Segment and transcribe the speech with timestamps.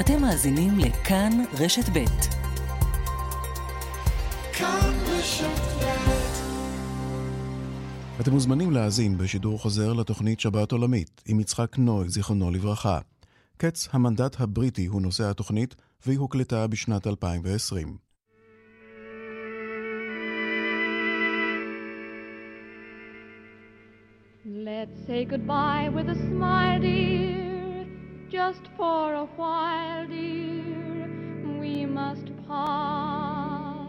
[0.00, 2.04] אתם מאזינים לכאן רשת ב'.
[4.52, 5.66] כאן רשת
[8.20, 12.98] אתם מוזמנים להאזין בשידור חוזר לתוכנית שבת עולמית עם יצחק נוי, זיכרונו לברכה.
[13.56, 15.74] קץ המנדט הבריטי הוא נושא התוכנית,
[16.06, 17.96] והיא הוקלטה בשנת 2020.
[24.44, 27.45] Let's say goodbye with a smile, dear,
[28.30, 31.08] just for a while, dear,
[31.60, 33.88] we must part.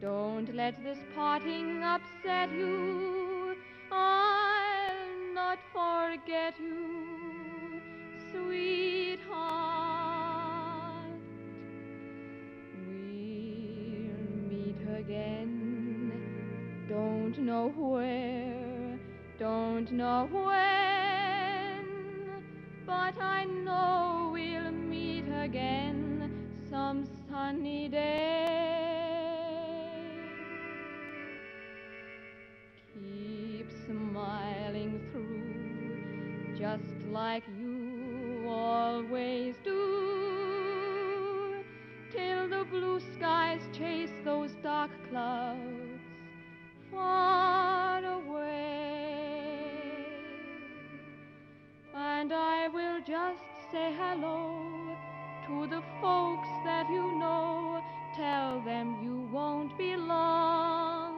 [0.00, 3.56] Don't let this parting upset you,
[3.92, 7.80] I'll not forget you,
[8.32, 9.26] sweetheart.
[12.74, 16.12] We'll meet again,
[16.88, 18.98] don't know where
[19.38, 20.95] don't know when,
[22.86, 26.30] but I know we'll meet again
[26.70, 28.46] some sunny day.
[32.94, 41.64] Keep smiling through, just like you always do,
[42.12, 46.00] till the blue skies chase those dark clouds
[46.92, 48.65] far away.
[52.26, 54.50] And I will just say hello
[55.46, 57.80] to the folks that you know.
[58.16, 61.14] Tell them you won't be long.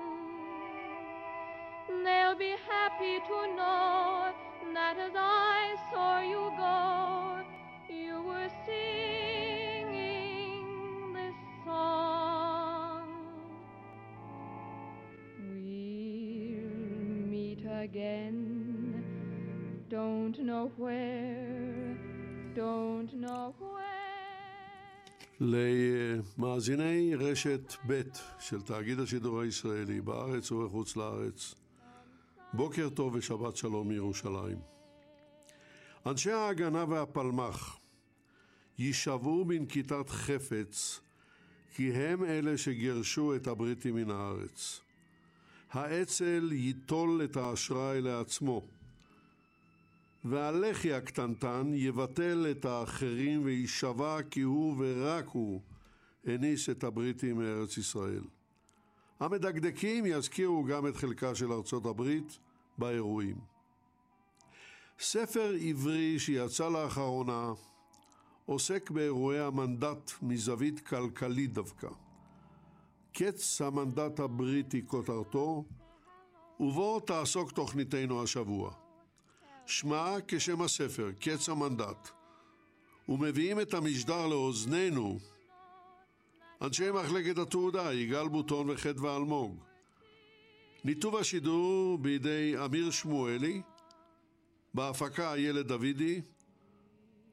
[2.05, 4.35] They'll be happy to know
[4.75, 7.41] that as I saw you go,
[7.89, 9.95] you were singing
[11.15, 13.09] this song.
[15.41, 16.69] We'll
[17.33, 18.38] meet again
[19.91, 21.97] Don't know where,
[22.55, 23.79] don't know where.
[25.41, 28.03] למאזיני רשת ב'
[28.41, 31.55] של תאגיד השידור הישראלי בארץ ובחוץ לארץ,
[32.53, 34.59] בוקר טוב ושבת שלום מירושלים.
[36.07, 37.79] אנשי ההגנה והפלמ"ח
[38.79, 41.01] יישבו בנקיטת חפץ
[41.75, 44.81] כי הם אלה שגירשו את הבריטים מן הארץ.
[45.71, 48.78] האצ"ל ייטול את האשראי לעצמו.
[50.25, 55.61] והלחי הקטנטן יבטל את האחרים ויישבע כי הוא ורק הוא
[56.25, 58.23] הניס את הבריטים מארץ ישראל.
[59.21, 62.39] המדקדקים יזכירו גם את חלקה של ארצות הברית
[62.79, 63.37] באירועים.
[65.01, 67.53] ספר עברי שיצא לאחרונה
[68.47, 71.89] עוסק באירועי המנדט מזווית כלכלית דווקא.
[73.13, 75.65] קץ המנדט הבריטי כותרתו,
[76.61, 78.88] ובו תעסוק תוכניתנו השבוע.
[79.69, 82.09] שמה כשם הספר, קץ המנדט,
[83.09, 85.19] ומביאים את המשדר לאוזנינו
[86.63, 89.65] אנשי מחלקת התעודה, יגאל בוטון וחדווה אלמוג.
[90.85, 93.63] ניתוב השידור בידי אמיר שמואלי,
[94.75, 96.21] בהפקה איילת דוידי,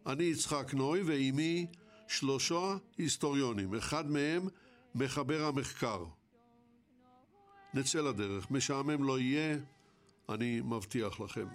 [0.05, 1.65] אני יצחק נוי ועימי
[2.07, 4.47] שלושה היסטוריונים, אחד מהם
[4.95, 6.05] מחבר המחקר.
[7.73, 9.57] נצא לדרך, משעמם לא יהיה,
[10.29, 11.47] אני מבטיח לכם.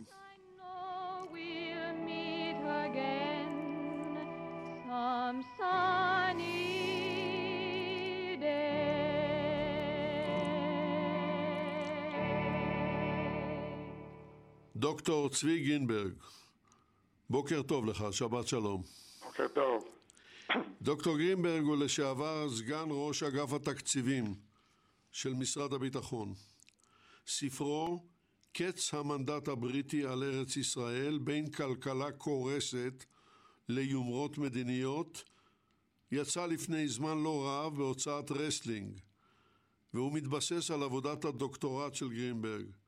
[15.10, 16.12] דוקטור צבי גרינברג,
[17.30, 18.82] בוקר טוב לך, שבת שלום.
[19.24, 19.88] בוקר טוב.
[20.82, 24.34] דוקטור גרינברג הוא לשעבר סגן ראש אגף התקציבים
[25.12, 26.34] של משרד הביטחון.
[27.26, 28.02] ספרו
[28.52, 33.04] קץ המנדט הבריטי על ארץ ישראל בין כלכלה קורסת
[33.68, 35.24] ליומרות מדיניות
[36.12, 39.00] יצא לפני זמן לא רב בהוצאת רסלינג
[39.94, 42.79] והוא מתבסס על עבודת הדוקטורט של גרינברג.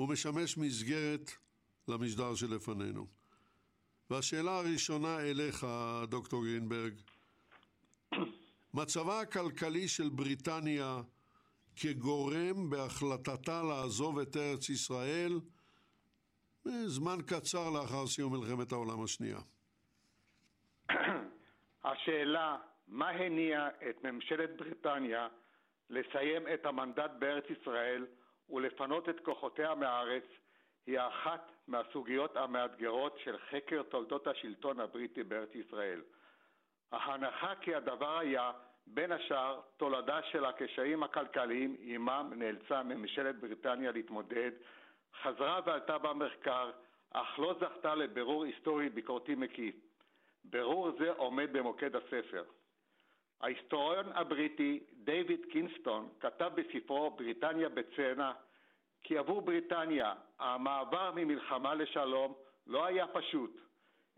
[0.00, 1.30] הוא משמש מסגרת
[1.88, 3.06] למשדר שלפנינו.
[4.10, 5.66] והשאלה הראשונה אליך,
[6.08, 6.92] דוקטור גרינברג,
[8.74, 11.00] מצבה הכלכלי של בריטניה
[11.76, 15.40] כגורם בהחלטתה לעזוב את ארץ ישראל
[16.86, 19.38] זמן קצר לאחר סיום מלחמת העולם השנייה.
[21.84, 22.56] השאלה
[22.88, 25.28] מה הניע את ממשלת בריטניה
[25.90, 28.06] לסיים את המנדט בארץ ישראל
[28.50, 30.24] ולפנות את כוחותיה מהארץ
[30.86, 36.02] היא אחת מהסוגיות המאתגרות של חקר תולדות השלטון הבריטי בארץ ישראל.
[36.92, 38.52] ההנחה כי הדבר היה
[38.86, 44.50] בין השאר תולדה של הקשיים הכלכליים עמם נאלצה ממשלת בריטניה להתמודד,
[45.22, 46.70] חזרה ועלתה במחקר,
[47.10, 49.74] אך לא זכתה לבירור היסטורי ביקורתי מקיף.
[50.44, 52.44] ברור זה עומד במוקד הספר.
[53.40, 58.32] ההיסטוריון הבריטי דייוויד קינסטון כתב בספרו בריטניה בצנע
[59.02, 62.34] כי עבור בריטניה המעבר ממלחמה לשלום
[62.66, 63.60] לא היה פשוט.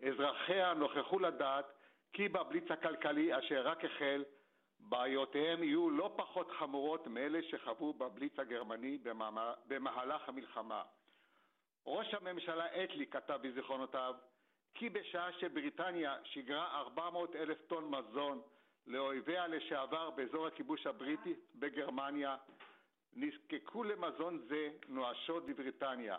[0.02, 1.64] אזרחיה נוכחו לדעת
[2.12, 4.24] כי בבליץ הכלכלי אשר רק החל,
[4.78, 8.98] בעיותיהם יהיו לא פחות חמורות מאלה שחוו בבליץ הגרמני
[9.68, 10.82] במהלך המלחמה.
[11.86, 14.14] ראש הממשלה אטלי כתב בזיכרונותיו
[14.74, 18.42] כי בשעה שבריטניה שיגרה 400 אלף טון מזון
[18.86, 22.36] לאויביה לשעבר באזור הכיבוש הבריטי בגרמניה,
[23.12, 26.18] נזקקו למזון זה נואשות בבריטניה,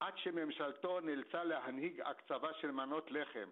[0.00, 3.48] עד שממשלתו נאלצה להנהיג הקצבה של מנות לחם,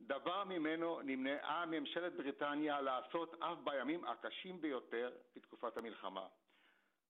[0.00, 6.26] דבר ממנו נמנעה ממשלת בריטניה לעשות אף בימים הקשים ביותר בתקופת המלחמה.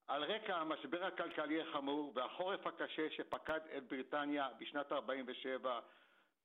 [0.06, 5.80] על רקע המשבר הכלכלי החמור והחורף הקשה שפקד את בריטניה בשנת 47,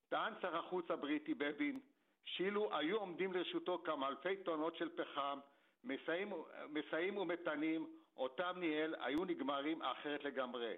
[0.10, 1.80] טען שר החוץ הבריטי בבין
[2.25, 5.39] שאילו היו עומדים לרשותו כמה אלפי טונות של פחם,
[5.83, 6.33] מסעים,
[6.69, 7.88] מסעים ומטענים,
[8.18, 10.74] אותם ניהל, היו נגמרים אחרת לגמרי.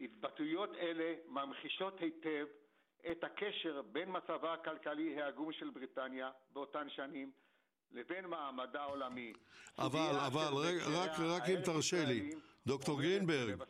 [0.00, 2.46] התבטאויות אלה ממחישות היטב
[3.10, 7.32] את הקשר בין מצבה הכלכלי העגום של בריטניה באותן שנים
[7.92, 9.32] לבין מעמדה העולמי.
[9.78, 12.30] אבל, אבל, רגע, רק, רק אם תרשה לי,
[12.66, 13.62] דוקטור גרינברג,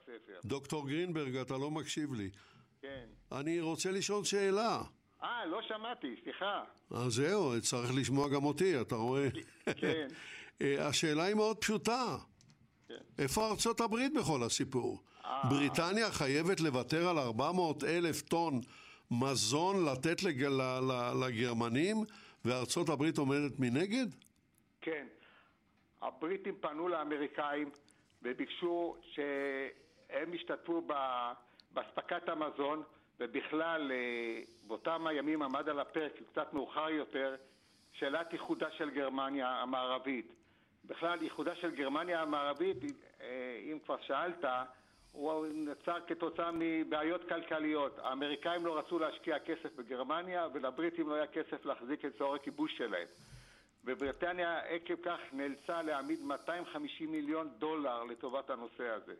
[0.45, 2.31] דוקטור גרינברג, אתה לא מקשיב לי.
[2.81, 3.07] כן.
[3.33, 4.83] אני רוצה לשאול שאלה.
[5.23, 6.65] אה, לא שמעתי, סליחה.
[6.91, 9.29] אז זהו, צריך לשמוע גם אותי, אתה רואה?
[9.77, 10.09] כן.
[10.89, 12.17] השאלה היא מאוד פשוטה.
[12.89, 12.95] כן.
[13.19, 15.03] איפה ארצות הברית בכל הסיפור?
[15.25, 15.43] אה.
[15.51, 18.61] בריטניה חייבת לוותר על 400 אלף טון
[19.11, 20.45] מזון לתת לג...
[21.23, 21.97] לגרמנים,
[22.45, 24.07] וארצות הברית עומדת מנגד?
[24.81, 25.07] כן.
[26.03, 27.71] הבריטים פנו לאמריקאים
[28.23, 30.83] וביקשו שהם ישתתפו
[31.71, 32.83] באספקת המזון,
[33.21, 37.37] ובכלל אה, באותם הימים עמד על הפרק, קצת מאוחר יותר,
[37.93, 40.33] שאלת איחודה של גרמניה המערבית.
[40.85, 42.77] בכלל, איחודה של גרמניה המערבית,
[43.21, 44.45] אה, אם כבר שאלת,
[45.13, 47.99] הוא נוצר כתוצאה מבעיות כלכליות.
[47.99, 53.07] האמריקאים לא רצו להשקיע כסף בגרמניה ולבריטים לא היה כסף להחזיק את צורך הכיבוש שלהם.
[53.85, 59.15] ובריטניה עקב כך נאלצה להעמיד 250 מיליון דולר לטובת הנושא הזה.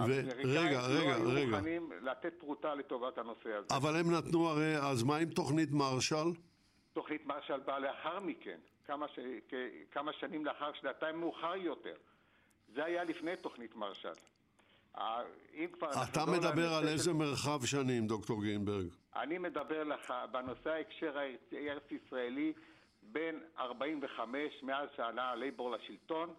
[0.00, 1.36] רגע, רגע, לא רגע.
[1.36, 3.66] היו מוכנים לתת פרוטה לטובת הנושא הזה.
[3.76, 6.32] אבל הם נתנו הרי, אז מה עם תוכנית מרשל?
[6.92, 9.18] תוכנית מרשל באה לאחר מכן, כמה, ש...
[9.90, 11.94] כמה שנים לאחר, שנתיים מאוחר יותר.
[12.74, 14.12] זה היה לפני תוכנית מרשל.
[15.54, 15.90] אם כבר...
[16.10, 18.86] אתה מדבר על איזה מרחב שנים, דוקטור גרינברג?
[19.16, 21.18] אני מדבר לך בנושא ההקשר
[21.52, 22.52] הארץ-ישראלי
[23.02, 26.34] בין 45, מאז שעלה לייבור לשלטון,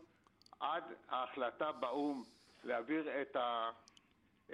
[0.59, 2.23] עד ההחלטה באו"ם
[2.63, 3.69] להעביר את, ה,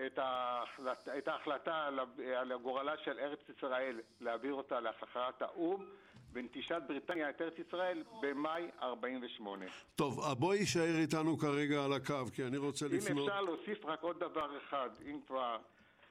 [0.06, 1.90] את, ההחלט, את ההחלטה
[2.38, 5.86] על גורלה של ארץ ישראל, להעביר אותה להכרעת האו"ם,
[6.34, 9.66] ונטישת בריטניה את ארץ ישראל במאי 48.
[9.96, 13.18] טוב, בואי יישאר איתנו כרגע על הקו, כי אני רוצה אם לפנות...
[13.18, 15.58] אם אפשר להוסיף רק עוד דבר אחד, אם כבר...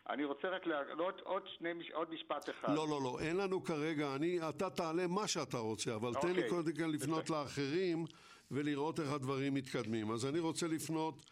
[0.09, 2.69] אני רוצה רק להעלות עוד, שני, עוד משפט אחד.
[2.75, 6.35] לא, לא, לא, אין לנו כרגע, אני, אתה תעלה מה שאתה רוצה, אבל תן לי
[6.35, 6.49] אוקיי.
[6.51, 8.05] קודם כל לפנות לאחרים
[8.51, 10.11] ולראות איך הדברים מתקדמים.
[10.11, 11.25] אז אני רוצה לפנות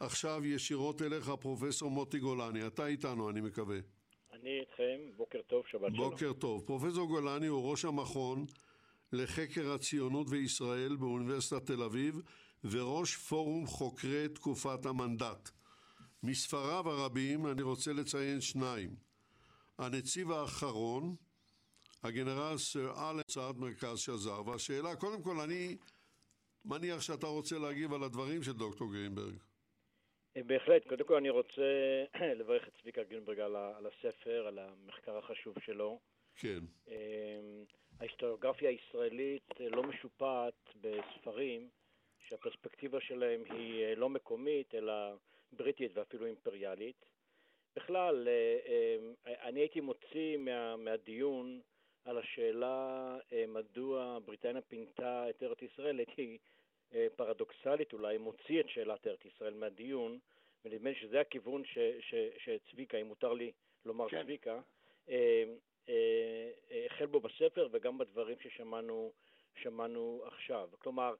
[0.00, 2.66] עכשיו ישירות אליך, פרופסור מוטי גולני.
[2.66, 3.78] אתה איתנו, אני מקווה.
[4.32, 6.10] אני איתכם, בוקר טוב, שבת שלום.
[6.10, 6.62] בוקר טוב.
[6.66, 8.46] פרופסור גולני הוא ראש המכון
[9.12, 12.20] לחקר הציונות וישראל באוניברסיטת תל אביב
[12.64, 15.50] וראש פורום חוקרי תקופת המנדט.
[16.22, 18.96] מספריו הרבים אני רוצה לציין שניים.
[19.78, 21.16] הנציב האחרון,
[22.02, 25.76] הגנרל סר אלן צעד מרכז שזר, והשאלה, קודם כל אני
[26.64, 29.34] מניח שאתה רוצה להגיב על הדברים של דוקטור גרינברג.
[30.36, 31.62] אה, בהחלט, קודם כל אני רוצה
[32.38, 36.00] לברך את צביקה גרינברג על, על הספר, על המחקר החשוב שלו.
[36.36, 36.60] כן.
[36.88, 37.40] אה,
[38.00, 41.68] ההיסטוריוגרפיה הישראלית אה, לא משופעת בספרים
[42.28, 44.92] שהפרספקטיבה שלהם היא אה, לא מקומית, אלא
[45.52, 47.04] בריטית ואפילו אימפריאלית.
[47.76, 48.96] בכלל, אה,
[49.48, 51.60] אני הייתי מוציא מה, מהדיון
[52.04, 53.16] על השאלה
[53.48, 56.38] מדוע בריטניה פינתה את ארץ ישראל, הייתי
[57.16, 60.18] פרדוקסלית אולי, מוציא את שאלת ארץ ישראל מהדיון,
[60.64, 63.52] ונדמה לי שזה הכיוון ש, ש, שצביקה, אם מותר לי
[63.84, 64.22] לומר כן.
[64.22, 64.60] צביקה,
[65.08, 65.44] אה,
[65.88, 69.12] אה, אה, החל בו בספר וגם בדברים ששמענו
[69.62, 70.68] שמענו עכשיו.
[70.78, 71.14] כלומר,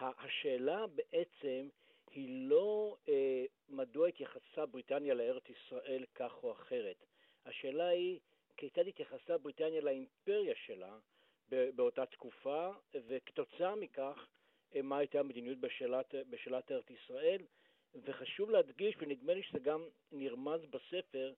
[0.00, 1.68] השאלה בעצם
[2.10, 7.04] היא לא אה, מדוע התייחסה בריטניה לארץ ישראל כך או אחרת.
[7.46, 8.20] השאלה היא
[8.56, 10.98] כיצד התייחסה בריטניה לאימפריה שלה
[11.48, 14.35] באותה תקופה, וכתוצאה מכך, אה,
[14.82, 17.42] מה הייתה המדיניות בשאלת, בשאלת ארץ ישראל.
[18.04, 21.32] וחשוב להדגיש, ונדמה לי שזה גם נרמז בספר,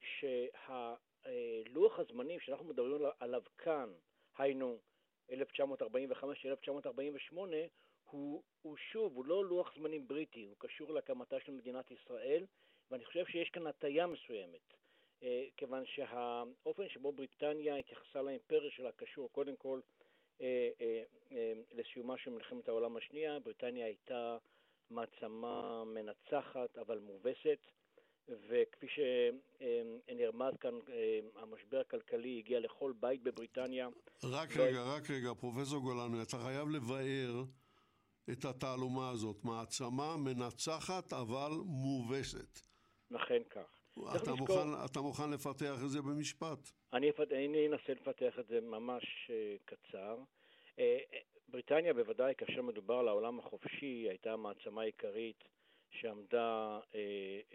[0.00, 3.92] שהלוח הזמנים שאנחנו מדברים עליו כאן,
[4.38, 4.78] היינו
[5.30, 5.32] 1945-1948,
[8.10, 12.46] הוא, הוא שוב, הוא לא לוח זמנים בריטי, הוא קשור להקמתה של מדינת ישראל,
[12.90, 14.74] ואני חושב שיש כאן הטיה מסוימת,
[15.22, 19.99] אה, כיוון שהאופן שבו בריטניה התייחסה לאימפריה שלה קשור קודם כל אה, אה,
[21.72, 24.36] לסיומה של מלחמת העולם השנייה, בריטניה הייתה
[24.90, 27.58] מעצמה מנצחת אבל מובסת,
[28.28, 30.74] וכפי שנרמז כאן,
[31.36, 33.88] המשבר הכלכלי הגיע לכל בית בבריטניה.
[34.24, 34.62] רק ו...
[34.62, 37.44] רגע, רק רגע, פרופסור גולני, אתה חייב לבאר
[38.32, 42.60] את התעלומה הזאת, מעצמה מנצחת אבל מובסת.
[43.16, 43.79] אכן כך.
[43.98, 46.58] אתה מוכן, אתה מוכן לפתח את זה במשפט?
[46.92, 49.30] אני, אני אנסה לפתח את זה ממש uh,
[49.64, 50.18] קצר.
[50.76, 50.80] Uh,
[51.48, 55.44] בריטניה בוודאי, כאשר מדובר על העולם החופשי, הייתה המעצמה העיקרית
[55.90, 57.54] שעמדה uh, uh,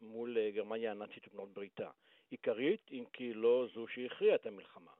[0.00, 1.90] מול uh, גרמניה הנאצית ובנות בריתה.
[2.30, 4.90] עיקרית, אם כי לא זו שהכריעה את המלחמה.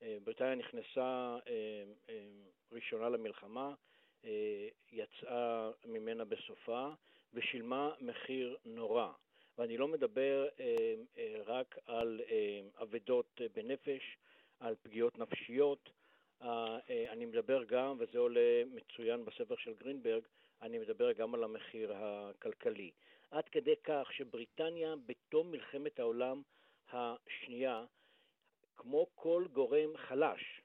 [0.00, 1.48] Uh, בריטניה נכנסה uh,
[2.06, 2.10] uh,
[2.72, 3.74] ראשונה למלחמה,
[4.22, 4.26] uh,
[4.92, 6.88] יצאה ממנה בסופה
[7.34, 9.12] ושילמה מחיר נורא.
[9.58, 14.16] ואני לא מדבר אה, אה, רק על אה, אבדות בנפש,
[14.60, 15.90] על פגיעות נפשיות,
[17.10, 20.22] אני מדבר גם, וזה עולה מצוין בספר של גרינברג,
[20.62, 22.90] אני מדבר גם על המחיר הכלכלי.
[23.30, 26.42] עד כדי כך שבריטניה בתום מלחמת העולם
[26.92, 27.84] השנייה,
[28.76, 30.60] כמו כל גורם חלש,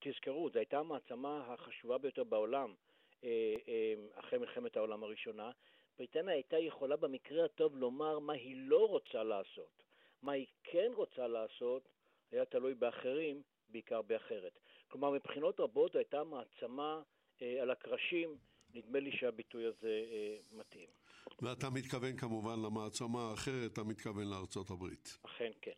[0.00, 2.74] תזכרו, זו הייתה המעצמה החשובה ביותר בעולם
[4.14, 5.50] אחרי מלחמת העולם הראשונה,
[5.98, 9.82] בריטניה הייתה יכולה במקרה הטוב לומר מה היא לא רוצה לעשות.
[10.22, 11.88] מה היא כן רוצה לעשות
[12.32, 14.58] היה תלוי באחרים, בעיקר באחרת.
[14.88, 17.02] כלומר, מבחינות רבות הייתה מעצמה
[17.42, 18.36] אה, על הקרשים,
[18.74, 20.88] נדמה לי שהביטוי הזה אה, מתאים.
[21.42, 25.18] ואתה מתכוון כמובן למעצמה האחרת, אתה מתכוון לארצות הברית.
[25.22, 25.72] אכן כן.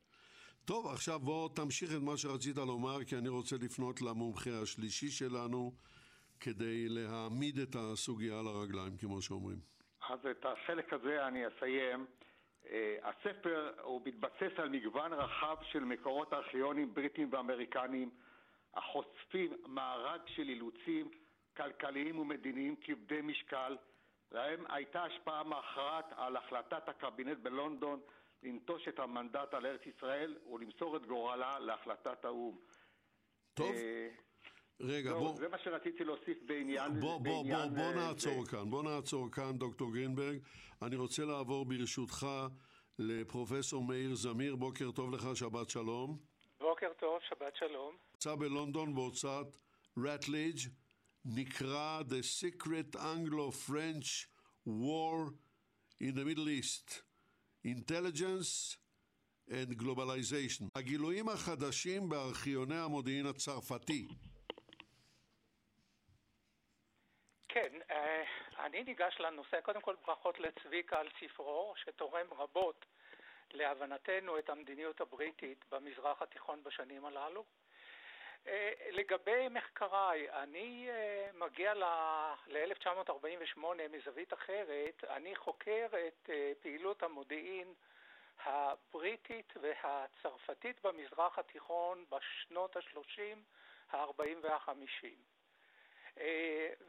[0.64, 5.72] טוב, עכשיו בוא תמשיך את מה שרצית לומר, כי אני רוצה לפנות למומחה השלישי שלנו
[6.40, 9.58] כדי להעמיד את הסוגיה על הרגליים, כמו שאומרים.
[10.08, 12.06] אז את החלק הזה אני אסיים.
[12.70, 18.10] אה, הספר הוא מתבסס על מגוון רחב של מקורות ארכיונים בריטיים ואמריקניים
[18.74, 21.10] החושפים מארג של אילוצים
[21.56, 23.76] כלכליים ומדיניים כבדי משקל
[24.32, 28.00] להם הייתה השפעה מכרעת על החלטת הקבינט בלונדון
[28.42, 32.56] לנטוש את המנדט על ארץ ישראל ולמסור את גורלה להחלטת האו"ם.
[33.54, 33.72] טוב.
[34.80, 35.36] אה, רגע, לא, בוא...
[35.36, 37.00] זה מה שרציתי להוסיף בעניין...
[37.00, 38.50] בוא, בוא, בעניין בוא, בוא נעצור זה.
[38.50, 40.38] כאן, בוא נעצור כאן, דוקטור גרינברג.
[40.82, 42.26] אני רוצה לעבור ברשותך
[42.98, 44.56] לפרופסור מאיר זמיר.
[44.56, 46.18] בוקר טוב לך, שבת שלום.
[46.60, 47.96] בוקר טוב, שבת שלום.
[48.14, 49.46] יצא בלונדון בהוצאת
[49.96, 50.58] רטליג'
[51.24, 54.26] נקרא The Secret Anglo-French
[54.66, 55.32] War
[56.00, 57.02] in the Middle East.
[57.66, 58.76] Intelligence
[59.50, 60.64] and Globalization.
[60.74, 64.08] הגילויים החדשים בארכיוני המודיעין הצרפתי.
[67.48, 67.87] כן, אה,
[68.58, 72.84] אני ניגש לנושא, קודם כל ברכות לצביקה על ספרו, שתורם רבות
[73.50, 77.44] להבנתנו את המדיניות הבריטית במזרח התיכון בשנים הללו.
[78.46, 87.74] אה, לגבי מחקריי, אני אה, מגיע ל-1948 מזווית אחרת, אני חוקר את פעילות המודיעין
[88.44, 93.38] הבריטית והצרפתית במזרח התיכון בשנות ה-30,
[93.92, 95.06] ה-40 וה-50.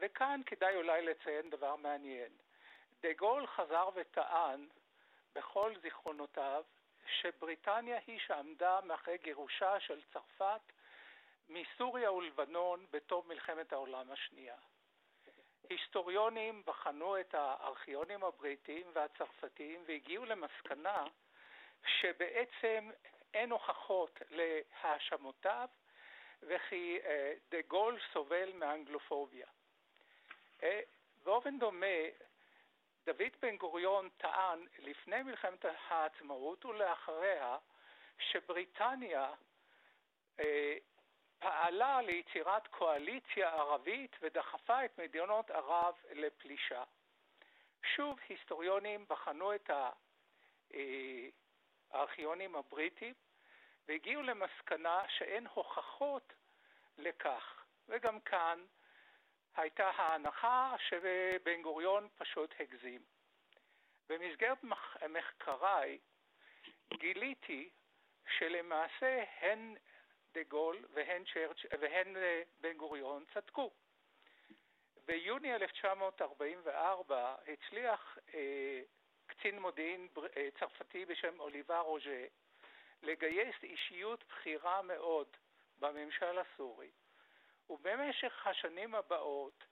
[0.00, 2.32] וכאן כדאי אולי לציין דבר מעניין.
[3.02, 4.68] דה גול חזר וטען
[5.34, 6.64] בכל זיכרונותיו
[7.06, 10.60] שבריטניה היא שעמדה מאחורי גירושה של צרפת
[11.48, 14.56] מסוריה ולבנון בתום מלחמת העולם השנייה.
[15.70, 21.04] היסטוריונים בחנו את הארכיונים הבריטיים והצרפתיים והגיעו למסקנה
[21.86, 22.90] שבעצם
[23.34, 25.68] אין הוכחות להאשמותיו
[26.42, 29.46] וכי אה, דה גול סובל מאנגלופוביה.
[30.62, 30.80] אה,
[31.24, 31.86] באופן דומה,
[33.04, 37.58] דוד בן גוריון טען לפני מלחמת העצמאות ולאחריה
[38.18, 39.32] שבריטניה
[40.40, 40.76] אה,
[41.38, 46.84] פעלה ליצירת קואליציה ערבית ודחפה את מדינות ערב לפלישה.
[47.96, 49.70] שוב, היסטוריונים בחנו את
[51.92, 53.14] הארכיונים הבריטיים
[53.88, 56.32] והגיעו למסקנה שאין הוכחות
[56.98, 57.64] לכך.
[57.88, 58.64] וגם כאן
[59.56, 63.00] הייתה ההנחה שבן גוריון פשוט הגזים.
[64.08, 64.58] במסגרת
[65.08, 65.98] מחקריי
[66.94, 67.70] גיליתי
[68.38, 69.76] שלמעשה הן
[70.32, 71.64] דה גול והן, צ'רצ'...
[71.80, 73.70] והן אה, בן גוריון צדקו.
[75.06, 78.82] ביוני 1944 הצליח אה,
[79.26, 82.24] קצין מודיעין אה, צרפתי בשם אוליבה רוז'ה
[83.02, 85.26] לגייס אישיות בכירה מאוד
[85.78, 86.90] בממשל הסורי,
[87.70, 89.64] ובמשך השנים הבאות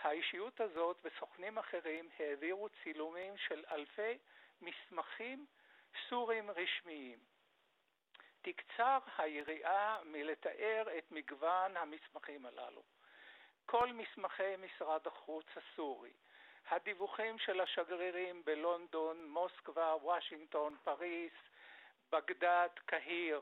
[0.00, 4.18] האישיות הזאת וסוכנים אחרים העבירו צילומים של אלפי
[4.60, 5.46] מסמכים
[6.08, 7.18] סורים רשמיים.
[8.42, 12.82] תקצר היריעה מלתאר את מגוון המסמכים הללו.
[13.66, 16.12] כל מסמכי משרד החוץ הסורי,
[16.68, 21.32] הדיווחים של השגרירים בלונדון, מוסקבה, וושינגטון, פריס,
[22.12, 23.40] בגדד, קהיר,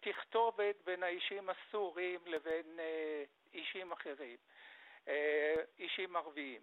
[0.00, 4.38] תכתובת בין האישים הסורים לבין אה, אישים אחרים,
[5.08, 6.62] אה, אישים ערביים,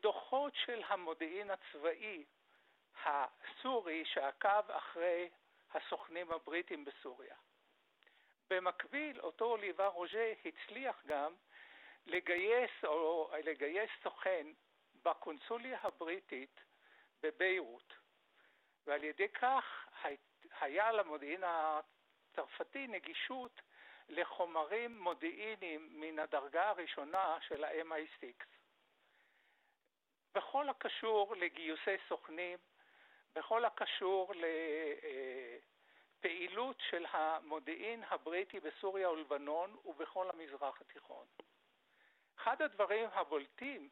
[0.00, 2.24] דוחות של המודיעין הצבאי
[3.04, 5.28] הסורי שעקב אחרי
[5.74, 7.34] הסוכנים הבריטים בסוריה.
[8.50, 11.34] במקביל, אותו אוליבה רוז'ה הצליח גם
[12.06, 14.46] לגייס, או לגייס סוכן
[15.02, 16.60] בקונסוליה הבריטית
[17.22, 17.94] בביירות,
[18.86, 19.85] ועל ידי כך
[20.60, 23.60] היה למודיעין הצרפתי נגישות
[24.08, 28.44] לחומרים מודיעיניים מן הדרגה הראשונה של ה-MI6.
[30.34, 32.58] בכל הקשור לגיוסי סוכנים,
[33.34, 34.32] בכל הקשור
[36.18, 41.26] לפעילות של המודיעין הבריטי בסוריה ולבנון ובכל המזרח התיכון.
[42.36, 43.88] אחד הדברים הבולטים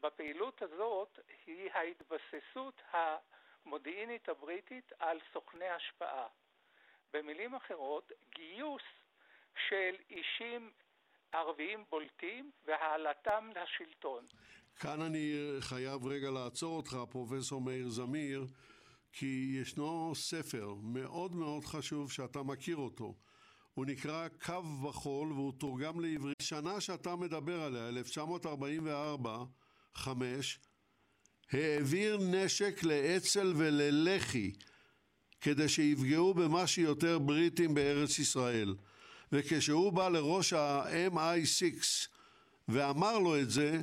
[0.00, 2.82] בפעילות הזאת היא ההתבססות
[3.66, 6.26] המודיעינית הבריטית על סוכני השפעה.
[7.12, 8.82] במילים אחרות, גיוס
[9.68, 10.70] של אישים
[11.32, 14.26] ערביים בולטים והעלתם לשלטון.
[14.80, 18.46] כאן אני חייב רגע לעצור אותך, פרופסור מאיר זמיר,
[19.12, 23.14] כי ישנו ספר מאוד מאוד חשוב שאתה מכיר אותו.
[23.74, 26.36] הוא נקרא קו בחול והוא תורגם לעברית.
[26.42, 29.44] שנה שאתה מדבר עליה, 1944,
[29.94, 30.58] 5,
[31.52, 34.52] העביר נשק לאצ"ל וללח"י
[35.40, 38.74] כדי שיפגעו במה שיותר בריטים בארץ ישראל.
[39.32, 41.74] וכשהוא בא לראש ה-MI6
[42.68, 43.80] ואמר לו את זה,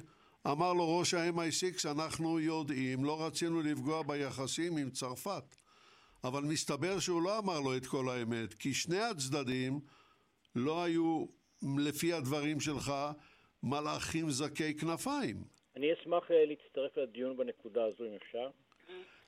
[0.47, 5.55] אמר לו ראש ה-MI6, אנחנו יודעים, לא רצינו לפגוע ביחסים עם צרפת.
[6.23, 9.79] אבל מסתבר שהוא לא אמר לו את כל האמת, כי שני הצדדים
[10.55, 11.25] לא היו,
[11.77, 12.93] לפי הדברים שלך,
[13.63, 15.54] מלאכים זכי כנפיים.
[15.77, 18.49] אני אשמח אה, להצטרף לדיון בנקודה הזו, אם אפשר.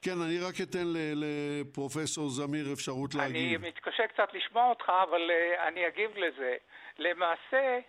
[0.02, 3.60] כן, אני רק אתן לפרופסור זמיר אפשרות להגיב.
[3.64, 6.58] אני מתקשה קצת לשמוע אותך, אבל uh, אני אגיב לזה.
[6.98, 7.80] למעשה,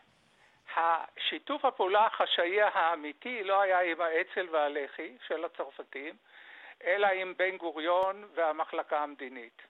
[0.77, 6.15] השיתוף הפעולה החשאי האמיתי לא היה עם האצ"ל והלח"י של הצרפתים,
[6.85, 9.63] אלא עם בן גוריון והמחלקה המדינית.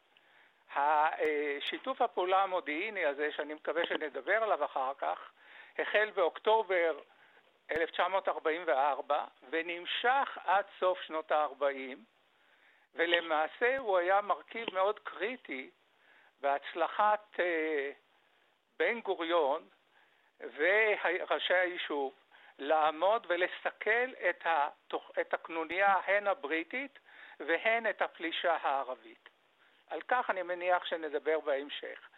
[1.61, 5.31] שיתוף הפעולה המודיעיני הזה, שאני מקווה שנדבר עליו אחר כך,
[5.79, 6.99] החל באוקטובר
[7.71, 11.99] 1944 ונמשך עד סוף שנות ה-40,
[12.95, 15.71] ולמעשה הוא היה מרכיב מאוד קריטי
[16.41, 17.91] בהצלחת אה,
[18.79, 19.69] בן גוריון
[20.41, 22.15] וראשי היישוב
[22.59, 26.99] לעמוד ולסכל את, התוך, את הקנוניה הן הבריטית
[27.41, 29.29] והן את הפלישה הערבית.
[29.87, 32.09] על כך אני מניח שנדבר בהמשך.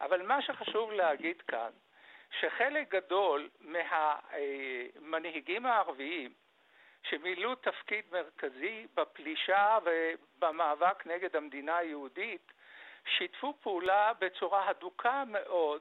[0.00, 1.70] אבל מה שחשוב להגיד כאן,
[2.38, 6.32] שחלק גדול מהמנהיגים הערביים
[7.02, 12.52] שמילאו תפקיד מרכזי בפלישה ובמאבק נגד המדינה היהודית,
[13.06, 15.80] שיתפו פעולה בצורה הדוקה מאוד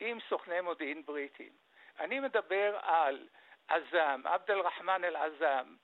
[0.00, 1.52] עם סוכני מודיעין בריטים.
[2.00, 3.28] אני מדבר על
[3.68, 5.76] עזאם, עבד אל-רחמן אל-עזאם,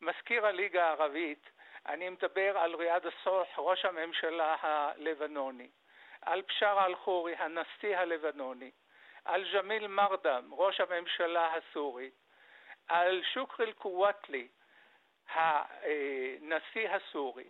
[0.00, 1.50] מזכיר הליגה הערבית,
[1.86, 5.68] אני מדבר על ריאד א-סולח, ראש הממשלה הלבנוני,
[6.22, 8.70] על בשארה אל-חורי, הנשיא הלבנוני,
[9.24, 12.10] על ג'מיל מרדם, ראש הממשלה הסורי,
[12.88, 14.48] על שוקרי אל-קוואטלי,
[15.28, 17.48] הנשיא הסורי.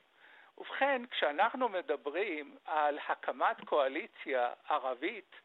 [0.59, 5.37] ובכן, כשאנחנו מדברים על הקמת קואליציה ערבית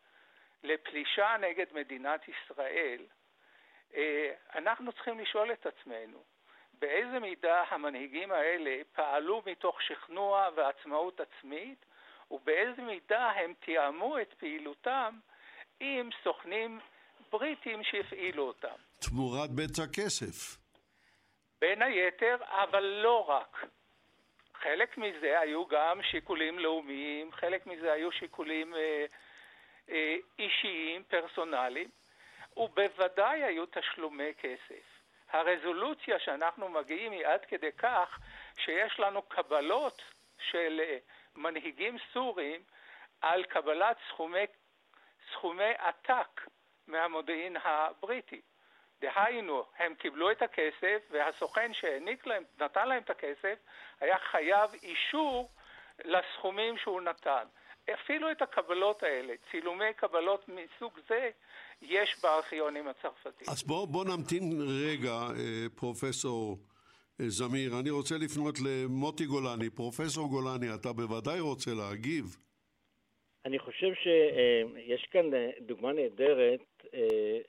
[0.64, 3.06] לפלישה נגד מדינת ישראל,
[3.96, 6.24] אה, אנחנו צריכים לשאול את עצמנו,
[6.74, 11.86] באיזה מידה המנהיגים האלה פעלו מתוך שכנוע ועצמאות עצמית,
[12.32, 15.20] ובאיזה מידה הם תיאמו את פעילותם
[15.80, 16.80] עם סוכנים
[17.32, 18.76] בריטים שהפעילו אותם.
[19.00, 20.58] תמורת בצע כסף.
[21.62, 23.66] בין היתר, אבל לא רק.
[24.54, 29.06] חלק מזה היו גם שיקולים לאומיים, חלק מזה היו שיקולים אה,
[29.90, 31.90] אה, אישיים, פרסונליים,
[32.58, 35.00] ובוודאי היו תשלומי כסף.
[35.30, 38.20] הרזולוציה שאנחנו מגיעים היא עד כדי כך
[38.58, 40.02] שיש לנו קבלות
[40.52, 40.98] של אה,
[41.36, 42.62] מנהיגים סורים
[43.22, 44.46] על קבלת סכומי,
[45.34, 46.42] סכומי עתק
[46.88, 48.42] מהמודיעין הבריטי.
[49.02, 53.56] דהיינו, הם קיבלו את הכסף והסוכן שהעניק להם, נתן להם את הכסף,
[54.00, 55.52] היה חייב אישור
[56.06, 57.44] לסכומים שהוא נתן.
[57.94, 61.30] אפילו את הקבלות האלה, צילומי קבלות מסוג זה,
[61.82, 63.50] יש בארכיונים הצרפתיים.
[63.50, 66.58] אז בוא, בוא נמתין רגע, אה, פרופסור
[67.22, 67.80] אה, זמיר.
[67.80, 69.70] אני רוצה לפנות למוטי גולני.
[69.70, 72.38] פרופסור גולני, אתה בוודאי רוצה להגיב.
[73.46, 76.86] אני חושב שיש כאן דוגמה נהדרת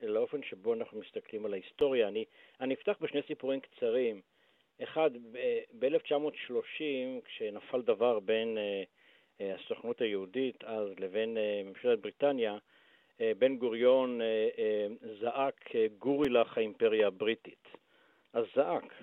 [0.03, 2.09] לאופן שבו אנחנו מסתכלים על ההיסטוריה.
[2.09, 2.25] אני,
[2.61, 4.21] אני אפתח בשני סיפורים קצרים.
[4.83, 5.11] אחד,
[5.79, 6.83] ב-1930,
[7.25, 8.59] כשנפל דבר בין
[9.41, 12.59] הסוכנות היהודית אז לבין ממשלת בריטניה,
[13.21, 14.21] בן גוריון
[15.21, 17.69] זעק גורי לך האימפריה הבריטית.
[18.33, 18.95] אז זעק.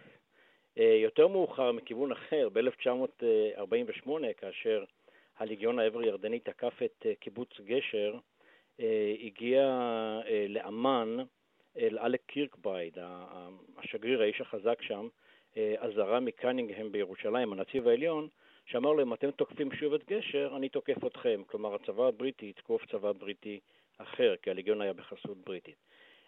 [0.78, 4.84] יותר מאוחר, מכיוון אחר, ב-1948, כאשר
[5.40, 8.16] הליגיון העבר ירדני תקף את קיבוץ גשר,
[9.24, 9.80] הגיע
[10.50, 11.18] לאמן
[11.78, 12.98] אל אלק קירקבייד,
[13.78, 15.08] השגריר, האיש החזק שם,
[15.78, 18.28] אזהרה מקנינגהם בירושלים, הנציב העליון,
[18.66, 21.42] שאמר להם, אתם תוקפים שוב את גשר, אני תוקף אתכם.
[21.48, 23.60] כלומר, הצבא הבריטי יתקוף צבא בריטי
[23.98, 25.76] אחר, כי הליגיון היה בחסות בריטית.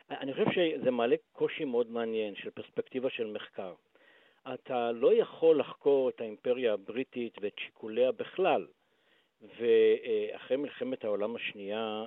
[0.09, 3.73] אני חושב שזה מעלה קושי מאוד מעניין של פרספקטיבה של מחקר.
[4.53, 8.67] אתה לא יכול לחקור את האימפריה הבריטית ואת שיקוליה בכלל,
[9.41, 12.05] ואחרי מלחמת העולם השנייה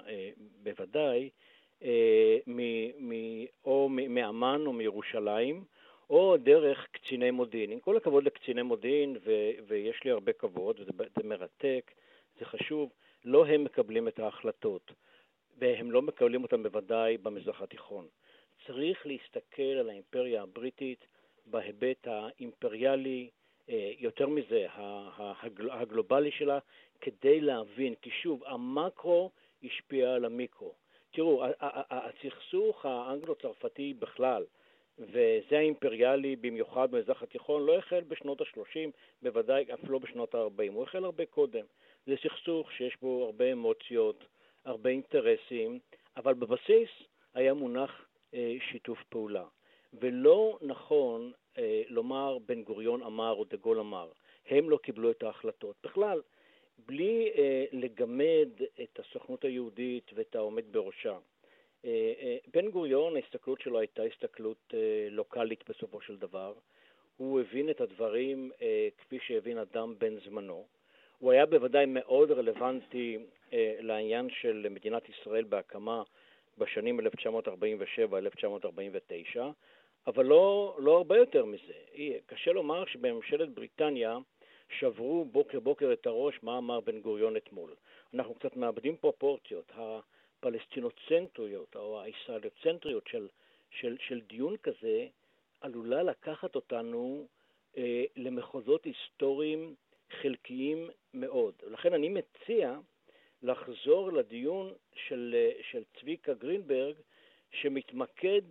[0.62, 1.30] בוודאי,
[3.64, 5.64] או מאמ"ן או מירושלים,
[6.10, 7.70] או דרך קציני מודיעין.
[7.70, 11.90] עם כל הכבוד לקציני מודיעין, ו- ויש לי הרבה כבוד, וזה זה מרתק,
[12.38, 12.90] זה חשוב,
[13.24, 14.92] לא הם מקבלים את ההחלטות,
[15.58, 18.06] והם לא מקבלים אותן בוודאי במזרח התיכון.
[18.66, 21.06] צריך להסתכל על האימפריה הבריטית
[21.46, 23.30] בהיבט האימפריאלי,
[23.98, 24.66] יותר מזה,
[25.70, 26.58] הגלובלי שלה,
[27.00, 29.30] כדי להבין, כי שוב, המקרו
[29.64, 30.74] השפיע על המיקרו.
[31.10, 31.44] תראו,
[31.90, 34.44] הסכסוך האנגלו-צרפתי בכלל,
[34.98, 38.90] וזה האימפריאלי במיוחד במזרח התיכון, לא החל בשנות ה-30,
[39.22, 41.64] בוודאי אף לא בשנות ה-40, הוא החל הרבה קודם.
[42.06, 44.24] זה סכסוך שיש בו הרבה אמוציות,
[44.64, 45.78] הרבה אינטרסים,
[46.16, 46.88] אבל בבסיס
[47.34, 49.44] היה מונח אה, שיתוף פעולה.
[49.92, 51.41] ולא נכון אה,
[51.88, 54.08] לומר בן גוריון אמר או דה גול אמר,
[54.48, 55.76] הם לא קיבלו את ההחלטות.
[55.84, 56.20] בכלל,
[56.86, 58.48] בלי אה, לגמד
[58.82, 61.18] את הסוכנות היהודית ואת העומד בראשה.
[61.84, 66.54] אה, אה, בן גוריון, ההסתכלות שלו הייתה הסתכלות אה, לוקאלית בסופו של דבר.
[67.16, 70.66] הוא הבין את הדברים אה, כפי שהבין אדם בן זמנו.
[71.18, 73.18] הוא היה בוודאי מאוד רלוונטי
[73.52, 76.02] אה, לעניין של מדינת ישראל בהקמה
[76.58, 77.04] בשנים 1947-1949,
[80.06, 81.72] אבל לא, לא הרבה יותר מזה.
[82.26, 84.18] קשה לומר שבממשלת בריטניה
[84.78, 87.74] שברו בוקר בוקר את הראש מה אמר בן גוריון אתמול.
[88.14, 89.72] אנחנו קצת מאבדים פרופורציות.
[89.74, 93.28] הפלסטינוצנטריות או הישראליוצנטריות של,
[93.70, 95.06] של, של דיון כזה
[95.60, 97.26] עלולה לקחת אותנו
[97.76, 99.74] אה, למחוזות היסטוריים
[100.20, 101.54] חלקיים מאוד.
[101.66, 102.78] לכן אני מציע
[103.42, 105.36] לחזור לדיון של,
[105.70, 106.94] של צביקה גרינברג
[107.52, 108.42] שמתמקד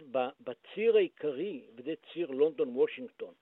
[0.42, 3.34] בציר העיקרי, וזה ציר לונדון-וושינגטון.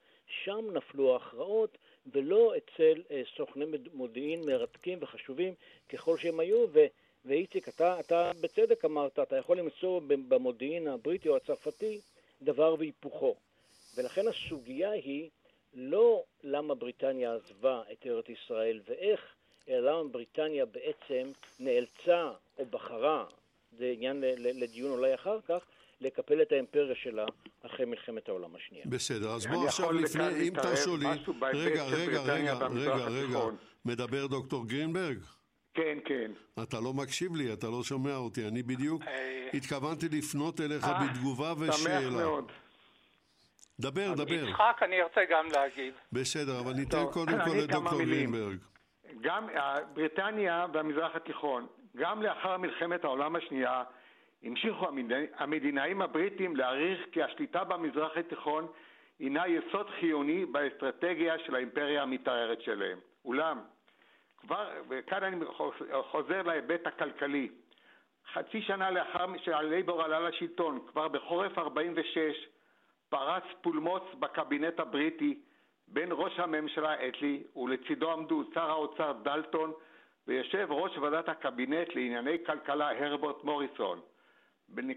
[0.43, 1.77] שם נפלו ההכרעות
[2.11, 5.53] ולא אצל אה, סוכני מודיעין מרתקים וחשובים
[5.89, 6.65] ככל שהם היו,
[7.25, 11.99] ואיציק, אתה, אתה בצדק אמרת, אתה יכול למצוא במודיעין הבריטי או הצרפתי
[12.41, 13.35] דבר והיפוכו.
[13.95, 15.29] ולכן הסוגיה היא
[15.73, 19.35] לא למה בריטניה עזבה את ארץ ישראל ואיך,
[19.69, 23.25] אלא למה בריטניה בעצם נאלצה או בחרה,
[23.71, 25.65] זה עניין לדיון אולי אחר כך,
[26.01, 27.25] לקפל את האימפריה שלה
[27.65, 28.83] אחרי מלחמת העולם השנייה.
[28.87, 31.05] בסדר, אז בוא עכשיו לפני, אם תרשו לי,
[31.53, 33.39] רגע, רגע, רגע, רגע, רגע,
[33.85, 35.17] מדבר דוקטור גרינברג?
[35.73, 36.31] כן, כן.
[36.63, 40.99] אתה לא מקשיב לי, אתה לא שומע אותי, אני בדיוק אה, התכוונתי לפנות אליך אה,
[41.03, 42.01] בתגובה ושאלה.
[42.01, 42.51] שמח מאוד.
[43.79, 44.33] דבר, דבר.
[44.33, 45.93] יצחק, אני ארצה גם להגיד.
[46.11, 48.57] בסדר, אבל ניתן קודם כל לדוקטור גרינברג.
[49.21, 51.67] גם אה, בריטניה והמזרח התיכון,
[51.99, 53.83] גם לאחר מלחמת העולם השנייה,
[54.43, 54.87] המשיכו
[55.37, 58.67] המדינאים הבריטים להעריך כי השליטה במזרח התיכון
[59.19, 62.99] הינה יסוד חיוני באסטרטגיה של האימפריה המתארת שלהם.
[63.25, 63.59] אולם,
[64.37, 65.45] כבר, וכאן אני
[66.11, 67.49] חוזר להיבט הכלכלי,
[68.33, 72.47] חצי שנה לאחר שהלייבור עלה לשלטון, כבר בחורף 46,
[73.09, 75.39] פרץ פולמוס בקבינט הבריטי
[75.87, 79.73] בין ראש הממשלה אטלי ולצידו עמדו שר האוצר דלטון
[80.29, 84.01] ויושב ראש ועדת הקבינט לענייני כלכלה הרברט מוריסון.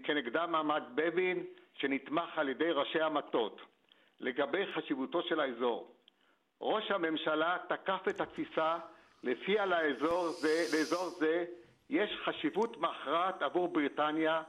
[0.03, 3.61] כנגדם עמד בבין שנתמך על ידי ראשי המטות.
[4.19, 5.95] לגבי חשיבותו של האזור,
[6.61, 8.77] ראש הממשלה תקף את התפיסה
[9.23, 11.45] לפיה לאזור זה, לאזור זה
[11.89, 14.41] יש חשיבות מכרעת עבור בריטניה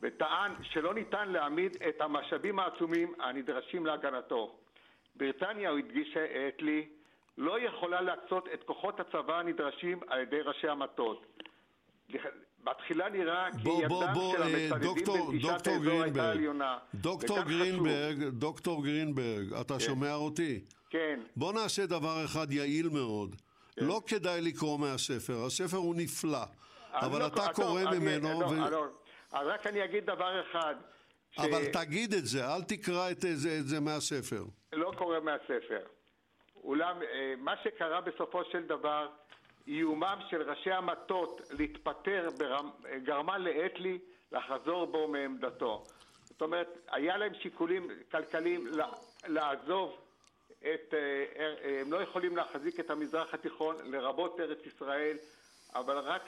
[0.00, 4.56] וטען שלא ניתן להעמיד את המשאבים העצומים הנדרשים להגנתו.
[5.16, 6.88] בריטניה, הוא הדגיש אטלי,
[7.40, 11.26] לא יכולה להקצות את כוחות הצבא הנדרשים על ידי ראשי המטות.
[12.64, 14.88] בתחילה נראה כי בוא, ידם בוא, בוא, של אה, המצדדים
[15.40, 16.78] דוקטור האזור הייתה עליונה.
[16.94, 19.80] דוקטור גרינברג, דוקטור גרינברג, אתה כן.
[19.80, 20.60] שומע אותי?
[20.90, 23.36] כן, בוא נעשה דבר אחד יעיל מאוד.
[23.78, 26.38] לא כדאי לקרוא מהספר, הספר הוא נפלא,
[26.92, 28.86] אבל לא- אתה טוב, קורא אני- ממנו, לא, ו- לא,
[29.32, 30.74] אז רק אני אגיד דבר אחד.
[31.30, 34.44] ש- אבל תגיד את זה, אל תקרא את זה, את זה מהספר.
[34.72, 35.80] לא קורא מהספר.
[36.64, 39.08] אולם אה, מה שקרה בסופו של דבר,
[39.66, 42.28] איומם של ראשי המטות להתפטר
[43.02, 43.98] גרמה לאטלי
[44.32, 45.84] לחזור בו מעמדתו.
[46.24, 48.66] זאת אומרת, היה להם שיקולים כלכליים
[49.26, 49.96] לעזוב
[50.58, 50.94] את...
[50.94, 55.16] אה, אה, הם לא יכולים להחזיק את המזרח התיכון, לרבות ארץ ישראל,
[55.74, 56.22] אבל רק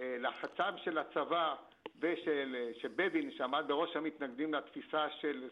[0.00, 1.54] לחצם של הצבא
[2.00, 5.48] ושל של בבין, שעמד בראש המתנגדים לתפיסה של,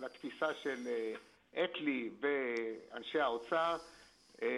[0.00, 0.76] לתפיסה של
[1.64, 3.76] אטלי ואנשי האוצר,
[4.42, 4.48] אה,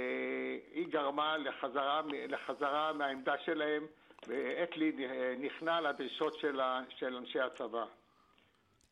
[0.74, 3.86] היא גרמה לחזרה, לחזרה מהעמדה שלהם,
[4.28, 4.92] ואטלי
[5.40, 6.60] נכנע לדרישות של,
[6.98, 7.84] של אנשי הצבא.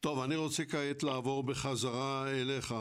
[0.01, 2.75] טוב, אני רוצה כעת לעבור בחזרה אליך,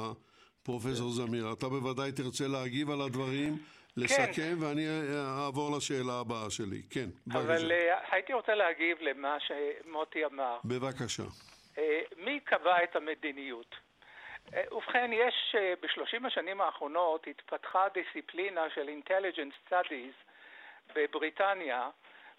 [0.63, 1.53] פרופסור זמיר.
[1.53, 3.57] אתה בוודאי תרצה להגיב על הדברים,
[3.97, 6.81] לסכם, ואני אה, אעבור לשאלה הבאה שלי.
[6.89, 7.39] כן, בבקשה.
[7.39, 10.57] אבל אה, הייתי רוצה להגיב למה שמוטי אמר.
[10.65, 11.23] בבקשה.
[12.17, 13.75] מי קבע את המדיניות?
[14.53, 20.31] אה, ובכן, יש אה, בשלושים השנים האחרונות התפתחה דיסציפלינה של Intelligence Studies
[20.95, 21.89] בבריטניה,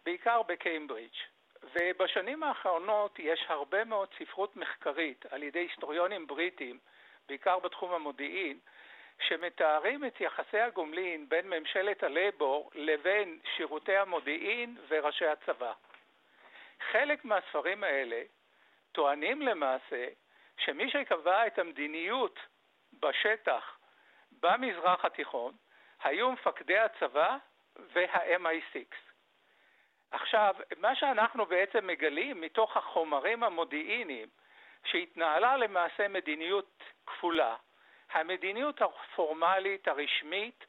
[0.05, 1.17] בעיקר בקיימברידג'.
[1.75, 6.79] ובשנים האחרונות יש הרבה מאוד ספרות מחקרית על ידי היסטוריונים בריטים,
[7.29, 8.59] בעיקר בתחום המודיעין,
[9.21, 15.73] שמתארים את יחסי הגומלין בין ממשלת הלייבור לבין שירותי המודיעין וראשי הצבא.
[16.93, 18.23] חלק מהספרים האלה
[18.93, 20.07] טוענים למעשה
[20.59, 22.39] שמי שקבע את המדיניות
[23.01, 23.79] בשטח
[24.41, 25.55] במזרח התיכון
[26.03, 27.37] היו מפקדי הצבא
[27.77, 28.79] וה-MI6.
[30.11, 34.29] עכשיו, מה שאנחנו בעצם מגלים מתוך החומרים המודיעיניים
[34.85, 37.57] שהתנהלה למעשה מדיניות כפולה,
[38.11, 40.67] המדיניות הפורמלית הרשמית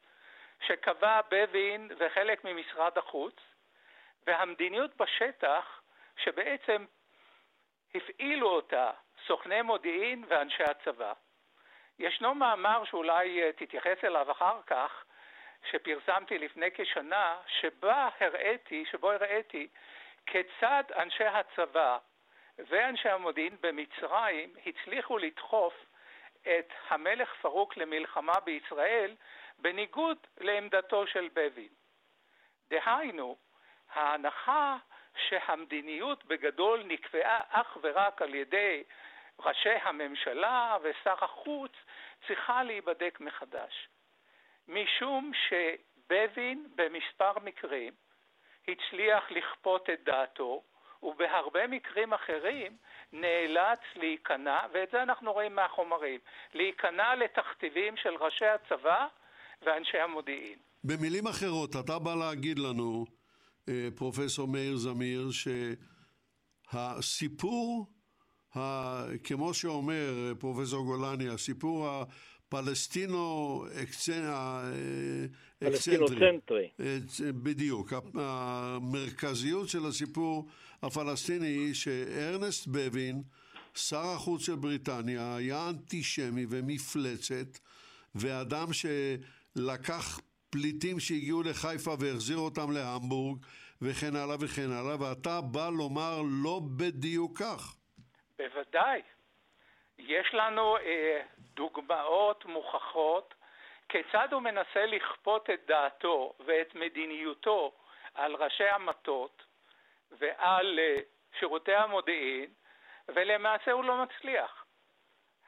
[0.62, 3.36] שקבע בבין וחלק ממשרד החוץ,
[4.28, 5.82] והמדיניות בשטח
[6.18, 6.86] שבעצם
[7.96, 8.92] הפעילו אותה
[9.28, 11.14] סוכני מודיעין ואנשי הצבא.
[12.00, 15.04] ישנו מאמר שאולי אה, תתייחס אליו אחר כך,
[15.72, 19.68] שפרסמתי לפני כשנה, שבה הראיתי, שבו הראיתי
[20.26, 21.98] כיצד אנשי הצבא
[22.58, 25.74] ואנשי המודיעין במצרים הצליחו לדחוף
[26.42, 29.16] את המלך פרוק למלחמה בישראל
[29.60, 31.70] בניגוד לעמדתו של בבין.
[32.70, 33.38] דהיינו,
[33.94, 34.78] ההנחה
[35.28, 38.84] שהמדיניות בגדול נקבעה אך ורק על ידי
[39.40, 41.72] ראשי הממשלה ושר החוץ
[42.28, 43.90] צריכה להיבדק מחדש.
[44.68, 47.94] משום שבבין במספר מקרים
[48.68, 50.64] הצליח לכפות את דעתו,
[51.04, 52.78] ובהרבה מקרים אחרים
[53.14, 56.20] נאלץ להיכנע, ואת זה אנחנו רואים מהחומרים,
[56.54, 59.08] להיכנע לתכתיבים של ראשי הצבא
[59.62, 60.60] ואנשי המודיעין.
[60.84, 63.06] במילים אחרות, אתה בא להגיד לנו,
[63.70, 65.28] אה, פרופסור מאיר זמיר,
[66.72, 67.86] שהסיפור,
[69.24, 75.20] כמו שאומר אה, פרופסור גולני, הסיפור הפלסטינו אה, אקצנטרי.
[76.80, 80.48] אה, בדיוק, המרכזיות של הסיפור
[80.84, 83.22] הפלסטיני היא שארנסט בבין,
[83.76, 87.60] שר החוץ של בריטניה, היה אנטישמי ומפלצת,
[88.16, 93.38] ואדם שלקח פליטים שהגיעו לחיפה והחזיר אותם להמבורג,
[93.82, 97.77] וכן הלאה וכן הלאה, ואתה בא לומר לא בדיוק כך.
[98.38, 99.02] בוודאי.
[99.98, 103.34] יש לנו אה, דוגמאות מוכחות
[103.90, 107.72] כיצד הוא מנסה לכפות את דעתו ואת מדיניותו
[108.14, 109.44] על ראשי המטות
[110.12, 110.96] ועל אה,
[111.40, 112.54] שירותי המודיעין,
[113.08, 114.66] ולמעשה הוא לא מצליח.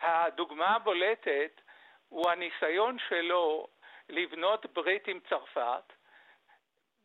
[0.01, 1.61] הדוגמה הבולטת
[2.09, 3.67] הוא הניסיון שלו
[4.09, 5.93] לבנות ברית עם צרפת,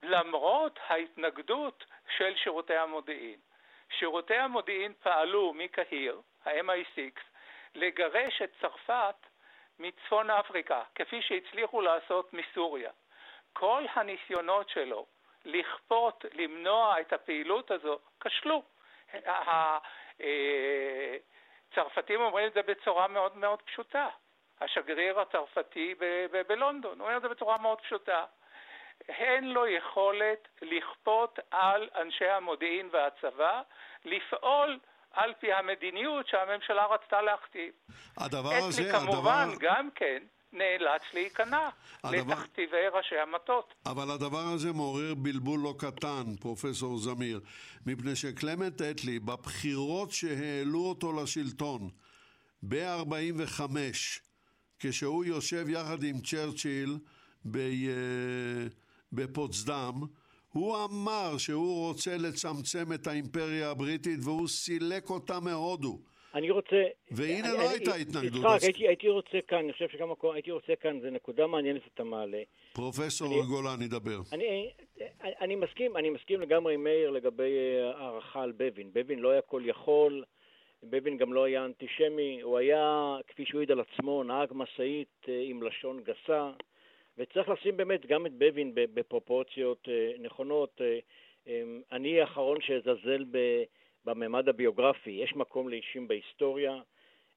[0.03, 1.85] למרות ההתנגדות
[2.17, 3.41] של שירותי המודיעין.
[3.91, 7.21] שירותי המודיעין פעלו מקהיר, ה-MI6,
[7.75, 9.15] לגרש את צרפת
[9.79, 12.91] מצפון אפריקה, כפי שהצליחו לעשות מסוריה.
[13.53, 15.07] כל הניסיונות שלו
[15.45, 18.63] לכפות, למנוע את הפעילות הזו, כשלו.
[21.71, 24.09] הצרפתים אומרים את זה בצורה מאוד מאוד פשוטה.
[24.61, 25.95] השגריר הצרפתי
[26.49, 28.25] בלונדון אומר את זה בצורה מאוד פשוטה.
[29.09, 33.63] אין לו יכולת לכפות על אנשי המודיעין והצבא
[34.05, 34.79] לפעול
[35.13, 37.73] על פי המדיניות שהממשלה רצתה להכתיב.
[38.17, 39.57] הדבר הזה, כמובן הדבר...
[39.61, 41.69] גם כן נאלץ להיכנע
[42.05, 42.35] הדבר...
[42.35, 43.75] לתכתיבי ראשי המטות.
[43.87, 47.41] אבל הדבר הזה מעורר בלבול לא קטן, פרופסור זמיר,
[47.87, 51.91] מפני שקלמנט אטלי, בבחירות שהעלו אותו לשלטון
[52.63, 53.61] ב-45,
[54.79, 56.99] כשהוא יושב יחד עם צ'רצ'יל
[57.51, 57.59] ב...
[59.15, 59.93] בפוצדם,
[60.53, 65.99] הוא אמר שהוא רוצה לצמצם את האימפריה הבריטית והוא סילק אותה מהודו.
[66.35, 66.83] אני רוצה...
[67.11, 68.45] והנה אני, לא אני, הייתה התנגדות.
[68.45, 72.05] יצחק, הייתי, הייתי רוצה כאן, אני חושב שגם הייתי רוצה כאן, זו נקודה מעניינת שאתה
[72.05, 72.43] מעלה.
[72.73, 74.19] פרופסור אני, גולן ידבר.
[74.33, 74.71] אני,
[75.23, 78.91] אני, אני מסכים, אני מסכים לגמרי עם מאיר לגבי אה, הערכה על בבין.
[78.93, 80.25] בבין לא היה כל יכול,
[80.83, 85.43] בבין גם לא היה אנטישמי, הוא היה, כפי שהוא העיד על עצמו, נהג משאית אה,
[85.45, 86.51] עם לשון גסה.
[87.19, 90.81] וצריך לשים באמת גם את בבין בפרופורציות אה, נכונות.
[90.81, 90.99] אה,
[91.47, 93.25] אמ, אני האחרון שאזלזל
[94.05, 96.81] בממד הביוגרפי, יש מקום לאישים בהיסטוריה,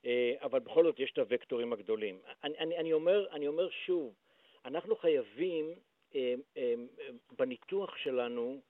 [0.06, 2.20] אה, אבל בכל זאת יש את הוקטורים הגדולים.
[2.44, 4.14] אני, אני, אני, אומר, אני אומר שוב,
[4.66, 5.74] אנחנו חייבים
[7.38, 8.62] בניתוח שלנו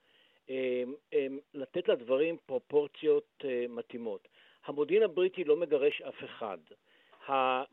[1.54, 4.28] לתת לדברים פרופורציות מתאימות.
[4.64, 6.58] המודיעין הבריטי לא מגרש אף אחד.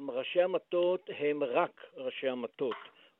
[0.10, 2.76] ראשי המטות הם רק ראשי המטות.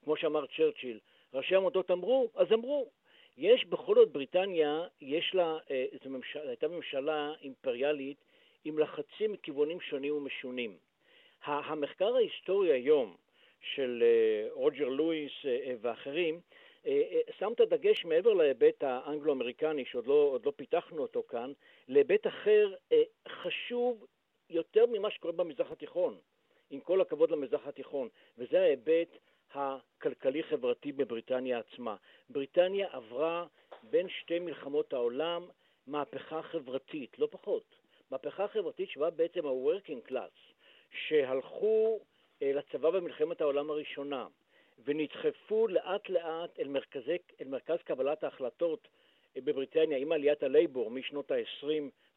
[0.06, 1.00] כמו שאמר צ'רצ'יל,
[1.34, 2.90] ראשי המוטות אמרו, אז אמרו.
[3.38, 8.18] יש בכל זאת בריטניה, יש לה, אה, זו ממשלה, הייתה ממשלה אימפריאלית
[8.66, 10.78] עם לחצים מכיוונים שונים ומשונים.
[11.44, 13.16] המחקר ההיסטורי היום
[13.60, 16.40] של אה, רוג'ר לואיס אה, ואחרים
[17.40, 21.52] שם את הדגש מעבר להיבט האנגלו-אמריקני, שעוד לא, לא פיתחנו אותו כאן,
[21.88, 22.74] להיבט אחר
[23.28, 24.06] חשוב
[24.50, 26.18] יותר ממה שקורה במזרח התיכון,
[26.70, 29.18] עם כל הכבוד למזרח התיכון, וזה ההיבט
[29.56, 31.96] הכלכלי-חברתי בבריטניה עצמה.
[32.30, 33.46] בריטניה עברה
[33.84, 35.46] בין שתי מלחמות העולם
[35.88, 37.64] מהפכה חברתית, לא פחות.
[38.12, 40.54] מהפכה חברתית שבה בעצם ה-working class,
[41.08, 42.00] שהלכו
[42.42, 44.28] אה, לצבא במלחמת העולם הראשונה
[44.84, 48.88] ונדחפו לאט לאט אל, מרכזי, אל מרכז קבלת ההחלטות
[49.38, 51.68] אה, בבריטניה עם עליית הלייבור משנות ה-20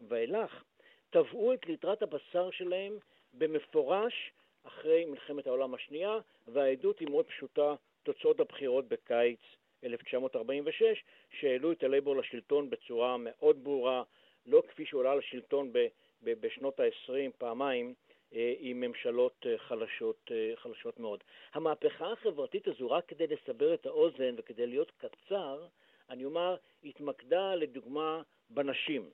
[0.08, 0.64] ואילך,
[1.10, 2.98] טבעו את ליטרת הבשר שלהם
[3.34, 4.32] במפורש
[4.68, 9.40] אחרי מלחמת העולם השנייה, והעדות היא מאוד פשוטה, תוצאות הבחירות בקיץ
[9.84, 11.04] 1946,
[11.40, 14.02] שהעלו את הלייבור לשלטון בצורה מאוד ברורה,
[14.46, 15.86] לא כפי שהוא עלה לשלטון ב-
[16.22, 17.94] ב- בשנות ה-20 פעמיים,
[18.34, 21.24] אה, עם ממשלות אה, חלשות, אה, חלשות מאוד.
[21.52, 25.66] המהפכה החברתית הזו, רק כדי לסבר את האוזן וכדי להיות קצר,
[26.10, 29.10] אני אומר, התמקדה לדוגמה בנשים,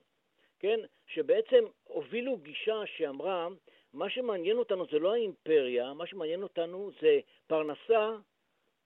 [0.59, 0.79] כן?
[1.07, 3.47] שבעצם הובילו גישה שאמרה
[3.95, 8.11] מה שמעניין אותנו זה לא האימפריה, מה שמעניין אותנו זה פרנסה,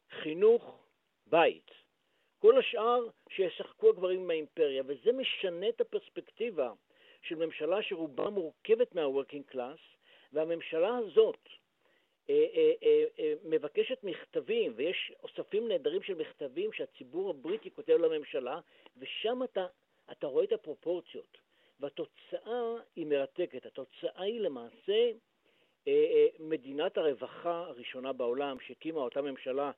[0.09, 0.79] חינוך,
[1.27, 1.71] בית.
[2.39, 6.71] כל השאר שישחקו הגברים עם האימפריה, וזה משנה את הפרספקטיבה
[7.21, 9.81] של ממשלה שרובה מורכבת מה-working class,
[10.33, 11.49] והממשלה הזאת
[12.29, 18.59] אה, אה, אה, אה, מבקשת מכתבים, ויש אוספים נהדרים של מכתבים שהציבור הבריטי כותב לממשלה,
[18.97, 19.65] ושם אתה,
[20.11, 21.48] אתה רואה את הפרופורציות.
[21.79, 23.65] והתוצאה היא מרתקת.
[23.65, 25.11] התוצאה היא למעשה
[25.87, 29.71] אה, אה, מדינת הרווחה הראשונה בעולם שהקימה אותה ממשלה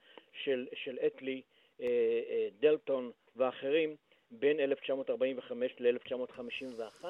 [0.44, 1.42] של, של אטלי,
[1.82, 3.96] אה, דלטון ואחרים
[4.32, 7.06] בין 1945 ל-1951,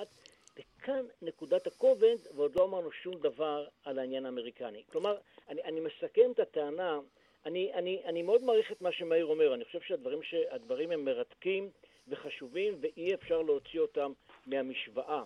[0.58, 4.84] וכאן נקודת הכובד, ועוד לא אמרנו שום דבר על העניין האמריקני.
[4.92, 5.18] כלומר,
[5.50, 7.00] אני, אני מסכם את הטענה,
[7.46, 9.80] אני, אני, אני מאוד מעריך את מה שמאיר אומר, אני חושב
[10.24, 11.70] שהדברים הם מרתקים
[12.08, 14.12] וחשובים ואי אפשר להוציא אותם
[14.48, 15.24] מהמשוואה.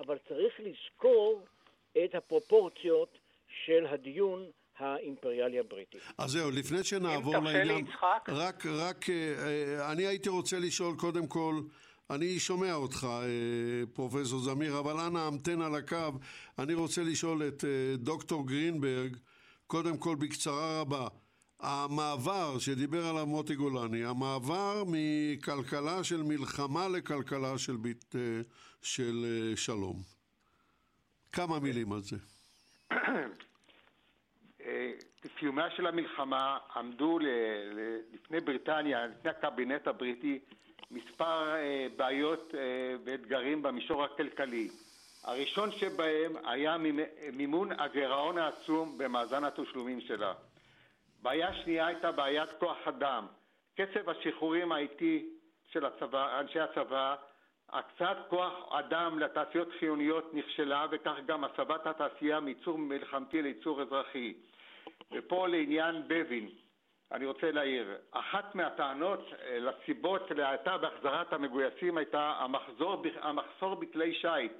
[0.00, 1.44] אבל צריך לזכור
[2.04, 3.18] את הפרופורציות
[3.64, 4.46] של הדיון
[4.78, 5.98] האימפריאלי הבריטי.
[6.18, 7.86] אז זהו, לפני שנעבור לעניין,
[8.28, 11.54] רק, רק, אה, אני הייתי רוצה לשאול קודם כל,
[12.10, 16.18] אני שומע אותך, אה, פרופסור זמיר, אבל אנא המתן על הקו.
[16.58, 19.16] אני רוצה לשאול את אה, דוקטור גרינברג,
[19.66, 21.08] קודם כל בקצרה רבה.
[21.62, 28.40] המעבר שדיבר עליו מוטי גולני, המעבר מכלכלה של מלחמה לכלכלה של, בית, אה,
[28.82, 29.96] של אה, שלום.
[31.32, 32.16] כמה מילים על זה.
[35.24, 37.18] בסיומה אה, של המלחמה עמדו
[38.12, 40.38] לפני בריטניה, לפני הקבינט הבריטי,
[40.90, 41.54] מספר
[41.96, 42.54] בעיות
[43.04, 44.68] ואתגרים במישור הכלכלי.
[45.24, 46.76] הראשון שבהם היה
[47.32, 50.32] מימון הגירעון העצום במאזן התשלומים שלה.
[51.22, 53.26] בעיה שנייה הייתה בעיית כוח אדם.
[53.74, 55.28] קצב השחרורים האיטי
[55.72, 57.16] של הצבא, אנשי הצבא,
[57.68, 64.34] הקצאת כוח אדם לתעשיות חיוניות נכשלה וכך גם הסבת התעשייה מייצור מלחמתי לייצור אזרחי.
[65.12, 66.48] ופה לעניין בבין,
[67.12, 74.52] אני רוצה להעיר, אחת מהטענות אה, לסיבות להאטה בהחזרת המגויסים הייתה המחזור, המחסור בכלי שיט,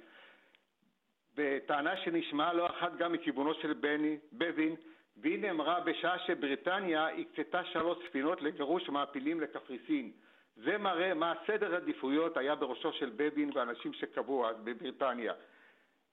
[1.35, 4.75] בטענה שנשמעה לא אחת גם מכיוונו של בני, בבין
[5.17, 10.11] והיא נאמרה בשעה שבריטניה הקצתה שלוש ספינות לגירוש מעפילים לקפריסין.
[10.55, 15.33] זה מראה מה סדר עדיפויות היה בראשו של בבין ואנשים שקבעו אז בבריטניה.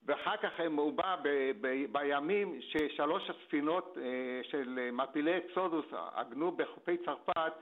[0.07, 1.29] ואחר כך הוא בא ב,
[1.61, 7.53] ב, בימים ששלוש הספינות אה, של מעפילי אקסודוס עגנו בחופי צרפת,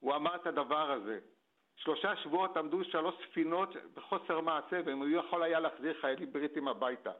[0.00, 1.18] הוא אמר את הדבר הזה.
[1.76, 7.10] שלושה שבועות עמדו שלוש ספינות בחוסר מעשה והם יכול היה להחזיר חיילים בריטים הביתה.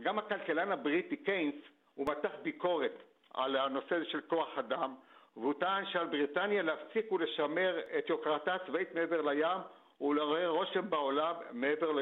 [0.00, 1.54] גם הכלכלן הבריטי קיינס
[1.96, 3.02] הוא מתח ביקורת
[3.34, 4.94] על הנושא של כוח אדם
[5.36, 9.58] והוא טען שעל בריטניה להפסיק ולשמר את יוקרתה הצבאית מעבר לים
[10.00, 11.92] ולעורר רושם בעולם מעבר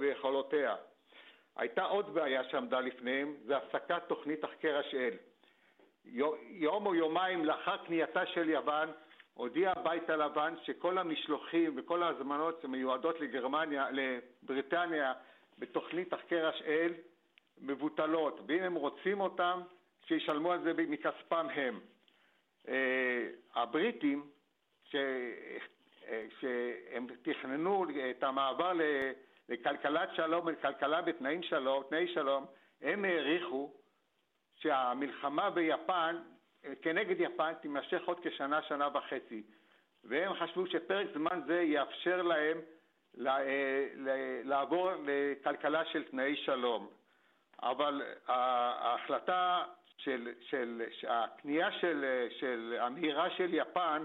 [0.00, 0.76] ליכולותיה.
[1.56, 5.14] הייתה עוד בעיה שעמדה לפניהם, זה הפסקת תוכנית תחקר השאל.
[6.50, 8.88] יום או יומיים לאחר כניעתה של יוון
[9.34, 15.12] הודיע הבית הלבן שכל המשלוחים וכל ההזמנות שמיועדות לגרמניה, לבריטניה
[15.58, 16.92] בתוכנית תחקר השאל
[17.60, 19.60] מבוטלות, ואם הם רוצים אותם,
[20.06, 21.80] שישלמו על זה מכספם הם.
[22.68, 24.30] אה, הבריטים,
[24.84, 24.94] ש...
[26.08, 28.72] אה, שהם תכננו את המעבר
[29.48, 32.46] לכלכלת שלום ולכלכלה בתנאים שלום, תנאי שלום,
[32.82, 33.74] הם העריכו
[34.54, 36.16] שהמלחמה ביפן,
[36.82, 39.42] כנגד יפן, תימשך עוד כשנה, שנה וחצי.
[40.04, 42.58] והם חשבו שפרק זמן זה יאפשר להם
[43.26, 43.88] אה,
[44.44, 46.99] לעבור לכלכלה של תנאי שלום.
[47.62, 49.64] אבל ההחלטה
[49.98, 54.04] של, של, הקנייה של, של המהירה של יפן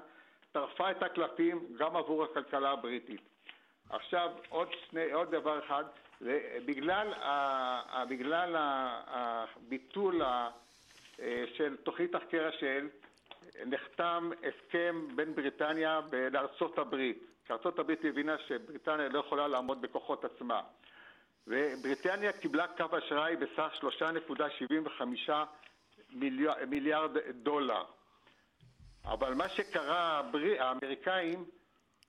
[0.52, 3.22] טרפה את הקלפים גם עבור הכלכלה הבריטית.
[3.90, 5.84] עכשיו עוד, שני, עוד דבר אחד,
[6.66, 8.56] בגלל, ה, בגלל
[9.08, 10.50] הביטול ה,
[11.20, 12.88] אה, של תוכנית תחקר השל
[13.66, 16.02] נחתם הסכם בין בריטניה
[16.32, 17.18] לארצות הברית.
[17.46, 20.62] כי ארצות הברית הבינה שבריטניה לא יכולה לעמוד בכוחות עצמה.
[21.48, 25.32] ובריטניה קיבלה קו אשראי בסך 3.75
[26.68, 27.84] מיליארד דולר.
[29.06, 30.22] אבל מה שקרה,
[30.60, 31.46] האמריקאים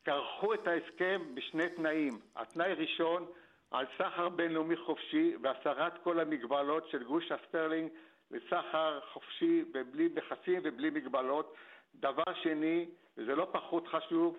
[0.04, 2.20] כרכו את ההסכם בשני תנאים.
[2.36, 3.26] התנאי ראשון,
[3.70, 7.90] על סחר בינלאומי חופשי והסרת כל המגבלות של גוש הסטרלינג
[8.30, 11.54] לסחר חופשי ובלי מכסים ובלי מגבלות.
[11.94, 14.36] דבר שני, וזה לא פחות חשוב,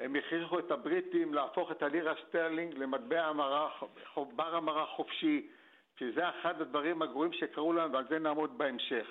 [0.00, 3.68] הם הכריחו את הבריטים להפוך את הלירה סטרלינג למטבע המרה,
[4.36, 5.48] בר המרה חופשי,
[5.98, 9.06] שזה אחד הדברים הגרועים שקרו לנו ועל זה נעמוד בהמשך.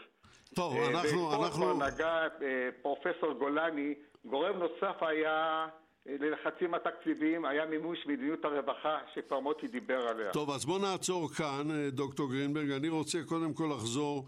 [0.56, 1.28] טוב, אנחנו...
[1.28, 1.74] ופה אנחנו...
[1.74, 3.94] נגע אה, פרופסור גולני,
[4.26, 5.68] גורם נוסף היה
[6.08, 10.32] אה, ללחצים התקציביים היה מימוש מדיניות הרווחה שכבר מוטי דיבר עליה.
[10.32, 12.72] טוב, אז בוא נעצור כאן, אה, דוקטור גרינברג.
[12.72, 14.26] אני רוצה קודם כל לחזור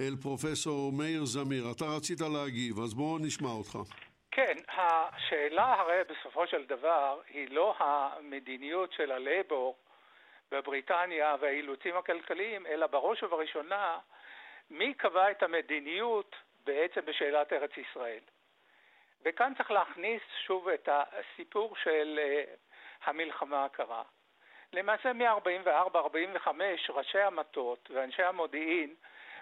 [0.00, 1.70] אל פרופסור מאיר זמיר.
[1.70, 3.78] אתה רצית להגיב, אז בואו נשמע אותך.
[4.34, 9.76] כן, השאלה הרי בסופו של דבר היא לא המדיניות של הלייבור
[10.50, 13.98] בבריטניה והאילוצים הכלכליים, אלא בראש ובראשונה
[14.70, 18.20] מי קבע את המדיניות בעצם בשאלת ארץ ישראל.
[19.22, 22.44] וכאן צריך להכניס שוב את הסיפור של אה,
[23.04, 24.02] המלחמה הקרה.
[24.72, 26.48] למעשה מ-44-45
[26.88, 28.94] ראשי המטות ואנשי המודיעין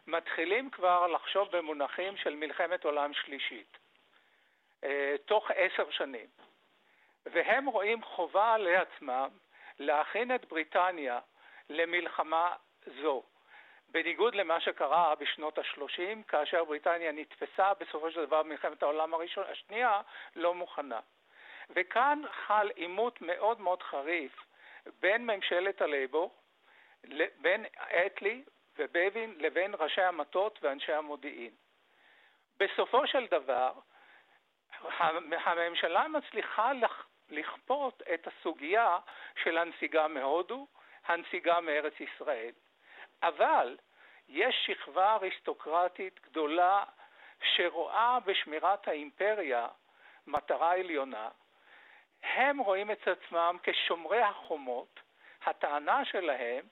[0.07, 3.79] מתחילים כבר לחשוב במונחים של מלחמת עולם שלישית,
[5.25, 6.27] תוך עשר שנים.
[7.27, 9.29] והם רואים חובה לעצמם
[9.79, 11.21] להכין את בריטניה
[11.71, 12.57] למלחמה
[13.03, 13.23] זו.
[13.89, 20.01] בניגוד למה שקרה בשנות ה-30, כאשר בריטניה נתפסה בסופו של דבר במלחמת העולם הראשון, השנייה
[20.37, 21.01] לא מוכנה.
[21.71, 24.33] וכאן חל עימות מאוד מאוד חריף
[25.01, 26.35] בין ממשלת הלייבור,
[27.39, 27.67] בין
[28.07, 28.43] אטלי
[28.79, 31.53] ובבין לבין ראשי המטות ואנשי המודיעין.
[32.57, 33.73] בסופו של דבר,
[35.45, 36.73] הממשלה מצליחה
[37.31, 38.99] לכפות את הסוגיה
[39.43, 40.67] של הנסיגה מהודו,
[41.07, 42.53] הנסיגה מארץ ישראל.
[43.23, 43.77] אבל
[44.29, 46.85] יש שכבה אריסטוקרטית גדולה
[47.43, 49.69] שרואה בשמירת האימפריה
[50.27, 51.29] מטרה עליונה.
[52.23, 55.01] הם רואים את עצמם כשומרי החומות.
[55.45, 56.65] הטענה שלהם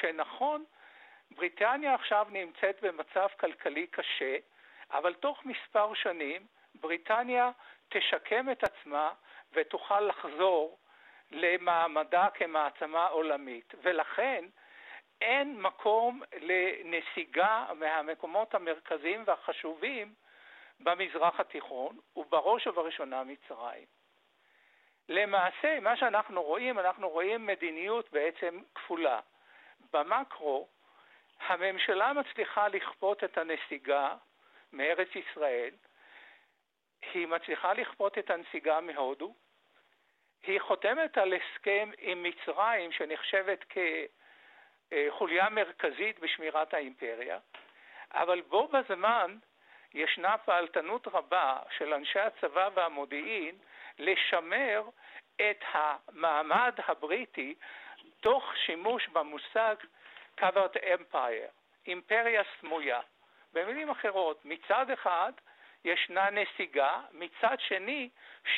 [0.00, 0.64] שנכון,
[1.30, 4.36] בריטניה עכשיו נמצאת במצב כלכלי קשה,
[4.90, 6.46] אבל תוך מספר שנים
[6.80, 7.50] בריטניה
[7.88, 9.12] תשקם את עצמה
[9.52, 10.78] ותוכל לחזור
[11.30, 13.74] למעמדה כמעצמה עולמית.
[13.82, 14.44] ולכן
[15.20, 20.14] אין מקום לנסיגה מהמקומות המרכזיים והחשובים
[20.80, 23.86] במזרח התיכון, ובראש ובראשונה מצרים.
[25.08, 29.20] למעשה, מה שאנחנו רואים, אנחנו רואים מדיניות בעצם כפולה.
[29.92, 30.68] במקרו,
[31.40, 34.14] הממשלה מצליחה לכפות את הנסיגה
[34.72, 35.70] מארץ ישראל,
[37.14, 39.34] היא מצליחה לכפות את הנסיגה מהודו,
[40.42, 43.78] היא חותמת על הסכם עם מצרים שנחשבת כ...
[45.10, 47.38] חוליה מרכזית בשמירת האימפריה,
[48.12, 49.38] אבל בו בזמן
[49.94, 53.58] ישנה פעלתנות רבה של אנשי הצבא והמודיעין
[53.98, 54.82] לשמר
[55.36, 57.54] את המעמד הבריטי
[58.20, 59.74] תוך שימוש במושג
[60.40, 61.50] covered empire,
[61.86, 63.00] אימפריה סמויה.
[63.52, 65.32] במילים אחרות, מצד אחד
[65.84, 68.08] ישנה נסיגה, מצד שני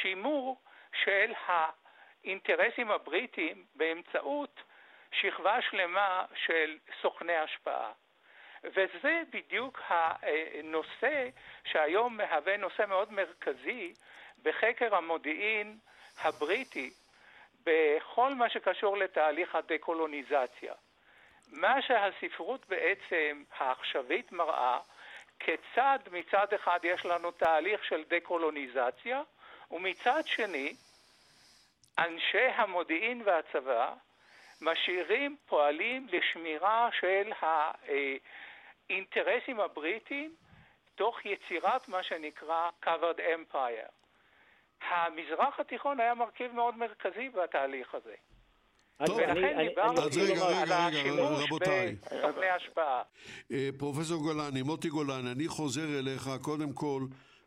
[0.01, 0.61] שימור
[1.05, 4.61] של האינטרסים הבריטיים באמצעות
[5.13, 7.93] שכבה שלמה של סוכני השפעה.
[8.65, 11.29] וזה בדיוק הנושא
[11.65, 13.95] שהיום מהווה נושא מאוד מרכזי
[14.43, 15.79] בחקר המודיעין
[16.19, 16.91] הבריטי
[17.65, 20.75] בכל מה שקשור לתהליך הדקולוניזציה.
[21.53, 24.79] מה שהספרות בעצם העכשווית מראה,
[25.45, 29.23] כיצד מצד אחד יש לנו תהליך של דקולוניזציה,
[29.71, 30.75] ומצד שני,
[31.99, 33.95] אנשי המודיעין והצבא
[34.61, 37.33] משאירים פועלים לשמירה של
[38.89, 40.35] האינטרסים הבריטיים
[40.95, 43.91] תוך יצירת מה שנקרא covered empire.
[44.89, 48.15] המזרח התיכון היה מרכיב מאוד מרכזי בתהליך הזה.
[49.07, 51.95] טוב, ולכן דיברנו אז רגע, על רגע, רגע, השימוש רבותיי.
[51.95, 53.03] בסוכני השפעה.
[53.53, 57.03] אה, פרופסור גולני, מוטי גולני, אני חוזר אליך, קודם כל,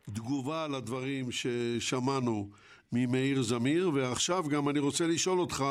[0.06, 2.50] תגובה על הדברים ששמענו
[2.92, 5.64] ממאיר זמיר, ועכשיו גם אני רוצה לשאול אותך,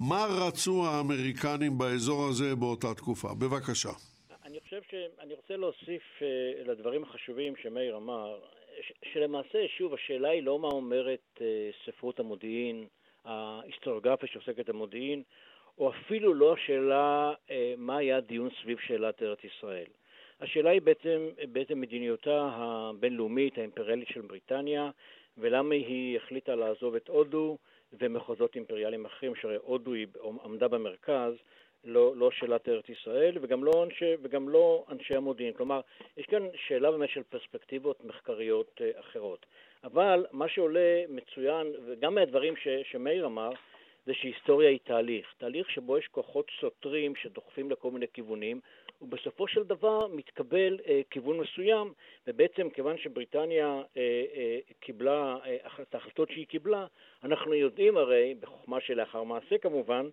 [0.00, 3.28] מה רצו האמריקנים באזור הזה באותה תקופה?
[3.34, 3.92] בבקשה.
[4.44, 8.38] אני חושב שאני רוצה להוסיף אה, לדברים החשובים שמאיר אמר,
[9.12, 12.86] שלמעשה, שוב, השאלה היא לא מה אומרת אה, ספרות המודיעין,
[13.24, 15.22] ההיסטוריוגרפיה שעוסקת במודיעין,
[15.78, 19.86] או אפילו לא השאלה אה, מה היה הדיון סביב שאלת ארץ ישראל.
[20.40, 24.90] השאלה היא בעצם, בעצם מדיניותה הבינלאומית, האימפריאלית של בריטניה,
[25.38, 27.58] ולמה היא החליטה לעזוב את הודו
[28.00, 30.06] ומחוזות אימפריאליים אחרים, שהרי הודו היא
[30.44, 31.32] עמדה במרכז,
[31.84, 35.52] לא, לא שאלת ארץ ישראל, וגם לא, אנשי, וגם לא אנשי המודיעין.
[35.52, 35.80] כלומר,
[36.16, 39.46] יש כאן שאלה באמת של פרספקטיבות מחקריות אה, אחרות.
[39.84, 43.50] אבל מה שעולה מצוין, וגם מהדברים ש, שמאיר אמר,
[44.06, 45.34] זה שהיסטוריה היא תהליך.
[45.38, 48.60] תהליך שבו יש כוחות סותרים שדוחפים לכל מיני כיוונים,
[49.02, 51.92] ובסופו של דבר מתקבל אה, כיוון מסוים,
[52.26, 56.86] ובעצם כיוון שבריטניה אה, אה, קיבלה אה, את ההחלטות שהיא קיבלה,
[57.24, 60.08] אנחנו יודעים הרי, בחוכמה שלאחר מעשה כמובן,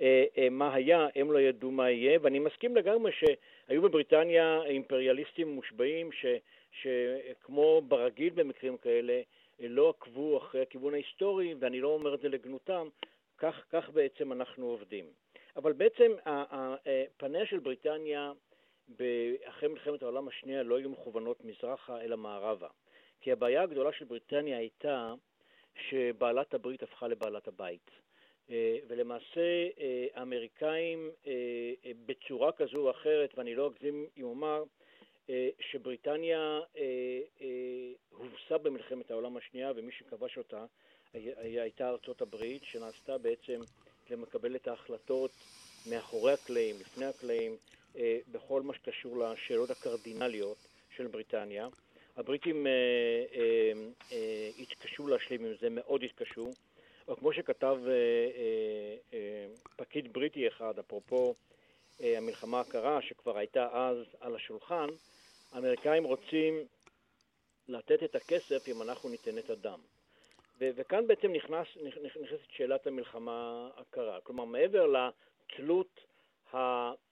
[0.00, 5.48] אה, אה, מה היה, הם לא ידעו מה יהיה, ואני מסכים לגמרי שהיו בבריטניה אימפריאליסטים
[5.48, 6.26] מושבעים ש,
[6.72, 9.22] שכמו ברגיל במקרים כאלה,
[9.60, 12.88] אה, לא עקבו אחרי הכיוון ההיסטורי, ואני לא אומר את זה לגנותם,
[13.38, 15.06] כך, כך בעצם אנחנו עובדים.
[15.56, 16.12] אבל בעצם
[17.16, 18.32] פניה של בריטניה
[19.44, 22.68] אחרי מלחמת העולם השנייה לא היו מכוונות מזרחה אלא מערבה.
[23.20, 25.14] כי הבעיה הגדולה של בריטניה הייתה
[25.88, 27.90] שבעלת הברית הפכה לבעלת הבית.
[28.50, 31.72] אה, ולמעשה אה, האמריקאים אה,
[32.06, 34.62] בצורה כזו או אחרת, ואני לא אגזים אם אומר,
[35.60, 36.60] שבריטניה
[38.10, 40.64] הובסה במלחמת העולם השנייה ומי שכבש אותה
[41.14, 43.60] הייתה ארצות הברית, שנעשתה בעצם
[44.10, 45.30] למקבל את ההחלטות
[45.90, 47.56] מאחורי הקלעים, לפני הקלעים,
[48.32, 50.56] בכל מה שקשור לשאלות הקרדינליות
[50.96, 51.68] של בריטניה.
[52.16, 52.66] הבריטים
[54.58, 56.52] התקשו להשלים עם זה, מאוד התקשו.
[57.08, 61.34] או כמו שכתב אה, אה, אה, פקיד בריטי אחד, אפרופו
[62.02, 64.86] אה, המלחמה הקרה, שכבר הייתה אז על השולחן,
[65.52, 66.64] האמריקאים רוצים
[67.68, 69.80] לתת את הכסף אם אנחנו ניתן את הדם.
[70.60, 71.66] ו- וכאן בעצם נכנס,
[72.22, 74.20] נכנסת שאלת המלחמה הקרה.
[74.20, 76.00] כלומר, מעבר לתלות
[76.52, 76.56] ה-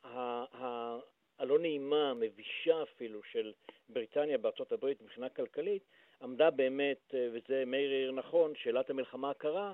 [0.04, 0.98] ה- ה-
[1.38, 3.52] הלא נעימה, המבישה אפילו, של
[3.88, 5.82] בריטניה בארצות הברית מבחינה כלכלית,
[6.22, 9.72] עמדה באמת, אה, וזה מאיר העיר נכון, שאלת המלחמה הקרה,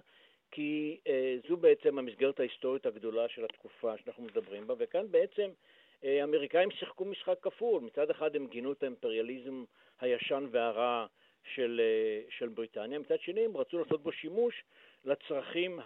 [0.51, 5.51] כי אה, זו בעצם המסגרת ההיסטורית הגדולה של התקופה שאנחנו מדברים בה, וכאן בעצם
[6.03, 7.83] האמריקאים שיחקו משחק כפול.
[7.83, 9.65] מצד אחד הם גינו את האימפריאליזם
[10.01, 11.07] הישן והרע
[11.55, 11.81] של,
[12.39, 14.65] של בריטניה, מצד שני הם רצו לעשות בו שימוש
[15.05, 15.81] לצרכים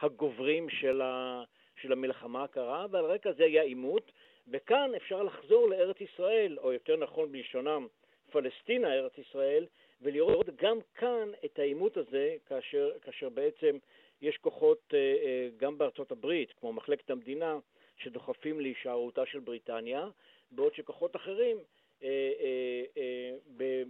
[0.00, 1.42] הגוברים של, ה,
[1.76, 4.12] של המלחמה הקרה, ועל רקע זה היה עימות,
[4.48, 7.86] וכאן אפשר לחזור לארץ ישראל, או יותר נכון בלשונם,
[8.30, 9.66] פלסטינה, ארץ ישראל,
[10.02, 13.78] ולראות גם כאן את העימות הזה, כאשר, כאשר בעצם
[14.22, 17.58] יש כוחות אה, אה, גם בארצות הברית, כמו מחלקת המדינה,
[18.04, 20.06] שדוחפים להישארותה של בריטניה,
[20.50, 21.56] בעוד שכוחות אחרים
[22.02, 22.08] אה,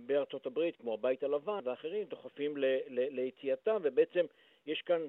[0.06, 2.54] בארצות הברית, כמו הבית הלבן ואחרים, דוחפים
[2.88, 4.24] ליציאתם, ובעצם
[4.66, 5.00] יש כאן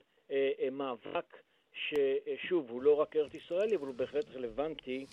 [0.71, 1.37] מאבק
[1.73, 5.05] ששוב, הוא לא רק ארץ ישראלי, אבל הוא בהחלט רלוונטי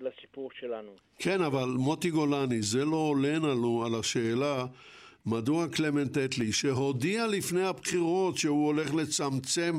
[0.00, 0.92] לסיפור שלנו.
[1.18, 4.64] כן, אבל מוטי גולני, זה לא עולה לנו על השאלה
[5.26, 9.72] מדוע קלמנט אטלי, שהודיע לפני הבחירות שהוא הולך לצמצם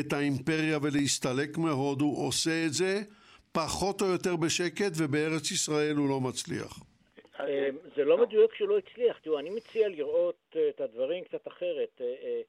[0.00, 3.00] את האימפריה ולהסתלק מהודו, עושה את זה
[3.52, 6.78] פחות או יותר בשקט, ובארץ ישראל הוא לא מצליח.
[7.40, 9.18] אה, זה לא מדויק שהוא לא הצליח.
[9.18, 12.00] תראו, אני מציע לראות אה, את הדברים קצת אחרת.
[12.00, 12.40] אה,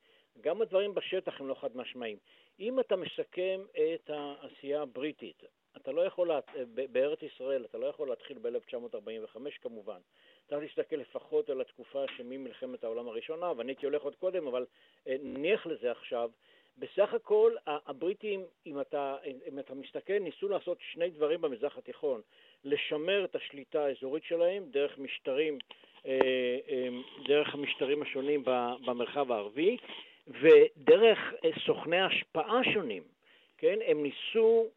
[0.41, 2.17] גם הדברים בשטח הם לא חד משמעיים.
[2.59, 5.43] אם אתה מסכם את העשייה הבריטית,
[5.77, 6.31] אתה לא יכול,
[6.91, 9.99] בארץ ישראל, אתה לא יכול להתחיל ב-1945 כמובן.
[10.49, 14.65] צריך להסתכל לפחות על התקופה שממלחמת העולם הראשונה, ואני הייתי הולך עוד קודם, אבל
[15.05, 16.31] נניח לזה עכשיו.
[16.77, 19.17] בסך הכל הבריטים, אם אתה,
[19.47, 22.21] אם אתה מסתכל, ניסו לעשות שני דברים במזרח התיכון.
[22.63, 25.57] לשמר את השליטה האזורית שלהם דרך משטרים,
[26.05, 26.11] אה,
[26.69, 26.87] אה,
[27.27, 28.43] דרך המשטרים השונים
[28.85, 29.77] במרחב הערבי
[30.27, 33.03] ודרך אה, סוכני השפעה שונים,
[33.57, 33.79] כן?
[33.85, 34.67] הם ניסו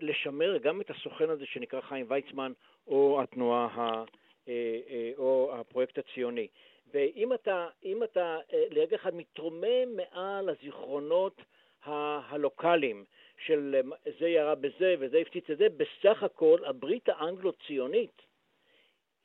[0.00, 2.52] לשמר גם את הסוכן הזה שנקרא חיים ויצמן
[2.86, 4.04] או התנועה, ה,
[5.18, 6.48] או הפרויקט הציוני.
[6.94, 7.68] ואם אתה,
[8.04, 8.38] אתה
[8.70, 11.42] לרגע אחד מתרומם מעל הזיכרונות
[11.84, 13.04] הלוקאליים
[13.46, 18.22] של אה, זה ירה בזה וזה הפציץ את זה, בסך הכל הברית האנגלו-ציונית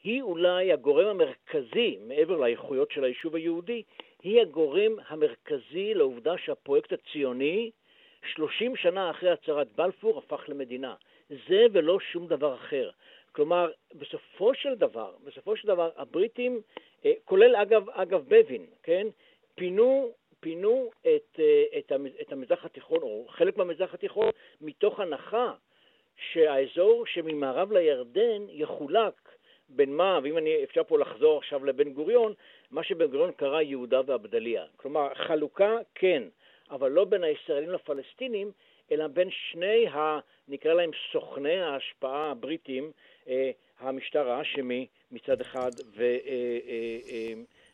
[0.03, 3.83] היא אולי הגורם המרכזי, מעבר לאיכויות של היישוב היהודי,
[4.23, 7.71] היא הגורם המרכזי לעובדה שהפרויקט הציוני,
[8.25, 10.95] 30 שנה אחרי הצהרת בלפור, הפך למדינה.
[11.29, 12.89] זה ולא שום דבר אחר.
[13.31, 16.61] כלומר, בסופו של דבר, בסופו של דבר, הבריטים,
[17.05, 19.07] אה, כולל אגב, אגב בבין, כן,
[19.55, 20.11] פינו
[20.45, 24.29] פינו את, אה, את, את המזרח התיכון, או חלק מהמזרח התיכון,
[24.61, 25.53] מתוך הנחה
[26.17, 29.13] שהאזור שממערב לירדן יחולק
[29.69, 32.33] בין מה, ואם אני, אפשר פה לחזור עכשיו לבן גוריון,
[32.71, 34.65] מה שבן גוריון קרא יהודה והבדליה.
[34.77, 36.23] כלומר, חלוקה כן,
[36.71, 38.51] אבל לא בין הישראלים לפלסטינים,
[38.91, 42.91] אלא בין שני, ה, נקרא להם סוכני ההשפעה הבריטים,
[43.27, 45.71] אה, המשטר האשמי מצד אחד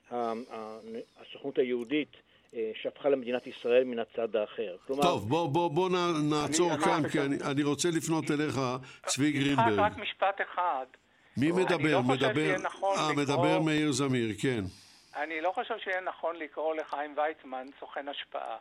[0.09, 2.17] והסוכנות אה, היהודית
[2.55, 4.75] אה, שהפכה למדינת ישראל מן הצד האחר.
[4.87, 5.01] כלומר...
[5.01, 5.89] טוב, בוא, בוא, בוא
[6.29, 8.59] נעצור אני, כאן, כי אני, אני רוצה לפנות אליך,
[9.05, 9.79] צבי גרינברג.
[9.79, 10.85] רק משפט אחד.
[11.37, 11.91] מי מדבר?
[11.91, 12.55] לא מדבר...
[12.63, 13.23] נכון 아, לקרוא...
[13.23, 14.61] מדבר מאיר זמיר, כן.
[15.15, 18.57] אני לא חושב שיהיה נכון לקרוא לחיים ויצמן סוכן השפעה.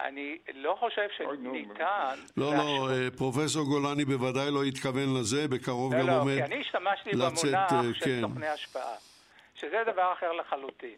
[0.00, 2.14] אני לא חושב שניתן...
[2.36, 6.40] לא, לא, אה, פרופסור גולני בוודאי לא התכוון לזה, בקרוב לא, גם לא, עומד לצאת...
[6.40, 8.20] לא, לא, כי אני השתמשתי במונח אה, של כן.
[8.20, 8.94] סוכני השפעה,
[9.54, 10.96] שזה דבר אחר לחלוטין.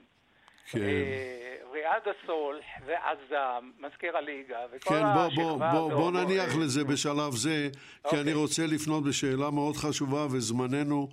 [0.71, 0.79] כן.
[0.79, 7.33] אה, ריאד הסול ועזם, מזכיר הליגה, וכל כן, בוא, בוא, בוא, בוא נניח לזה בשלב
[7.33, 8.21] זה, כי אוקיי.
[8.21, 11.09] אני רוצה לפנות בשאלה מאוד חשובה, וזמננו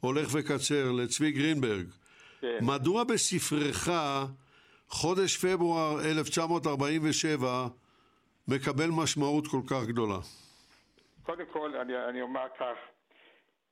[0.00, 1.86] הולך וקצר, לצבי גרינברג.
[2.40, 2.58] כן.
[2.60, 3.88] מדוע בספרך
[4.90, 7.46] חודש פברואר 1947
[8.48, 10.18] מקבל משמעות כל כך גדולה?
[11.22, 12.76] קודם כל, אני, אני אומר כך,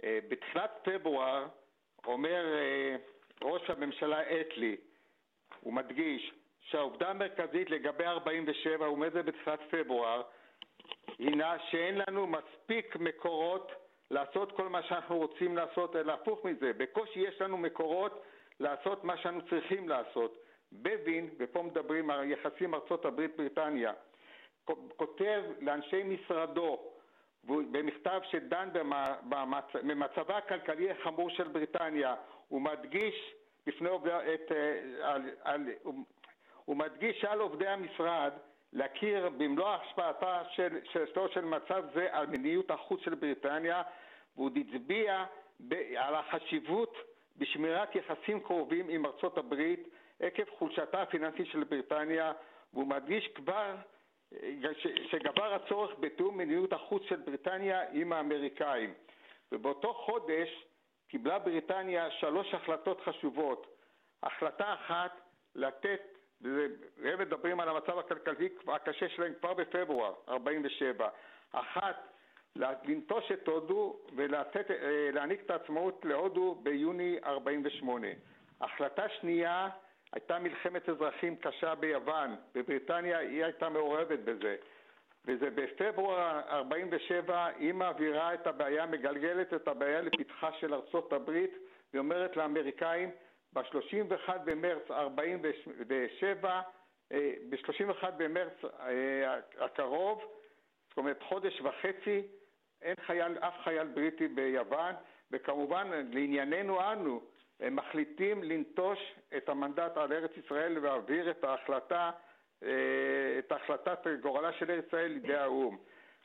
[0.05, 1.47] אה, בתחילת פברואר
[2.07, 2.97] אומר אה,
[3.43, 4.77] ראש הממשלה אטלי,
[5.61, 10.23] הוא מדגיש שהעובדה המרכזית לגבי 47, הוא אומר זה בתחילת פברואר,
[11.19, 13.73] הינה שאין לנו מספיק מקורות
[14.11, 18.23] לעשות כל מה שאנחנו רוצים לעשות, אלא הפוך מזה, בקושי יש לנו מקורות
[18.61, 20.48] לעשות מה שאנו צריכים לעשות.
[20.73, 23.93] בבין, ופה מדברים על יחסים ארצות הברית בריטניה,
[24.97, 26.79] כותב לאנשי משרדו
[27.45, 28.69] במכתב שדן
[29.83, 32.15] במצבה הכלכלי החמור של בריטניה,
[32.49, 33.35] הוא מדגיש
[33.67, 35.65] בפני עובדי, את, אה, על, על,
[36.65, 38.33] הוא מדגיש על עובדי המשרד
[38.73, 41.05] להכיר במלוא השפעתה של, של,
[41.35, 43.83] של מצב זה על מדיניות החוץ של בריטניה
[44.37, 45.25] והוא הצביע
[45.97, 46.97] על החשיבות
[47.37, 49.89] בשמירת יחסים קרובים עם ארצות הברית
[50.21, 52.33] עקב חולשתה הפיננסית של בריטניה
[52.73, 53.75] והוא מדגיש כבר
[54.33, 54.51] אה,
[55.11, 58.95] שגבר הצורך בתיאום מדיניות החוץ של בריטניה עם האמריקאים
[59.53, 60.65] ובאותו חודש
[61.09, 63.67] קיבלה בריטניה שלוש החלטות חשובות.
[64.23, 65.21] החלטה אחת,
[65.55, 66.01] לתת,
[66.41, 71.09] והם מדברים על המצב הכלכלי הקשה שלהם כבר בפברואר 47.
[71.53, 72.13] אחת,
[72.57, 78.07] לנטוש את הודו ולהעניק את העצמאות להודו ביוני 48.
[78.61, 79.69] החלטה שנייה
[80.13, 84.57] הייתה מלחמת אזרחים קשה ביוון, בבריטניה היא הייתה מעורבת בזה.
[85.25, 91.51] וזה בפברואר 47 היא מעבירה את הבעיה, מגלגלת את הבעיה לפתחה של ארצות הברית
[91.95, 93.11] ואומרת לאמריקאים
[93.53, 96.61] ב-31 במרץ 47,
[97.49, 100.23] ב-31 במרץ אה, הקרוב,
[100.89, 102.23] זאת אומרת חודש וחצי,
[102.83, 104.95] אין חייל, אף חייל בריטי ביוון,
[105.31, 107.21] וכמובן לענייננו אנו,
[107.61, 108.99] הם מחליטים לנטוש
[109.37, 112.11] את המנדט על ארץ ישראל ולהעביר את ההחלטה
[112.63, 115.79] אה, את החלטת גורלה של ארץ ישראל לידי האו"ם.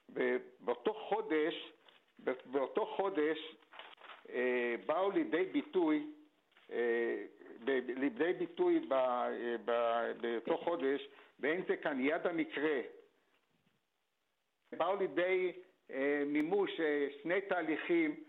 [0.09, 1.71] ובאותו חודש,
[2.45, 3.55] באותו חודש
[4.29, 6.07] אה, באו לידי ביטוי,
[6.71, 7.25] אה,
[7.67, 8.87] לידי ביטוי
[10.21, 11.07] באותו חודש,
[11.39, 12.81] ואין זה כאן יד המקרה,
[14.77, 15.51] באו לידי
[16.25, 16.71] מימוש
[17.21, 18.23] שני תהליכים,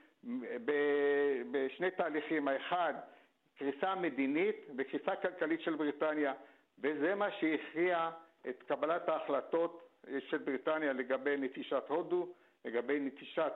[1.51, 2.95] בשני תהליכים, האחד
[3.59, 6.33] קריסה מדינית וקריסה כלכלית של בריטניה
[6.79, 8.11] וזה מה שהכריע
[8.49, 9.89] את קבלת ההחלטות
[10.31, 12.29] של בריטניה לגבי נטישת הודו,
[12.64, 13.53] לגבי נטישת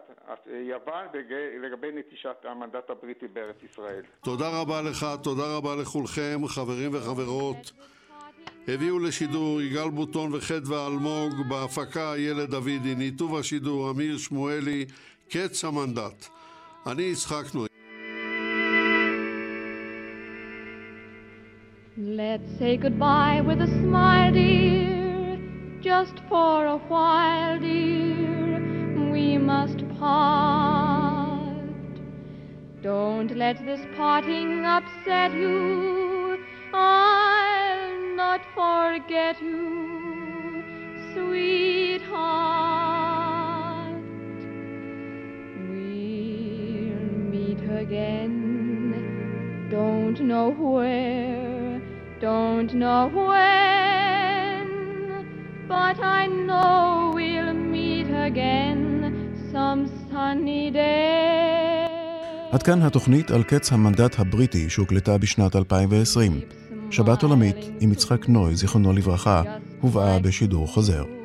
[0.46, 4.02] יוון ולגבי נטישת המנדט הבריטי בארץ ישראל.
[4.24, 7.72] תודה רבה לך, תודה רבה לכולכם, חברים וחברות.
[8.68, 14.86] הביאו לשידור יגאל בוטון וחדווה אלמוג, בהפקה ילד דוידי, ניתוב השידור אמיר שמואלי,
[15.28, 16.37] קץ המנדט.
[16.87, 17.67] אני יצחק נוי.
[21.95, 25.37] Let's say goodbye with a smile, dear,
[25.81, 28.59] just for a while, dear.
[29.13, 31.63] We must part.
[32.81, 36.39] Don't let this parting upset you.
[36.73, 40.63] I'll not forget you,
[41.13, 42.76] sweetheart.
[47.84, 48.34] Again.
[49.70, 51.58] Don't know where
[52.20, 54.66] don't know when,
[55.68, 58.80] but I know we'll meet again
[59.52, 61.88] some sunny day.
[62.52, 66.40] עד כאן התוכנית על קץ המנדט הבריטי שהוקלטה בשנת 2020.
[66.90, 69.42] שבת עולמית עם יצחק נוי, זיכרונו לברכה,
[69.80, 71.17] הובאה בשידור חוזר.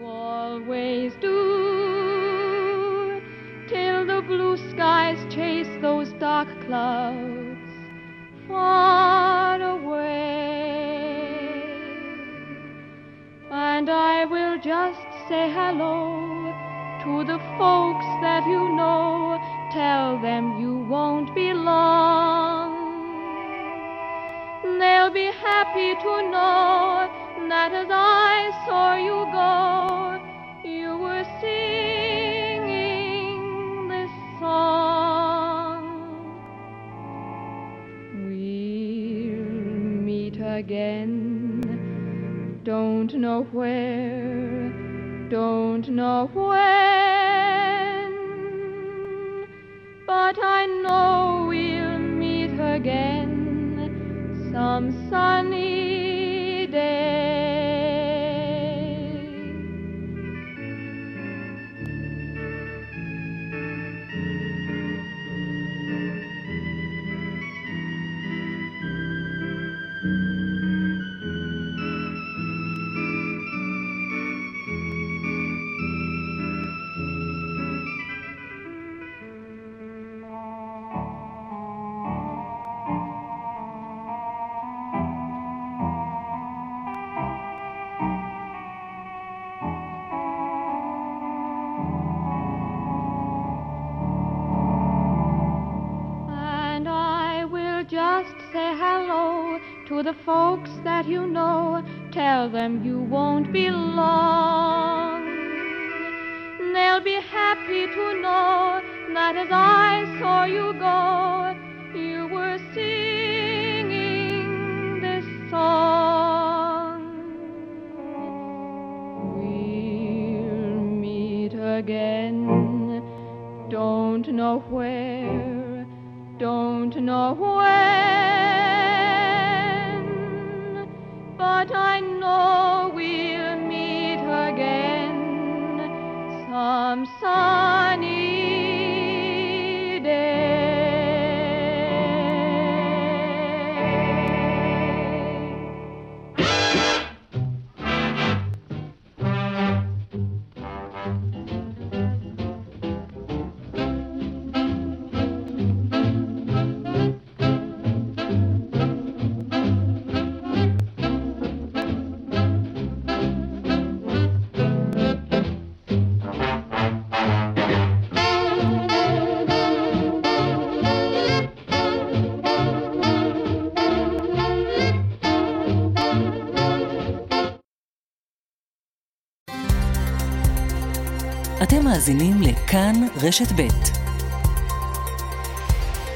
[181.63, 183.67] אתם מאזינים לכאן רשת ב'.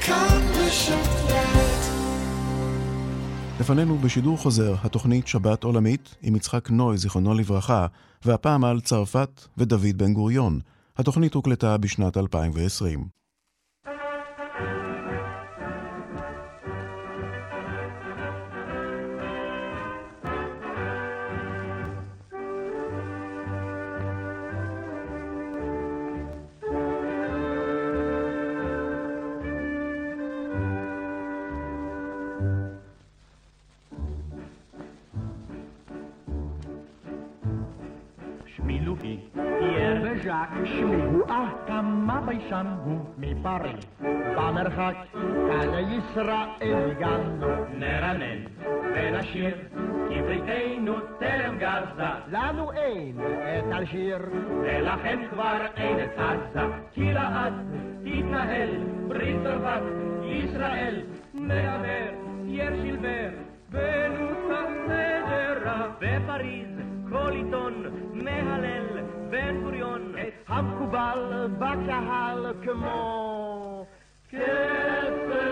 [0.00, 1.08] כאן רשת
[3.60, 7.86] לפנינו בשידור חוזר התוכנית שבת עולמית עם יצחק נוי, זיכרונו לברכה,
[8.24, 10.60] והפעם על צרפת ודוד בן גוריון.
[10.96, 13.17] התוכנית הוקלטה בשנת 2020.
[42.48, 43.86] ביישן הוא מפריז.
[44.36, 44.94] במרחק
[45.48, 48.38] כאן לישראל הגענו נרנן
[48.94, 49.56] ונשיר
[50.08, 52.04] כי בריתנו טרם גזה.
[52.28, 54.18] לנו אין את אלשיר
[54.62, 56.66] ולכן כבר אין את עזה.
[56.92, 57.54] כי לעד
[58.04, 58.70] תתנהל
[59.08, 59.82] ברית צרפת
[60.22, 61.02] ישראל
[61.34, 62.10] מהמר
[62.44, 63.28] פייר שילבר
[63.70, 66.68] ונוסח נדרה בפריז
[67.10, 67.74] כל עיתון
[68.12, 70.14] מהלל בן גוריון
[70.46, 73.86] המקובל בקהל כמו
[74.30, 75.48] כסר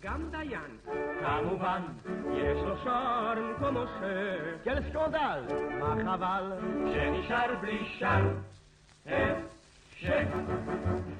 [0.00, 0.76] גם דיין,
[1.20, 1.82] כמובן,
[2.34, 4.56] יש לו שרם כמו שר.
[4.64, 5.42] כל סקונדל,
[5.80, 6.52] מה חבל
[6.94, 7.78] שנשאר בלי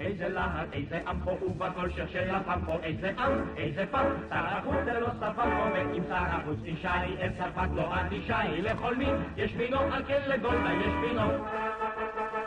[0.00, 5.00] איזה להט, איזה עם פה ובכל שרשל הפמפו, איזה עם, איזה פעם, שר החוץ זה
[5.00, 5.06] לא
[5.36, 10.22] עומק, אם שר החוץ תשאלי, את צרפת לא אדישאי, לכל מין יש בינו, על כן
[10.26, 11.44] לגולדה יש בינו.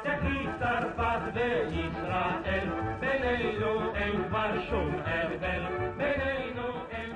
[0.03, 2.69] תחי צרפת וישראל,
[2.99, 5.63] בינינו אין כבר שום הבדל,
[5.97, 7.11] בינינו אין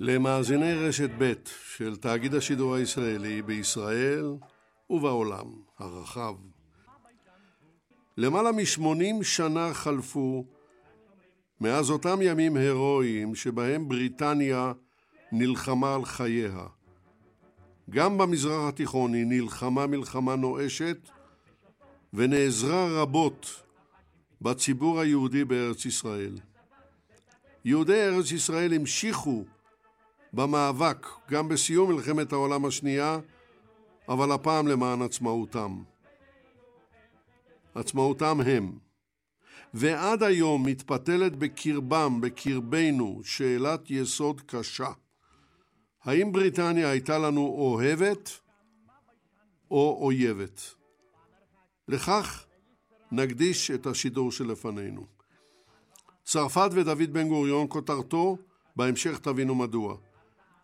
[0.00, 1.32] למאזיני רשת ב'
[1.76, 4.34] של תאגיד השידור הישראלי בישראל
[4.90, 5.46] ובעולם
[5.78, 6.51] הרחב.
[8.16, 10.44] למעלה מ-80 שנה חלפו
[11.60, 14.72] מאז אותם ימים הירואיים שבהם בריטניה
[15.32, 16.66] נלחמה על חייה.
[17.90, 20.98] גם במזרח התיכון היא נלחמה מלחמה נואשת
[22.14, 23.62] ונעזרה רבות
[24.40, 26.38] בציבור היהודי בארץ ישראל.
[27.64, 29.44] יהודי ארץ ישראל המשיכו
[30.32, 33.18] במאבק גם בסיום מלחמת העולם השנייה,
[34.08, 35.82] אבל הפעם למען עצמאותם.
[37.74, 38.78] עצמאותם הם.
[39.74, 44.92] ועד היום מתפתלת בקרבם, בקרבנו, שאלת יסוד קשה.
[46.04, 48.40] האם בריטניה הייתה לנו אוהבת
[49.70, 50.74] או אויבת?
[51.88, 52.44] לכך
[53.12, 55.06] נקדיש את השידור שלפנינו.
[56.24, 58.38] צרפת ודוד בן גוריון, כותרתו,
[58.76, 59.96] בהמשך תבינו מדוע.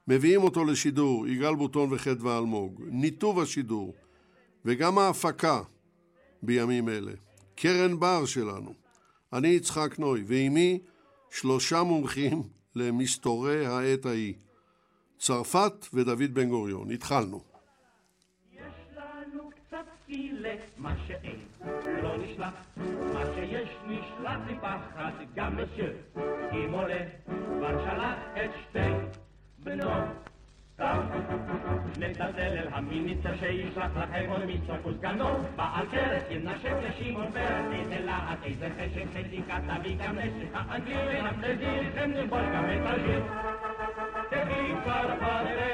[0.09, 2.82] מביאים אותו לשידור, יגאל בוטון וחדווה אלמוג.
[2.86, 3.94] ניתוב השידור
[4.64, 5.62] וגם ההפקה
[6.43, 7.12] בימים אלה.
[7.55, 8.74] קרן בר שלנו,
[9.32, 10.78] אני יצחק נוי, ועימי
[11.30, 12.43] שלושה מומחים
[12.76, 14.34] למסתורי העת ההיא.
[15.18, 16.91] צרפת ודוד בן גוריון.
[16.91, 17.41] התחלנו.
[20.78, 21.41] מה שאין
[22.03, 22.55] לא נשלח,
[23.12, 25.97] מה שיש נשלח מפחד גם לשיר.
[26.53, 29.18] אם עולה כבר שלח את שתי
[29.59, 29.91] בנו
[31.99, 35.24] נצלצל אל המיניסטר שישלח לכם עוד מצחוק וסגנו
[35.57, 41.64] בעל כרס ינשק לשמעון פרס איזה להט איזה חשק חציקה תביא גם נשק האנגלי ונפלזי
[41.64, 43.22] לכם נלבוש גם את השיר
[44.31, 45.67] תביא כבר פררי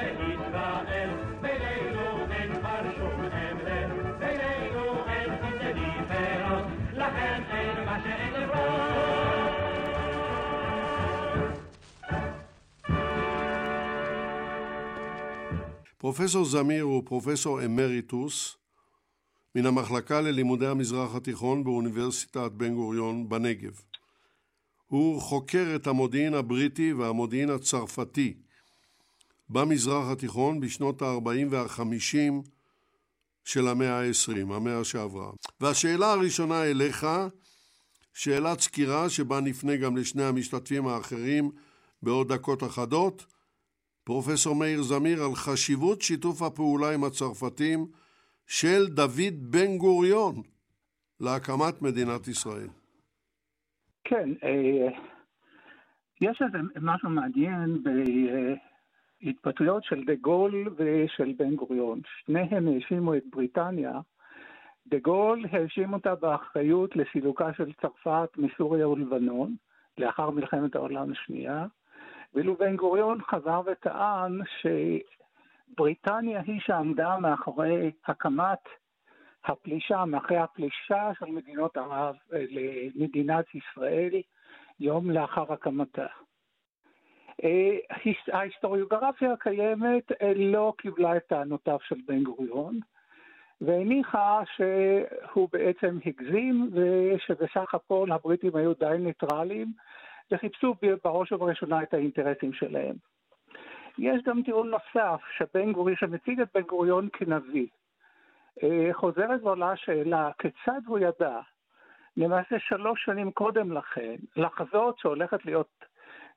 [16.05, 18.57] פרופסור זמיר הוא פרופסור אמריטוס
[19.55, 23.81] מן המחלקה ללימודי המזרח התיכון באוניברסיטת בן גוריון בנגב.
[24.87, 28.33] הוא חוקר את המודיעין הבריטי והמודיעין הצרפתי
[29.49, 32.49] במזרח התיכון בשנות ה-40 וה-50
[33.43, 35.31] של המאה ה-20, המאה שעברה.
[35.61, 37.07] והשאלה הראשונה אליך,
[38.13, 41.51] שאלת סקירה שבה נפנה גם לשני המשתתפים האחרים
[42.03, 43.34] בעוד דקות אחדות,
[44.05, 47.85] פרופסור מאיר זמיר על חשיבות שיתוף הפעולה עם הצרפתים
[48.47, 50.35] של דוד בן גוריון
[51.19, 52.67] להקמת מדינת ישראל.
[54.03, 54.87] כן, אה,
[56.21, 57.83] יש איזה משהו מעניין
[59.23, 62.01] בהתבטאויות של דה גול ושל בן גוריון.
[62.25, 63.99] שניהם האשימו את בריטניה.
[64.87, 69.55] דה גול האשים אותה באחריות לסילוקה של צרפת מסוריה ולבנון
[69.97, 71.65] לאחר מלחמת העולם השנייה.
[72.35, 74.39] ואילו בן גוריון חזר וטען
[75.71, 78.59] שבריטניה היא שעמדה מאחורי הקמת
[79.45, 82.43] הפלישה, מאחורי הפלישה של מדינות ערב אה,
[82.95, 84.21] למדינת ישראל
[84.79, 86.05] יום לאחר הקמתה.
[87.43, 87.77] אה,
[88.33, 92.79] ההיסטוריוגרפיה הקיימת אה, לא קיבלה את טענותיו של בן גוריון
[93.61, 99.71] והניחה שהוא בעצם הגזים ושבסך הכל הבריטים היו די ניטרלים
[100.31, 102.95] וחיפשו בראש ובראשונה את האינטרסים שלהם.
[103.97, 107.67] יש גם טיעון נוסף, שבן גורי, שמציג את בן גוריון כנביא.
[108.63, 111.39] אה, חוזרת ועולה השאלה, כיצד הוא ידע,
[112.17, 115.85] למעשה שלוש שנים קודם לכן, לחזות שהולכת להיות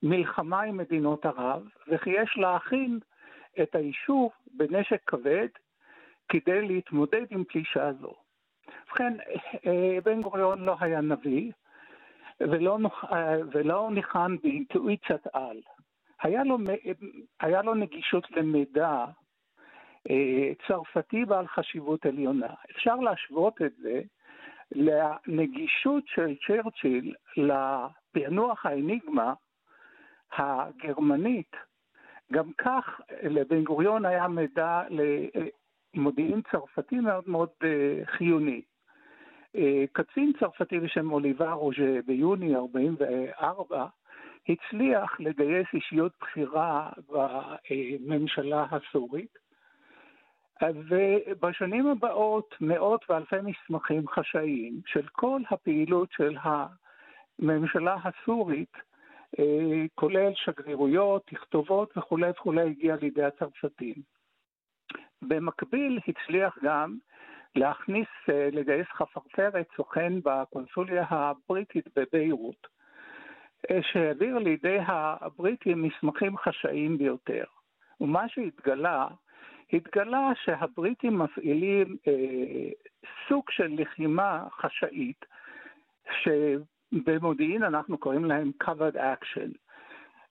[0.03, 2.99] מלחמה עם מדינות ערב, וכי יש להכין
[3.63, 5.49] את היישוב בנשק כבד
[6.29, 8.15] כדי להתמודד עם פלישה זו.
[8.87, 9.13] ובכן,
[9.67, 11.53] אה, בן גוריון לא היה נביא
[12.41, 12.79] ולא,
[13.13, 15.61] אה, ולא ניחן באינטואיציית על.
[16.23, 16.59] היה לו,
[17.41, 19.05] היה לו נגישות למידע
[20.11, 22.55] אה, צרפתי בעל חשיבות עליונה.
[22.71, 24.01] אפשר להשוות את זה
[24.73, 29.35] לנגישות של צ'רצ'יל לפענוח האניגמה
[30.33, 31.57] הגרמנית.
[32.33, 34.83] גם כך לבן גוריון היה מידע
[35.95, 38.63] למודיעין צרפתי מאוד מאוד אה, חיוני.
[39.57, 43.87] אה, קצין צרפתי בשם אוליבר רוז'ה ביוני 44
[44.49, 49.39] הצליח לגייס אישיות בכירה בממשלה הסורית,
[50.63, 58.73] ובשנים הבאות מאות ואלפי מסמכים חשאיים של כל הפעילות של הממשלה הסורית,
[59.39, 63.95] אה, כולל שגרירויות, תכתובות וכולי וכולי, הגיע לידי הצרפתים.
[65.23, 66.97] במקביל הצליח גם
[67.57, 72.67] להכניס, אה, לגייס חפרפרת, סוכן בקונסוליה הבריטית בביירות,
[73.71, 77.45] אה, שהעביר לידי הבריטים מסמכים חשאיים ביותר.
[78.01, 79.07] ומה שהתגלה,
[79.73, 82.71] התגלה שהבריטים מפעילים אה,
[83.29, 85.25] סוג של לחימה חשאית,
[86.23, 89.68] שבמודיעין אנחנו קוראים להם covered action.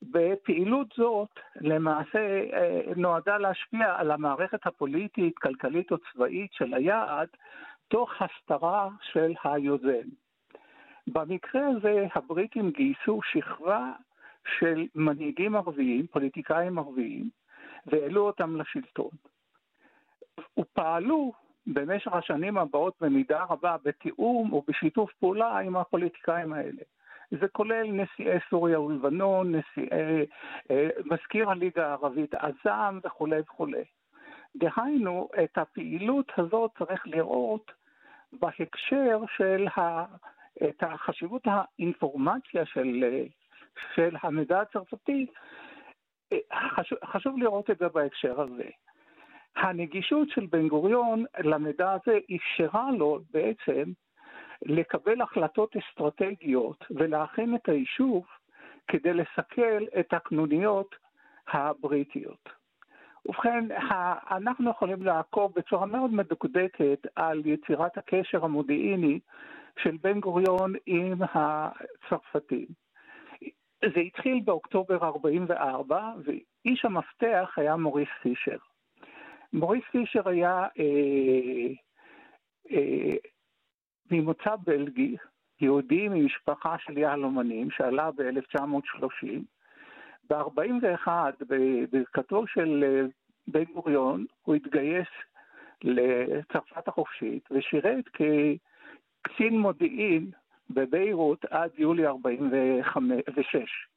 [0.02, 2.20] בפעילות זאת למעשה
[2.54, 7.28] אה, נועדה להשפיע על המערכת הפוליטית, כלכלית או צבאית של היעד,
[7.88, 10.08] תוך הסתרה של היוזם.
[11.08, 13.92] במקרה הזה הבריטים גייסו שכבה
[14.58, 17.30] של מנהיגים ערביים, פוליטיקאים ערביים,
[17.86, 19.10] והעלו אותם לשלטון.
[20.60, 21.34] ופעלו
[21.68, 26.82] במשך השנים הבאות במידה רבה בתיאום ובשיתוף פעולה עם הפוליטיקאים האלה.
[27.32, 30.26] זה כולל נשיאי סוריה ולבנון, נשיאי,
[30.72, 33.84] אה, מזכיר הליגה הערבית עזאם וכולי וכולי.
[34.56, 37.72] דהיינו, את הפעילות הזאת צריך לראות
[38.34, 40.06] בהקשר של ה,
[40.64, 43.04] את החשיבות האינפורמציה של,
[43.96, 45.26] של המידע הצרפתי,
[46.76, 48.70] חשוב, חשוב לראות את זה בהקשר הזה.
[49.56, 53.92] הנגישות של בן גוריון למידע הזה אפשרה לו בעצם
[54.66, 58.26] לקבל החלטות אסטרטגיות ולהכין את היישוב
[58.88, 60.96] כדי לסכל את הקנוניות
[61.48, 62.50] הבריטיות.
[63.26, 63.66] ובכן,
[64.32, 69.20] אנחנו יכולים לעקוב בצורה מאוד מדוקדקת על יצירת הקשר המודיעיני
[69.84, 72.68] של בן גוריון עם הצרפתים.
[73.82, 78.58] זה התחיל באוקטובר 44, ואיש המפתח היה מוריס פישר.
[79.54, 81.74] מוריס פישר היה אה,
[82.72, 83.16] אה,
[84.12, 85.16] ממוצא בלגי,
[85.62, 89.28] יהודי ממשפחה של יהלומנים שעלה ב-1930.
[90.30, 91.08] ב-41,
[91.48, 93.06] בברכתו של אה,
[93.48, 95.08] בן גוריון, הוא התגייס
[95.84, 100.32] לצרפת החופשית ושירת כקצין מודיעין
[100.70, 103.88] בביירות עד יולי 46.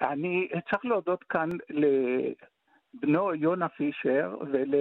[0.00, 4.74] אני צריך להודות כאן לבנו יונה פישר ול...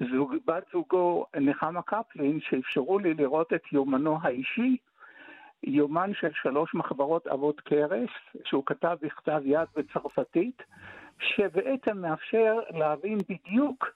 [0.00, 4.76] זוג, בת זוגו נחמה קפלין, שאפשרו לי לראות את יומנו האישי,
[5.62, 8.10] יומן של שלוש מחברות אבות קרס,
[8.44, 10.62] שהוא כתב בכתב יד בצרפתית,
[11.20, 13.86] שבעצם מאפשר להבין בדיוק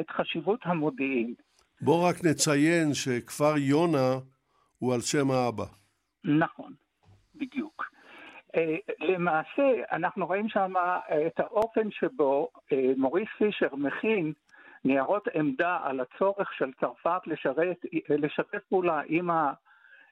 [0.00, 1.34] את חשיבות המודיעין.
[1.80, 4.14] בוא רק נציין שכפר יונה
[4.78, 5.64] הוא על שם האבא.
[6.24, 6.72] נכון,
[7.34, 7.92] בדיוק.
[8.56, 10.72] אה, למעשה, אנחנו רואים שם
[11.26, 14.32] את האופן שבו אה, מוריס פישר מכין
[14.84, 19.52] ניירות עמדה על הצורך של צרפת לשרת, לשתף פעולה עם, ה,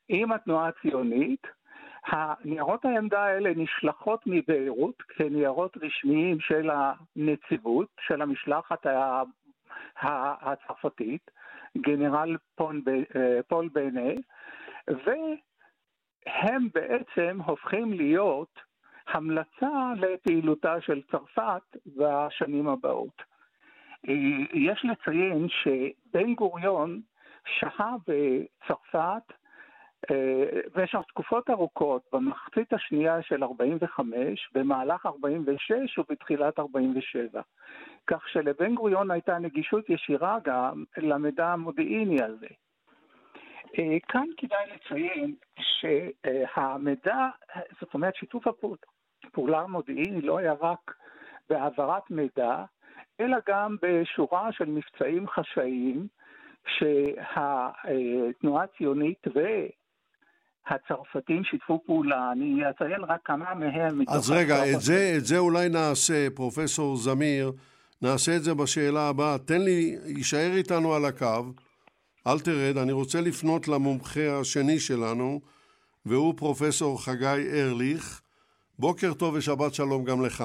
[0.08, 1.46] עם התנועה הציונית.
[2.06, 8.86] הניירות העמדה האלה נשלחות מביירות כניירות רשמיים של הנציבות, של המשלחת
[10.42, 11.30] הצרפתית,
[11.78, 12.82] גנרל פול,
[13.48, 14.10] פול בנה,
[14.88, 18.60] והם בעצם הופכים להיות
[19.06, 23.29] המלצה לפעילותה של צרפת בשנים הבאות.
[24.54, 27.00] יש לציין שבן גוריון
[27.46, 29.32] שהה בצרפת
[30.10, 37.40] אה, במשך תקופות ארוכות, במחצית השנייה של 45, במהלך 46 ובתחילת 47.
[38.06, 42.46] כך שלבן גוריון הייתה נגישות ישירה גם למידע המודיעיני הזה.
[43.78, 47.28] אה, כאן כדאי לציין שהמידע,
[47.80, 48.44] זאת אומרת שיתוף
[49.24, 50.94] הפעולה המודיעיני לא היה רק
[51.48, 52.64] בהעברת מידע,
[53.20, 56.06] אלא גם בשורה של מבצעים חשאיים
[56.78, 59.26] שהתנועה הציונית
[60.66, 64.00] הצרפתים שיתפו פעולה, אני אציין רק כמה מהם.
[64.08, 67.52] אז רגע, את זה, את זה אולי נעשה, פרופסור זמיר,
[68.02, 69.38] נעשה את זה בשאלה הבאה.
[69.38, 71.52] תן לי, יישאר איתנו על הקו,
[72.26, 75.40] אל תרד, אני רוצה לפנות למומחה השני שלנו,
[76.06, 78.20] והוא פרופסור חגי ארליך.
[78.78, 80.44] בוקר טוב ושבת שלום גם לך.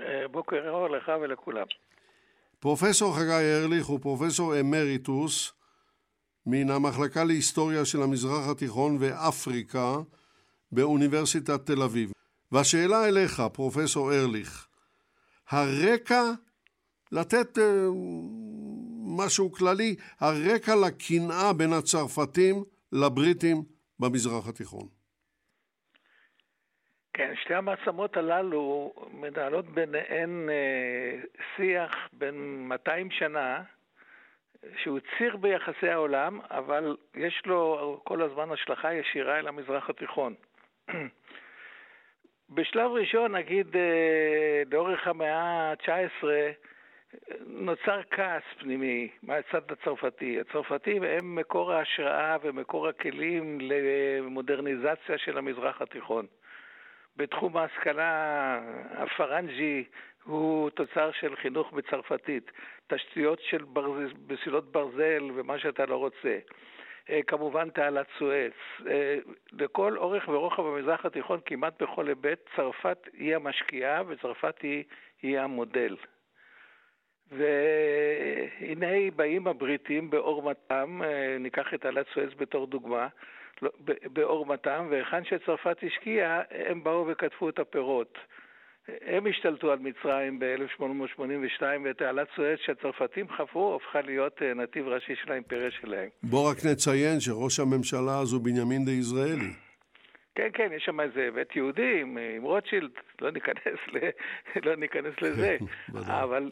[0.00, 1.66] אה, בוקר אור לך ולכולם.
[2.62, 5.52] פרופסור חגי ארליך הוא פרופסור אמריטוס
[6.46, 9.96] מן המחלקה להיסטוריה של המזרח התיכון ואפריקה
[10.72, 12.12] באוניברסיטת תל אביב.
[12.52, 14.66] והשאלה אליך, פרופסור ארליך,
[15.48, 16.32] הרקע,
[17.12, 17.60] לתת uh,
[19.06, 23.62] משהו כללי, הרקע לקנאה בין הצרפתים לבריטים
[23.98, 24.88] במזרח התיכון.
[27.14, 31.20] כן, שתי המעצמות הללו מנהלות ביניהן אה,
[31.56, 33.62] שיח בין 200 שנה,
[34.76, 40.34] שהוא ציר ביחסי העולם, אבל יש לו כל הזמן השלכה ישירה אל המזרח התיכון.
[42.54, 46.24] בשלב ראשון, נגיד, אה, לאורך המאה ה-19,
[47.46, 50.40] נוצר כעס פנימי מהצד הצרפתי.
[50.40, 56.26] הצרפתים הם מקור ההשראה ומקור הכלים למודרניזציה של המזרח התיכון.
[57.16, 58.60] בתחום ההשכלה
[58.90, 59.84] הפרנג'י
[60.24, 62.50] הוא תוצר של חינוך בצרפתית,
[62.86, 64.12] תשתיות של ברז...
[64.26, 66.38] בסילות ברזל ומה שאתה לא רוצה.
[67.10, 68.52] אה, כמובן תעלת סואץ.
[68.86, 69.18] אה,
[69.52, 74.84] לכל אורך ורוחב המזרח התיכון, כמעט בכל היבט, צרפת היא המשקיעה וצרפת היא,
[75.22, 75.96] היא המודל.
[77.30, 83.08] והנה באים הבריטים בעורמתם, אה, ניקח את תעלת סואץ בתור דוגמה,
[84.12, 88.18] בעורמתם, והיכן שצרפת השקיעה, הם באו וכתבו את הפירות.
[88.88, 95.32] הם השתלטו על מצרים ב-1882, ותעלת סואץ שהצרפתים חפרו הפכה להיות אה, נתיב ראשי של
[95.32, 96.08] האימפריה שלהם.
[96.22, 99.52] בוא רק נציין שראש הממשלה הזו בנימין דה יזרעאלי.
[100.34, 102.90] כן, כן, יש שם איזה בית יהודי עם, עם רוטשילד,
[103.20, 103.98] לא ניכנס, ל,
[104.66, 105.56] לא ניכנס לזה,
[106.22, 106.50] אבל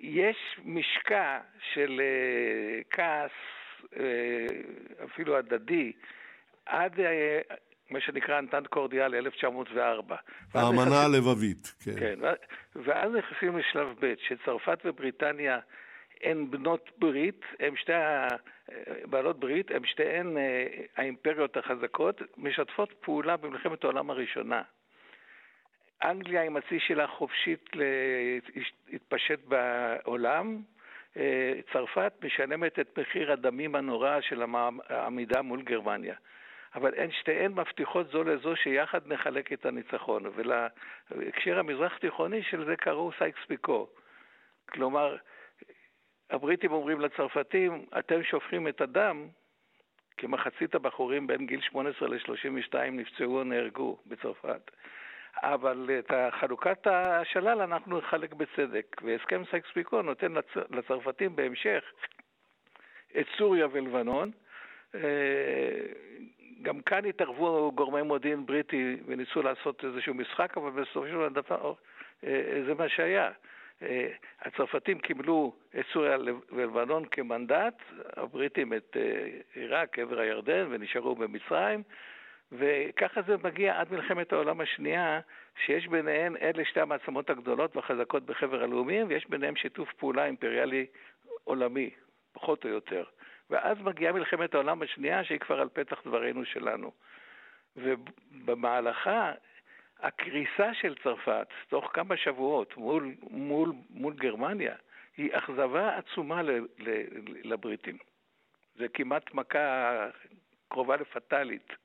[0.00, 1.38] יש משקע
[1.72, 3.30] של uh, כעס,
[5.04, 5.92] אפילו הדדי,
[6.66, 7.54] עד uh,
[7.90, 10.16] מה שנקרא אנטנט קורדיאל 1904.
[10.54, 12.00] האמנה הלבבית, כן.
[12.00, 12.18] כן,
[12.74, 15.58] ואז נכנסים לשלב ב', שצרפת ובריטניה
[16.22, 17.92] הן בנות ברית, הן שתי
[19.04, 20.36] בעלות ברית, הן שתיהן
[20.96, 24.62] האימפריות החזקות, משתפות פעולה במלחמת העולם הראשונה.
[26.04, 27.70] אנגליה עם הצי שלה חופשית
[28.88, 30.62] להתפשט בעולם,
[31.72, 34.42] צרפת משלמת את מחיר הדמים הנורא של
[34.88, 36.14] העמידה מול גרמניה.
[36.74, 40.22] אבל הן שתיהן מבטיחות זו לזו שיחד נחלק את הניצחון.
[40.34, 43.88] ולהקשר המזרח תיכוני של זה קראו סייקס פיקו.
[44.68, 45.16] כלומר,
[46.30, 49.28] הבריטים אומרים לצרפתים, אתם שופכים את הדם,
[50.18, 54.70] כמחצית הבחורים בין גיל 18 ל-32 נפצעו או נהרגו בצרפת.
[55.42, 56.10] אבל את
[56.40, 60.56] חלוקת השלל אנחנו נחלק בצדק, והסכם סייקס פיקו נותן לצ...
[60.70, 61.84] לצרפתים בהמשך
[63.20, 64.30] את סוריה ולבנון,
[64.94, 65.00] אה,
[66.62, 71.74] גם כאן התערבו גורמי מודיעין בריטי וניסו לעשות איזשהו משחק, אבל בסופו של דבר
[72.24, 73.30] אה, זה מה שהיה.
[73.82, 74.08] אה,
[74.40, 76.16] הצרפתים קיבלו את סוריה
[76.52, 77.74] ולבנון כמנדט,
[78.16, 81.82] הבריטים את אה, עיראק, עבר הירדן, ונשארו במצרים,
[82.58, 85.20] וככה זה מגיע עד מלחמת העולם השנייה,
[85.64, 90.86] שיש ביניהן, אלה שתי המעצמות הגדולות והחזקות בחבר הלאומים, ויש ביניהן שיתוף פעולה אימפריאלי
[91.44, 91.90] עולמי,
[92.32, 93.04] פחות או יותר.
[93.50, 96.92] ואז מגיעה מלחמת העולם השנייה שהיא כבר על פתח דברינו שלנו.
[97.76, 99.32] ובמהלכה
[100.00, 104.74] הקריסה של צרפת, תוך כמה שבועות, מול, מול, מול גרמניה,
[105.16, 107.04] היא אכזבה עצומה ל, ל,
[107.44, 107.98] לבריטים.
[108.74, 110.06] זה כמעט מכה
[110.68, 111.83] קרובה לפטאלית.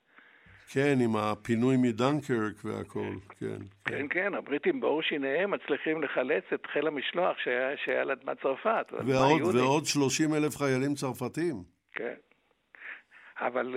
[0.74, 3.62] כן, עם הפינוי מדנקרק והכל, כן.
[3.86, 8.86] כן, כן, הבריטים בעור שיניהם מצליחים לחלץ את חיל המשלוח שהיה, שהיה על אדמת צרפת.
[8.91, 11.56] ועוד, ועוד 30 אלף חיילים צרפתים.
[11.94, 12.14] כן.
[13.38, 13.76] אבל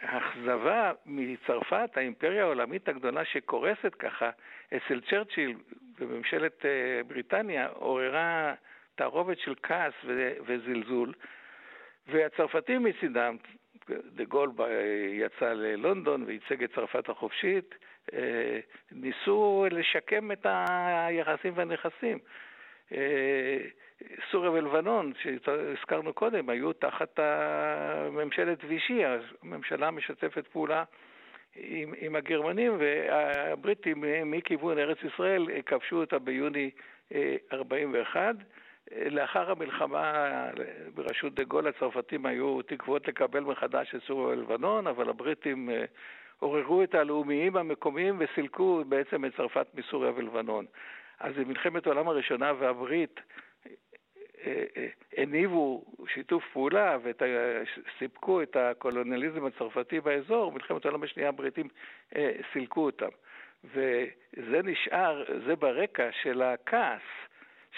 [0.00, 4.30] האכזבה uh, מצרפת, האימפריה העולמית הגדולה שקורסת ככה,
[4.76, 5.56] אצל צ'רצ'יל
[5.98, 8.54] בממשלת uh, בריטניה עוררה
[8.94, 9.94] תערובת של כעס
[10.46, 11.12] וזלזול,
[12.06, 13.36] והצרפתים מצידם
[14.14, 14.50] דה גול
[15.12, 17.74] יצא ללונדון וייצג את צרפת החופשית,
[18.12, 18.60] אה,
[18.92, 22.18] ניסו לשקם את היחסים והנכסים.
[22.92, 23.58] אה,
[24.30, 27.18] סוריה ולבנון, שהזכרנו קודם, היו תחת
[28.10, 29.02] ממשלת וישי,
[29.42, 30.84] הממשלה משתפת פעולה
[31.56, 36.70] עם, עם הגרמנים, והבריטים מכיוון ארץ ישראל כבשו אותה ביוני
[37.52, 38.34] 41.
[38.96, 40.12] לאחר המלחמה
[40.94, 45.84] בראשות דה גול הצרפתים היו תקוות לקבל מחדש את סוריה ולבנון, אבל הבריטים אה,
[46.38, 50.66] עוררו את הלאומיים המקומיים וסילקו בעצם את צרפת מסוריה ולבנון.
[51.20, 53.20] אז במלחמת העולם הראשונה והברית
[54.46, 54.86] אה, אה,
[55.16, 55.84] הניבו
[56.14, 61.68] שיתוף פעולה וסיפקו את הקולוניאליזם הצרפתי באזור, במלחמת העולם השנייה הבריטים
[62.52, 63.08] סילקו אותם.
[63.64, 67.02] וזה נשאר, זה ברקע של הכעס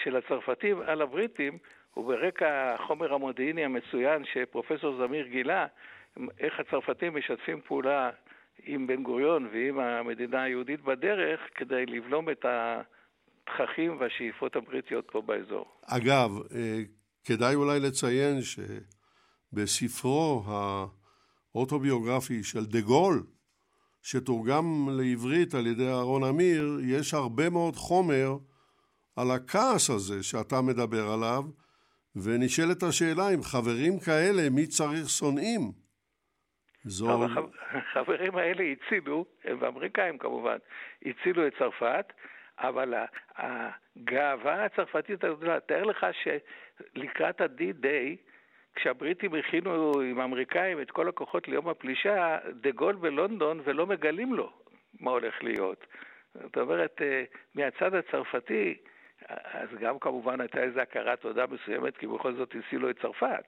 [0.03, 1.57] של הצרפתים על הבריטים,
[1.97, 5.67] וברקע החומר המודיעיני המצוין שפרופסור זמיר גילה,
[6.39, 8.09] איך הצרפתים משתפים פעולה
[8.63, 15.65] עם בן גוריון ועם המדינה היהודית בדרך כדי לבלום את התככים והשאיפות הבריטיות פה באזור.
[15.85, 16.79] אגב, אה,
[17.23, 18.39] כדאי אולי לציין
[19.53, 20.43] שבספרו
[21.53, 23.23] האוטוביוגרפי של דה גול,
[24.01, 28.37] שתורגם לעברית על ידי אהרון אמיר, יש הרבה מאוד חומר
[29.15, 31.43] על הכעס הזה שאתה מדבר עליו,
[32.15, 35.61] ונשאלת השאלה אם חברים כאלה, מי צריך שונאים?
[36.83, 37.25] זו...
[37.71, 40.57] החברים האלה הצילו, הם האמריקאים כמובן,
[41.05, 42.05] הצילו את צרפת,
[42.57, 42.93] אבל
[43.35, 48.17] הגאווה הצרפתית הגדולה, תאר לך שלקראת ה-D-Day,
[48.75, 54.51] כשהבריטים הכינו עם האמריקאים את כל הכוחות ליום הפלישה, דה גול בלונדון ולא מגלים לו
[54.99, 55.85] מה הולך להיות.
[56.33, 57.23] זאת אומרת, אה,
[57.55, 58.77] מהצד הצרפתי,
[59.53, 63.45] אז גם כמובן הייתה איזו הכרת תודה מסוימת, כי בכל זאת הצילו את צרפת.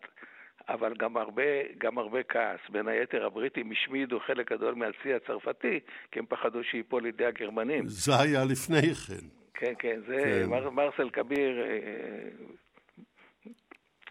[0.69, 1.43] אבל גם הרבה,
[1.77, 2.59] גם הרבה כעס.
[2.69, 5.79] בין היתר, הבריטים השמידו חלק גדול מהצי הצרפתי,
[6.11, 7.87] כי הם פחדו שייפול לידי הגרמנים.
[7.87, 9.25] זה היה לפני כן.
[9.53, 10.49] כן, כן, זה כן.
[10.49, 12.29] מר, מרסל כביר, אה,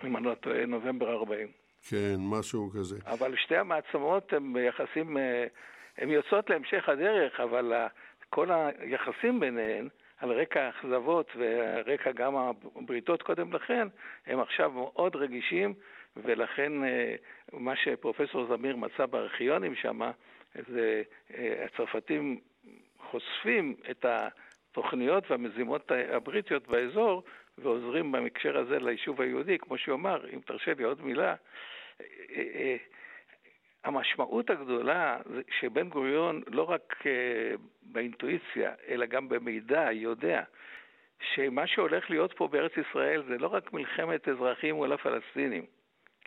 [0.04, 1.48] אם אני לא טועה, נובמבר 40.
[1.88, 2.96] כן, משהו כזה.
[3.06, 5.46] אבל שתי המעצמות הן יחסים, אה,
[5.98, 7.72] הן יוצאות להמשך הדרך, אבל
[8.30, 9.88] כל היחסים ביניהן,
[10.22, 13.88] על רקע האכזבות ורקע גם הבריתות קודם לכן,
[14.26, 15.74] הם עכשיו מאוד רגישים,
[16.16, 17.14] ולכן אה,
[17.52, 20.00] מה שפרופסור זמיר מצא בארכיונים שם,
[20.68, 21.02] זה
[21.34, 22.40] אה, הצרפתים
[23.10, 27.22] חושפים את התוכניות והמזימות הבריטיות באזור,
[27.58, 31.34] ועוזרים במקשר הזה ליישוב היהודי, כמו שהוא אמר, אם תרשה לי עוד מילה,
[32.00, 32.76] אה,
[33.84, 40.42] המשמעות הגדולה זה שבן גוריון לא רק אה, באינטואיציה, אלא גם במידע יודע
[41.34, 45.64] שמה שהולך להיות פה בארץ ישראל זה לא רק מלחמת אזרחים מול הפלסטינים.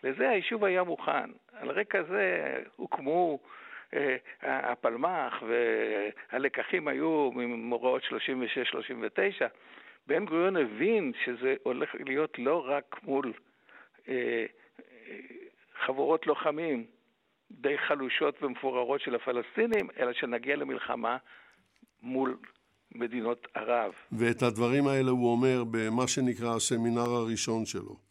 [0.04, 1.30] לזה היישוב היה מוכן.
[1.54, 3.40] על רקע זה הוקמו
[3.94, 5.44] אה, הפלמ"ח
[6.32, 8.08] והלקחים היו ממאורעות 36-39.
[10.08, 13.34] בן גוריון הבין שזה הולך להיות לא רק מול
[14.08, 14.46] אה,
[15.86, 16.86] חבורות לוחמים,
[17.62, 21.18] די חלושות ומפוררות של הפלסטינים, אלא שנגיע למלחמה
[22.02, 22.38] מול
[22.96, 23.94] מדינות ערב.
[24.12, 28.06] ואת הדברים האלה הוא אומר במה שנקרא הסמינר הראשון שלו.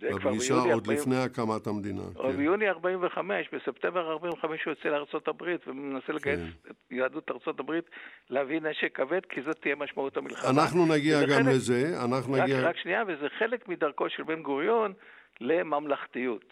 [0.00, 0.98] בפגישה עוד 40...
[0.98, 2.02] לפני הקמת המדינה.
[2.14, 2.36] עוד כן.
[2.36, 6.70] ביוני 45, בספטמבר 45 הוא יוצא לארצות הברית ומנסה לגייס כן.
[6.70, 7.84] את יהדות ארצות הברית
[8.30, 10.50] להביא נשק כבד, כי זאת תהיה משמעות המלחמה.
[10.50, 11.54] אנחנו נגיע גם חלק...
[11.54, 12.68] לזה, אנחנו רק, נגיע...
[12.68, 14.92] רק שנייה, וזה חלק מדרכו של בן גוריון
[15.40, 16.44] לממלכתיות.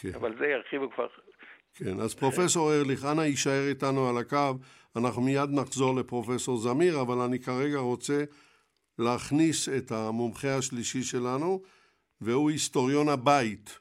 [0.00, 0.08] כן.
[0.14, 1.06] אבל זה ירחיבו כבר
[1.74, 4.54] כן, אז פרופסור ארליך, אנא יישאר איתנו על הקו,
[4.96, 8.24] אנחנו מיד נחזור לפרופסור זמיר, אבל אני כרגע רוצה
[8.98, 11.62] להכניס את המומחה השלישי שלנו,
[12.20, 13.78] והוא היסטוריון הבית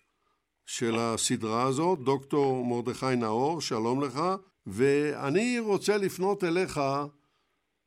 [0.65, 4.21] של הסדרה הזאת, דוקטור מרדכי נאור, שלום לך,
[4.67, 6.81] ואני רוצה לפנות אליך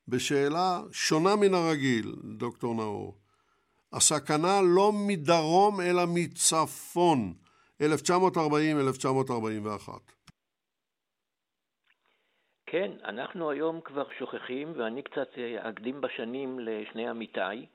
[0.08, 3.18] בשאלה שונה מן הרגיל, דוקטור נאור.
[3.92, 7.34] הסכנה לא מדרום אלא מצפון.
[7.82, 7.84] 1940-1941.
[12.66, 17.66] כן, אנחנו היום כבר שוכחים, ואני קצת אה, אקדים בשנים לשני עמיתיי,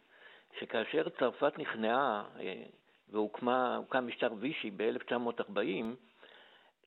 [0.59, 2.63] שכאשר צרפת נכנעה אה,
[3.09, 5.85] והוקם משטר וישי ב-1940,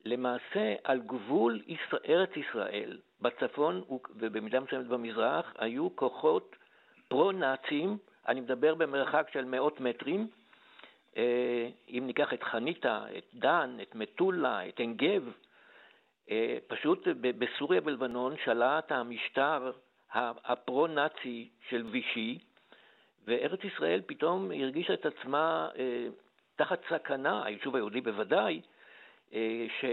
[0.04, 1.62] למעשה על גבול
[2.08, 3.82] ארץ ישראל, בצפון
[4.16, 6.56] ובמידה מסוימת במזרח, היו כוחות
[7.08, 7.98] פרו-נאצים,
[8.28, 10.28] אני מדבר במרחק של מאות מטרים,
[11.88, 15.32] אם ניקח את חניתה, את דן, את מטולה, את עין גב,
[16.30, 19.72] אה, פשוט בסוריה ובלבנון שלט המשטר
[20.14, 22.38] הפרו-נאצי של וישי,
[23.26, 26.06] וארץ ישראל פתאום הרגישה את עצמה אה,
[26.56, 28.60] תחת סכנה, היישוב היהודי בוודאי,
[29.80, 29.84] ש,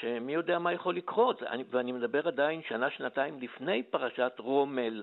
[0.00, 5.02] שמי יודע מה יכול לקרות, ואני מדבר עדיין שנה-שנתיים לפני פרשת רומל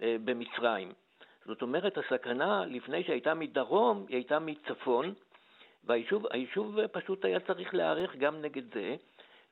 [0.00, 0.92] במצרים.
[1.46, 5.14] זאת אומרת, הסכנה לפני שהייתה מדרום, היא הייתה מצפון,
[5.84, 8.96] והיישוב פשוט היה צריך להיערך גם נגד זה,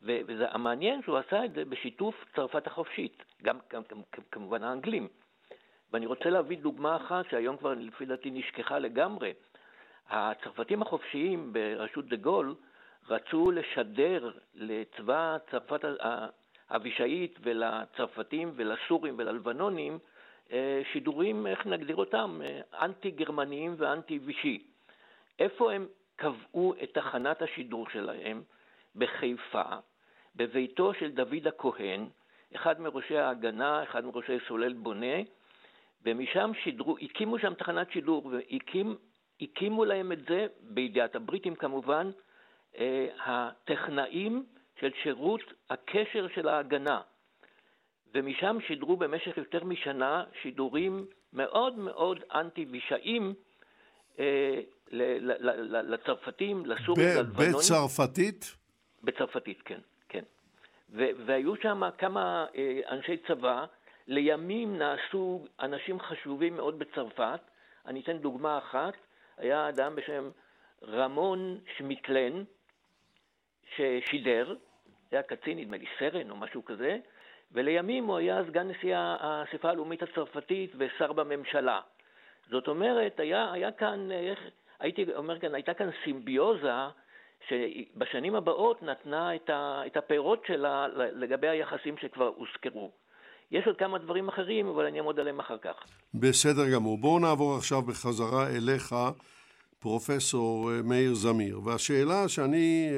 [0.02, 3.82] וזה המעניין שהוא עשה את זה בשיתוף צרפת החופשית, גם, גם
[4.30, 5.08] כמובן האנגלים.
[5.92, 9.32] ואני רוצה להביא דוגמה אחת שהיום כבר לפי דעתי נשכחה לגמרי.
[10.08, 12.54] הצרפתים החופשיים בראשות דה גול
[13.08, 15.80] רצו לשדר לצבא צרפת
[16.68, 19.98] האבישאית ולצרפתים ולסורים וללבנונים
[20.92, 24.66] שידורים, איך נגדיר אותם, אה, אנטי-גרמניים ואנטי-וישי.
[25.38, 25.86] איפה הם
[26.16, 28.42] קבעו את תחנת השידור שלהם?
[28.96, 29.62] בחיפה,
[30.36, 32.06] בביתו של דוד הכהן,
[32.54, 35.16] אחד מראשי ההגנה, אחד מראשי סולל בונה,
[36.04, 38.30] ומשם שידרו, הקימו שם תחנת שידור,
[39.40, 42.10] והקימו להם את זה, בידיעת הבריטים כמובן,
[42.78, 44.44] אה, הטכנאים
[44.80, 45.40] של שירות
[45.70, 47.00] הקשר של ההגנה.
[48.14, 53.34] ומשם שידרו במשך יותר משנה שידורים מאוד מאוד אנטי-וישאים
[54.18, 54.60] אה,
[54.90, 57.52] לצרפתים, לסורים, ללבנונים.
[57.52, 58.56] בצרפתית?
[59.02, 60.24] בצרפתית, כן, כן.
[61.26, 63.64] והיו שם כמה אה, אנשי צבא,
[64.06, 67.40] לימים נעשו אנשים חשובים מאוד בצרפת.
[67.86, 68.94] אני אתן דוגמה אחת,
[69.36, 70.30] היה אדם בשם
[70.82, 72.44] רמון שמיטלן,
[73.76, 74.54] ששידר,
[75.12, 76.98] היה קצין, נדמה לי סרן או משהו כזה,
[77.54, 81.80] ולימים הוא היה סגן נשיא האספה הלאומית הצרפתית ושר בממשלה.
[82.50, 84.38] זאת אומרת, היה, היה כאן, איך,
[84.80, 86.72] הייתי אומר כאן, הייתה כאן סימביוזה
[87.48, 92.90] שבשנים הבאות נתנה את, ה, את הפירות שלה לגבי היחסים שכבר הוזכרו.
[93.50, 95.74] יש עוד כמה דברים אחרים, אבל אני אעמוד עליהם אחר כך.
[96.14, 96.98] בסדר גמור.
[96.98, 98.94] בואו נעבור עכשיו בחזרה אליך,
[99.78, 101.60] פרופסור אה, מאיר זמיר.
[101.64, 102.90] והשאלה שאני...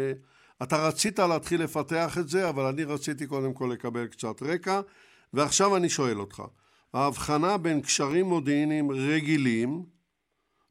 [0.65, 4.81] אה, אתה רצית להתחיל לפתח את זה, אבל אני רציתי קודם כל לקבל קצת רקע,
[5.35, 6.43] ועכשיו אני שואל אותך.
[6.95, 9.82] ההבחנה בין קשרים מודיעיניים רגילים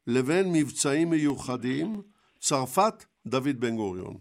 [0.06, 2.02] לבין מבצעים מיוחדים,
[2.38, 4.14] צרפת, דוד בן גוריון.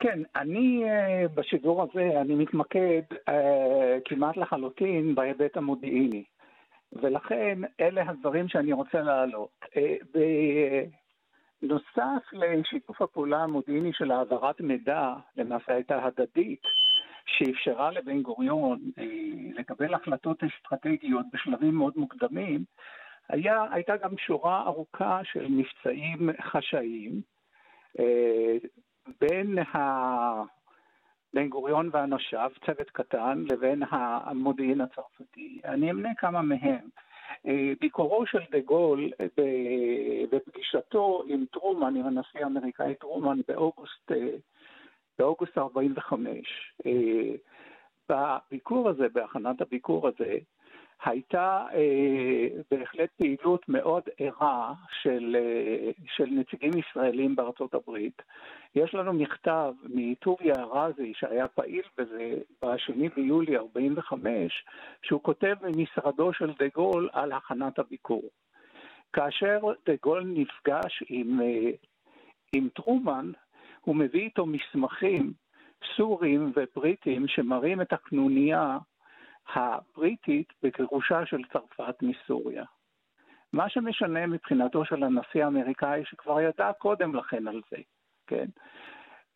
[0.00, 3.32] כן, אני uh, בשידור הזה, אני מתמקד uh,
[4.04, 6.24] כמעט לחלוטין בהיבט המודיעיני,
[6.92, 9.64] ולכן אלה הדברים שאני רוצה להעלות.
[11.62, 16.62] בנוסף לשיתוף הפעולה המודיעיני של העברת מידע, למעשה הייתה הדדית,
[17.26, 19.02] שאפשרה לבן גוריון uh,
[19.58, 22.64] לקבל החלטות אסטרטגיות בשלבים מאוד מוקדמים,
[23.28, 27.20] היה, הייתה גם שורה ארוכה של מבצעים חשאיים,
[29.20, 29.58] בין
[31.34, 35.60] בן גוריון ואנשיו, צוות קטן, לבין המודיעין הצרפתי.
[35.64, 36.88] אני אמנה כמה מהם.
[37.46, 39.10] אה, ביקורו של דה גול
[40.30, 44.36] בפגישתו עם טרומן, עם הנשיא האמריקאי טרומן באוגוסט, אה,
[45.18, 46.72] באוגוסט 45.
[46.86, 47.34] אה,
[48.08, 50.38] בביקור הזה, בהכנת הביקור הזה,
[51.04, 58.22] הייתה אה, בהחלט פעילות מאוד ערה של, אה, של נציגים ישראלים בארצות הברית.
[58.74, 64.64] יש לנו מכתב מטוביה ארזי, שהיה פעיל בזה ב-2 ביולי 45,
[65.02, 68.22] שהוא כותב ממשרדו של דה גול על הכנת הביקור.
[69.12, 71.70] כאשר דה גול נפגש עם, אה,
[72.52, 73.32] עם טרומן,
[73.80, 75.32] הוא מביא איתו מסמכים
[75.96, 78.78] סורים ובריטים שמראים את הקנוניה
[79.54, 82.64] הבריטית בגירושה של צרפת מסוריה.
[83.52, 87.76] מה שמשנה מבחינתו של הנשיא האמריקאי, שכבר ידע קודם לכן על זה,
[88.26, 88.46] כן?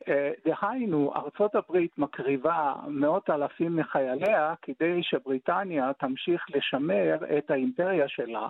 [0.09, 8.49] אה, דהיינו, ארצות הברית מקריבה מאות אלפים מחייליה כדי שבריטניה תמשיך לשמר את האימפריה שלה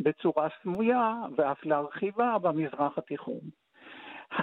[0.00, 3.40] בצורה סמויה ואף להרחיבה במזרח התיכון.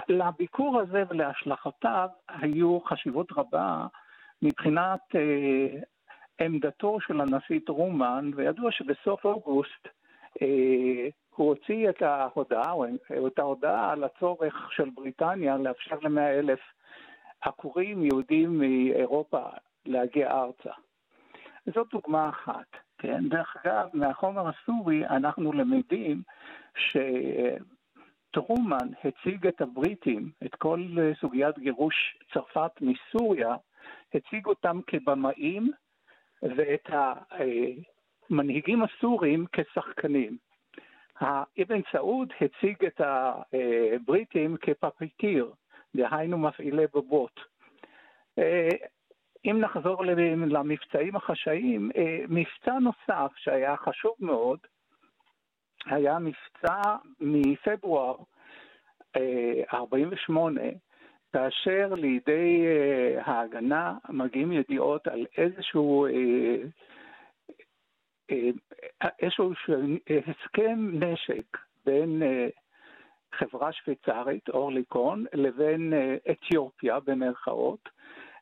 [0.08, 3.86] לביקור הזה ולהשלכותיו היו חשיבות רבה
[4.42, 5.80] מבחינת אה,
[6.40, 9.88] עמדתו של הנשיא טרומן, וידוע שבסוף אוגוסט
[10.42, 16.60] אה, הוא הוציא את ההודעה, או את ההודעה על הצורך של בריטניה לאפשר למאה אלף
[17.40, 19.42] עקורים יהודים מאירופה
[19.86, 20.70] להגיע ארצה.
[21.74, 22.66] זאת דוגמה אחת,
[22.98, 23.28] כן?
[23.28, 26.22] דרך אגב, מהחומר הסורי אנחנו למדים
[28.30, 30.80] שטרומן הציג את הבריטים, את כל
[31.20, 33.54] סוגיית גירוש צרפת מסוריה,
[34.14, 35.72] הציג אותם כבמאים
[36.56, 36.90] ואת
[38.30, 40.36] המנהיגים הסורים כשחקנים.
[41.22, 45.52] אבן סעוד הציג את הבריטים כפפיטיר,
[45.96, 47.40] דהיינו מפעילי בובות.
[49.44, 50.04] אם נחזור
[50.46, 51.90] למבצעים החשאיים,
[52.28, 54.58] מבצע נוסף שהיה חשוב מאוד,
[55.86, 58.16] היה מבצע מפברואר
[59.74, 60.60] 48,
[61.34, 66.10] כאשר לידי uh, ההגנה מגיעים ידיעות על איזשהו, uh,
[68.32, 69.52] uh, איזשהו
[70.28, 72.50] הסכם נשק בין uh,
[73.38, 77.88] חברה שוויצרית, אורליקון, לבין uh, אתיופיה במרכאות,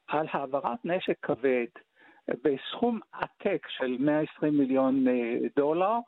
[0.07, 1.67] על העברת נשק כבד
[2.31, 5.05] uh, בסכום עתק של 120 מיליון
[5.57, 5.99] דולר,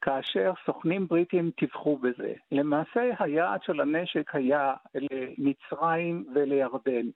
[0.00, 2.32] כאשר סוכנים בריטים טיווחו בזה.
[2.52, 7.06] למעשה היעד של הנשק היה למצרים ולירדן.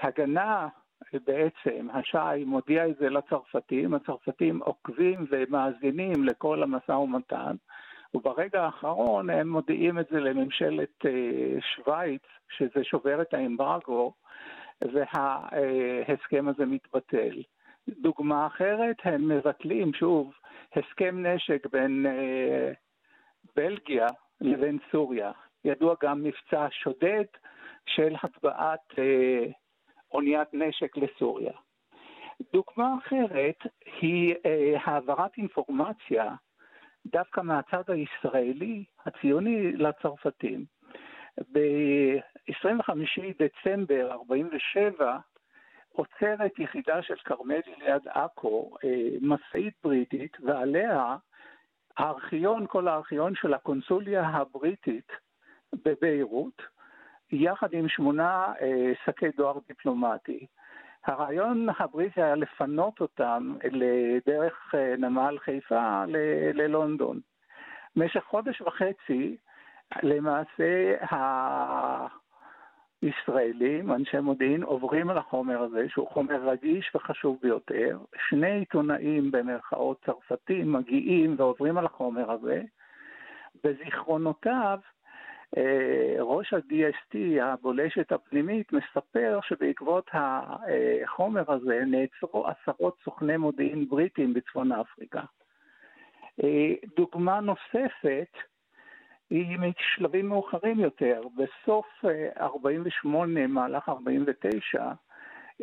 [0.00, 0.68] ההגנה
[1.12, 7.56] בעצם, השי מודיע את זה לצרפתים, הצרפתים עוקבים ומאזינים לכל המשא ומתן,
[8.14, 11.04] וברגע האחרון הם מודיעים את זה לממשלת
[11.74, 12.22] שווייץ,
[12.56, 14.12] שזה שובר את האמברגו,
[14.82, 17.42] וההסכם הזה מתבטל.
[18.00, 20.32] דוגמה אחרת, הם מבטלים שוב
[20.76, 22.72] הסכם נשק בין אה,
[23.56, 24.06] בלגיה
[24.40, 25.32] לבין סוריה.
[25.64, 27.24] ידוע גם מבצע שודד
[27.86, 29.44] של הטבעת אה,
[30.12, 31.52] אוניית נשק לסוריה.
[32.52, 33.58] דוגמה אחרת
[34.00, 36.34] היא אה, העברת אינפורמציה
[37.06, 40.64] דווקא מהצד הישראלי, הציוני, לצרפתים.
[41.52, 42.90] ב-25
[43.38, 45.18] דצמבר 47'
[45.98, 51.16] עוצרת יחידה של כרמלי ליד עכו, אה, משאית בריטית, ועליה
[51.96, 55.12] הארכיון, כל הארכיון של הקונסוליה הבריטית
[55.84, 56.62] בביירות,
[57.32, 60.46] יחד עם שמונה אה, שקי דואר דיפלומטי.
[61.06, 66.04] הרעיון הבריטי היה לפנות אותם לדרך אה, נמל חיפה
[66.54, 67.20] ללונדון.
[67.96, 69.36] במשך חודש וחצי,
[70.02, 70.94] למעשה,
[73.02, 77.98] ישראלים, אנשי מודיעין, עוברים על החומר הזה, שהוא חומר רגיש וחשוב ביותר.
[78.28, 82.62] שני עיתונאים במרכאות צרפתים מגיעים ועוברים על החומר הזה.
[83.64, 84.78] בזיכרונותיו,
[85.56, 94.72] אה, ראש ה-DST, הבולשת הפנימית, מספר שבעקבות החומר הזה נעצרו עשרות סוכני מודיעין בריטים בצפון
[94.72, 95.22] אפריקה.
[96.42, 98.32] אה, דוגמה נוספת,
[99.30, 101.20] היא משלבים מאוחרים יותר.
[101.36, 101.86] בסוף
[102.40, 104.92] 48, אה, מהלך 49,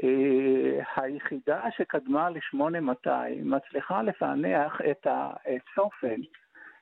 [0.03, 3.09] אה, היחידה שקדמה ל-8200
[3.43, 6.21] מצליחה לפענח את הצופן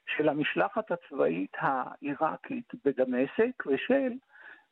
[0.05, 4.13] של המשלחת הצבאית העיראקית בדמשק ושל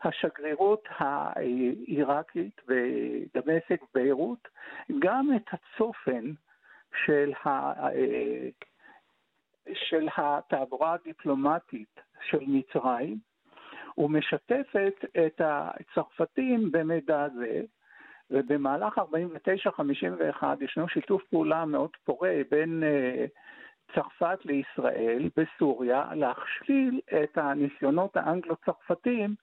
[0.04, 4.48] השגרירות העיראקית בדמשק ביירות,
[5.00, 6.32] גם את הצופן
[7.06, 7.50] של ה...
[7.88, 8.50] אה,
[9.74, 13.18] של התעבורה הדיפלומטית של מצרים,
[13.98, 17.62] ומשתפת את הצרפתים במידע זה,
[18.32, 23.30] ובמהלך 49-51 ישנו שיתוף פעולה מאוד פורה בין uh,
[23.96, 29.36] צרפת לישראל בסוריה להכשיל את הניסיונות האנגלו-צרפתים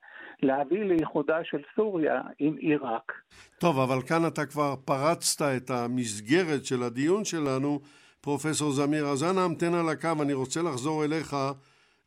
[0.43, 3.13] להביא לאיחודה של סוריה עם עיראק.
[3.61, 7.81] טוב, אבל כאן אתה כבר פרצת את המסגרת של הדיון שלנו.
[8.21, 9.07] פרופסור זמיר.
[9.07, 11.37] אז אנא המתן על הקו, אני רוצה לחזור אליך,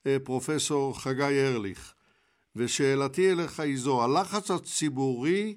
[0.08, 1.94] אה, פרופסור חגי ארליך.
[2.56, 5.56] ושאלתי אליך היא זו, הלחץ הציבורי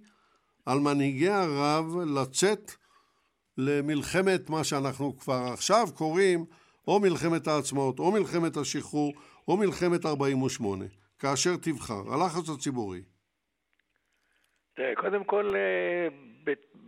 [0.66, 2.72] על מנהיגי ערב לצאת
[3.58, 6.44] למלחמת מה שאנחנו כבר עכשיו קוראים
[6.88, 9.12] או מלחמת העצמאות, או מלחמת השחרור,
[9.48, 10.84] או מלחמת 48,
[11.18, 13.02] כאשר תבחר, הלחץ הציבורי.
[14.96, 16.08] קודם כל, אה,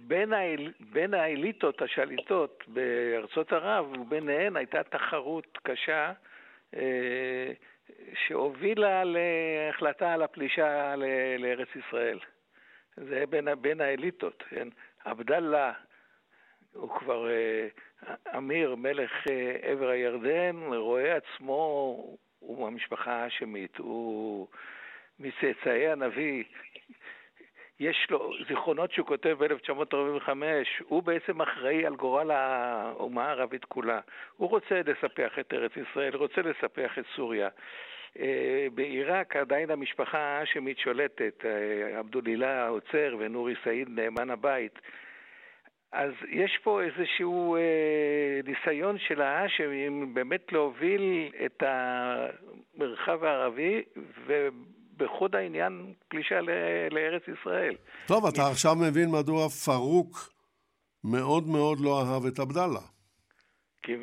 [0.06, 6.12] בין, האל, בין האליטות השליטות בארצות ערב וביניהן הייתה תחרות קשה
[6.76, 7.52] אה,
[8.14, 10.94] שהובילה להחלטה על הפלישה
[11.38, 12.18] לארץ ישראל.
[12.96, 14.68] זה בין, בין האליטות, כן?
[15.04, 15.72] עבדאללה
[16.72, 17.68] הוא כבר אה,
[18.36, 21.56] אמיר, מלך אה, עבר הירדן, רואה עצמו,
[22.38, 24.48] הוא מהמשפחה האשמית, הוא
[25.18, 26.44] מצאצאי הנביא
[27.80, 30.30] יש לו זיכרונות שהוא כותב ב-1945,
[30.88, 34.00] הוא בעצם אחראי על גורל האומה הערבית כולה.
[34.36, 37.48] הוא רוצה לספח את ארץ ישראל, רוצה לספח את סוריה.
[38.18, 44.78] אה, בעיראק עדיין המשפחה האשמית שולטת, אה, עבדולילה העוצר ונורי סעיד נאמן הבית.
[45.92, 53.82] אז יש פה איזשהו אה, ניסיון של האשמים באמת להוביל את המרחב הערבי,
[54.26, 54.48] ו...
[54.96, 56.40] בחוד העניין פלישה
[56.90, 57.74] לארץ ישראל.
[58.06, 60.32] טוב, אתה עכשיו מבין מדוע פרוק
[61.04, 62.80] מאוד מאוד לא אהב את עבדאללה.
[63.86, 63.96] כי,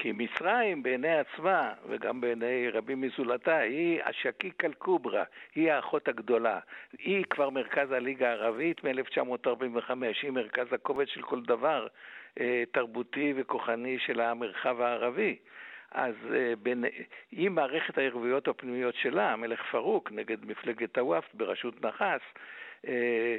[0.00, 6.58] כי מצרים בעיני עצמה, וגם בעיני רבים מזולתה, היא השקיק אל-קוברה, היא האחות הגדולה.
[6.98, 9.90] היא כבר מרכז הליגה הערבית מ-1945,
[10.22, 11.86] היא מרכז הכובד של כל דבר
[12.40, 15.36] אה, תרבותי וכוחני של המרחב הערבי.
[15.92, 16.84] אז אה, בין,
[17.32, 22.20] עם מערכת הערבויות הפנימיות שלה, המלך פרוק נגד מפלגת הוואפט בראשות נחס,
[22.86, 23.36] אה,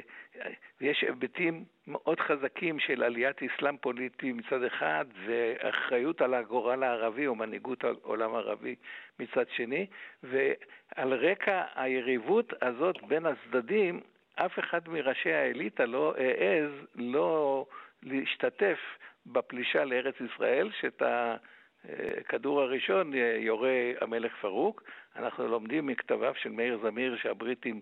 [0.80, 7.34] יש היבטים מאוד חזקים של עליית אסלאם פוליטי מצד אחד ואחריות על הגורל הערבי או
[7.34, 8.74] מנהיגות העולם הערבי
[9.18, 9.86] מצד שני,
[10.22, 14.00] ועל רקע היריבות הזאת בין הצדדים
[14.34, 17.66] אף אחד מראשי האליטה לא העז לא
[18.02, 18.78] להשתתף
[19.26, 21.02] בפלישה לארץ ישראל, שאת
[22.20, 24.82] הכדור הראשון יורה המלך פרוק.
[25.16, 27.80] אנחנו לומדים מכתביו של מאיר זמיר שהבריטים,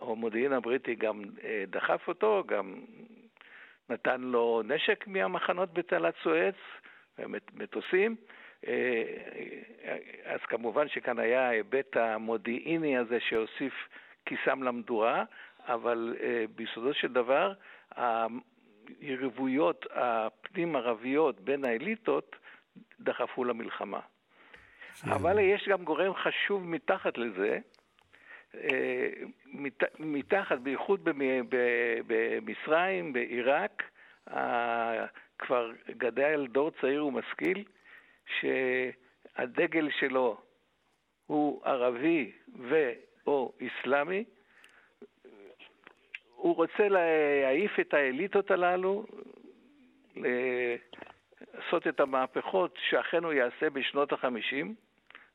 [0.00, 2.74] או המודיעין הבריטי גם אה, דחף אותו, גם
[3.90, 6.54] נתן לו נשק מהמחנות בתעלת סואץ,
[7.54, 8.16] מטוסים.
[8.66, 9.02] אה,
[10.24, 13.88] אז כמובן שכאן היה ההיבט המודיעיני הזה שהוסיף
[14.26, 15.24] כיסם למדורה,
[15.66, 17.52] אבל אה, ביסודו של דבר
[19.00, 22.36] היריבויות הפנים-ערביות בין האליטות
[23.00, 24.00] דחפו למלחמה.
[24.00, 25.10] כן.
[25.10, 27.58] אבל יש גם גורם חשוב מתחת לזה,
[28.54, 29.08] אה,
[29.98, 31.08] מתחת, בייחוד
[32.06, 33.82] במצרים, בעיראק,
[35.38, 37.64] כבר גדל דור צעיר ומשכיל,
[38.40, 40.40] שהדגל שלו
[41.26, 44.24] הוא ערבי ו/או אסלאמי,
[46.34, 49.06] הוא רוצה להעיף את האליטות הללו,
[51.54, 54.74] לעשות את המהפכות שאכן הוא יעשה בשנות החמישים.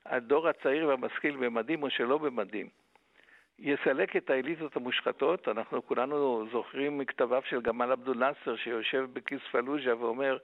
[0.05, 2.69] הדור הצעיר והמשכיל במדים או שלא במדים.
[3.59, 5.47] יסלק את האליטות המושחתות.
[5.47, 10.37] אנחנו כולנו זוכרים מכתביו של גמל עבדול נאסר שיושב בכיס פלוז'ה ואומר,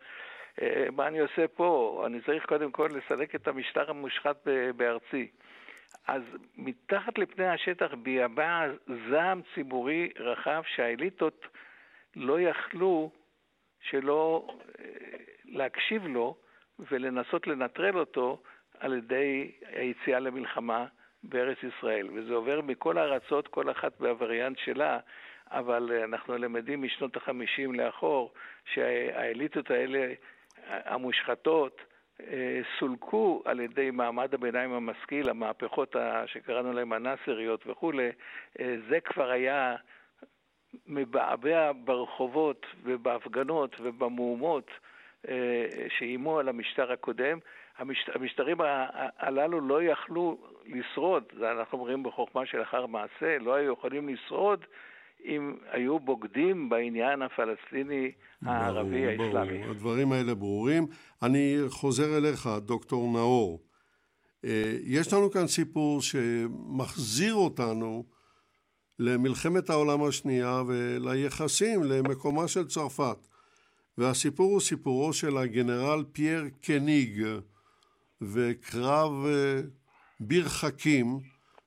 [0.61, 2.03] אה, מה אני עושה פה?
[2.06, 5.27] אני צריך קודם כל לסלק את המשטר המושחת בארצי.
[6.07, 6.22] אז
[6.57, 8.68] מתחת לפני השטח ביבע
[9.10, 11.45] זעם ציבורי רחב שהאליטות
[12.15, 13.11] לא יכלו
[13.81, 14.48] שלא
[14.80, 14.86] אה,
[15.52, 16.36] להקשיב לו
[16.80, 18.42] ולנסות לנטרל אותו
[18.80, 20.86] על ידי היציאה למלחמה
[21.24, 22.08] בארץ ישראל.
[22.14, 25.00] וזה עובר מכל הארצות, כל אחת בווריאנט שלה,
[25.52, 28.34] אבל אנחנו למדים משנות החמישים לאחור
[28.74, 30.14] שהאליטות האלה
[30.68, 31.82] המושחתות
[32.22, 35.96] אה, סולקו על ידי מעמד הביניים המשכיל, המהפכות
[36.26, 38.10] שקראנו להן הנאסריות וכולי,
[38.60, 39.76] אה, זה כבר היה
[40.88, 44.89] מבעבע ברחובות ובהפגנות ובמהומות אה,
[45.98, 47.40] שאיימו על המשטר הקודם.
[47.78, 48.58] המשט, המשטרים
[49.20, 54.66] הללו לא יכלו לשרוד, זה אנחנו אומרים בחוכמה שלאחר מעשה, לא היו יכולים לשרוד
[55.26, 58.12] אם היו בוגדים בעניין הפלסטיני
[58.46, 59.58] הערבי האסלאמי.
[59.58, 60.88] ברור, הדברים האלה ברורים.
[61.24, 63.60] אני חוזר אליך, דוקטור נאור.
[64.46, 68.04] אה, יש לנו כאן סיפור שמחזיר אותנו
[69.00, 73.28] למלחמת העולם השנייה וליחסים, למקומה של צרפת.
[74.00, 77.24] והסיפור הוא סיפורו של הגנרל פייר קניג
[78.22, 79.60] וקרב אה,
[80.20, 81.06] ביר חכים,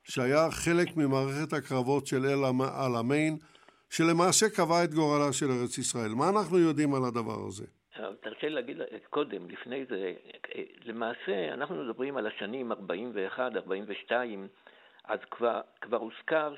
[0.04, 2.44] שהיה חלק ממערכת הקרבות של אל
[2.84, 3.36] עלמיין,
[3.90, 6.10] שלמעשה קבע את גורלה של ארץ ישראל.
[6.18, 7.66] מה אנחנו יודעים על הדבר הזה?
[8.20, 8.76] תרשה לי להגיד
[9.10, 10.12] קודם, לפני זה,
[10.84, 14.48] למעשה אנחנו מדברים על השנים 41, 42,
[15.04, 16.54] אז כבר, כבר הוזכר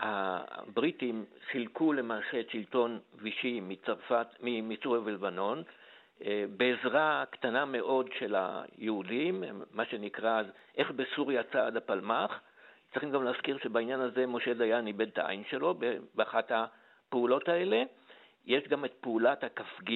[0.00, 5.62] שהבריטים סילקו למעשה את שלטון וישי מצרפת, מסוריה ולבנון,
[6.24, 10.42] אה, בעזרה קטנה מאוד של היהודים, מה שנקרא
[10.76, 12.40] איך בסוריה צעד הפלמ"ח,
[12.92, 15.74] צריכים גם להזכיר שבעניין הזה משה דיין איבד את העין שלו
[16.14, 17.82] באחת הפעולות האלה.
[18.46, 19.90] יש גם את פעולת הכ"ג,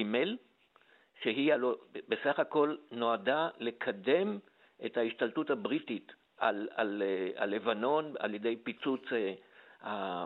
[1.21, 1.75] שהיא הלא,
[2.07, 4.39] בסך הכל נועדה לקדם
[4.85, 7.03] את ההשתלטות הבריטית על, על,
[7.35, 9.33] על לבנון על ידי פיצוץ אה,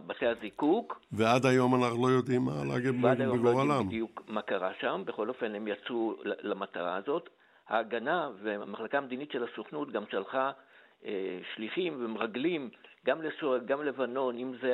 [0.07, 1.01] בתי הזיקוק.
[1.11, 3.03] ועד היום אנחנו לא יודעים מה להגיד בגורלם.
[3.03, 7.29] ועד היום לא יודעים בדיוק מה קרה שם, בכל אופן הם יצאו למטרה הזאת.
[7.67, 10.51] ההגנה והמחלקה המדינית של הסוכנות גם שלחה
[11.05, 12.69] אה, שליחים ומרגלים,
[13.05, 14.73] גם לסוריה, גם לבנון, אם זה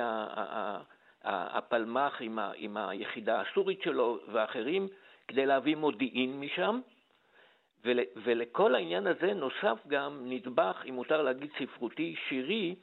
[1.24, 4.88] הפלמ"ח עם, ה, עם היחידה הסורית שלו ואחרים,
[5.28, 6.80] כדי להביא מודיעין משם.
[7.86, 12.76] ול, ולכל העניין הזה נוסף גם נדבך, אם מותר להגיד ספרותי, שירי,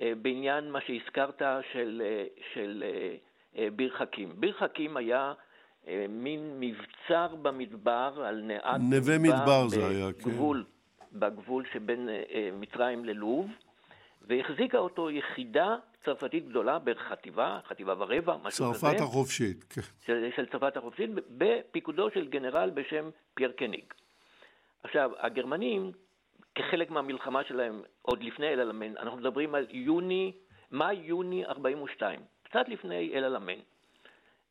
[0.00, 2.24] בעניין מה שהזכרת של, אה,
[2.54, 2.84] של
[3.76, 4.32] ביר חכים.
[4.34, 5.32] ביר חכים היה
[6.08, 10.30] מין מבצר במדבר על נאה נווה מדבר זה היה, כן.
[10.30, 10.64] בגבול,
[11.12, 13.50] בגבול שבין אה, אה, מצרים ללוב,
[14.22, 18.80] והחזיקה אותו יחידה צרפתית גדולה, בערך חטיבה, חטיבה ורבע, משהו כזה.
[18.80, 19.80] צרפת החופשית, כן.
[20.06, 23.84] של, של צרפת החופשית, בפיקודו של גנרל בשם פייר קניג.
[24.82, 25.92] עכשיו, הגרמנים,
[26.54, 30.32] כחלק מהמלחמה שלהם, עוד לפני אל-עלמיין, אנחנו מדברים על יוני,
[30.70, 33.60] מאי-יוני 42, קצת לפני אל-עלמיין.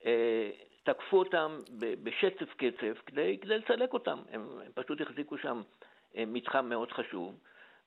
[0.05, 0.49] אה,
[0.83, 5.61] תקפו אותם בשצף קצף כדי, כדי לסלק אותם, הם, הם פשוט החזיקו שם
[6.17, 7.35] אה, מתחם מאוד חשוב.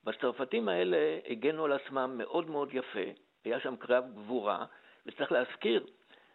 [0.03, 3.09] והצרפתים האלה הגנו על עצמם מאוד מאוד יפה,
[3.45, 4.65] היה שם קרב גבורה,
[5.05, 5.85] וצריך להזכיר,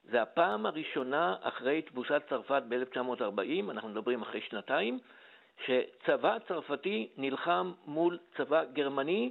[0.05, 4.99] זה הפעם הראשונה אחרי תבוסת צרפת ב-1940, אנחנו מדברים אחרי שנתיים,
[5.65, 9.31] שצבא צרפתי נלחם מול צבא גרמני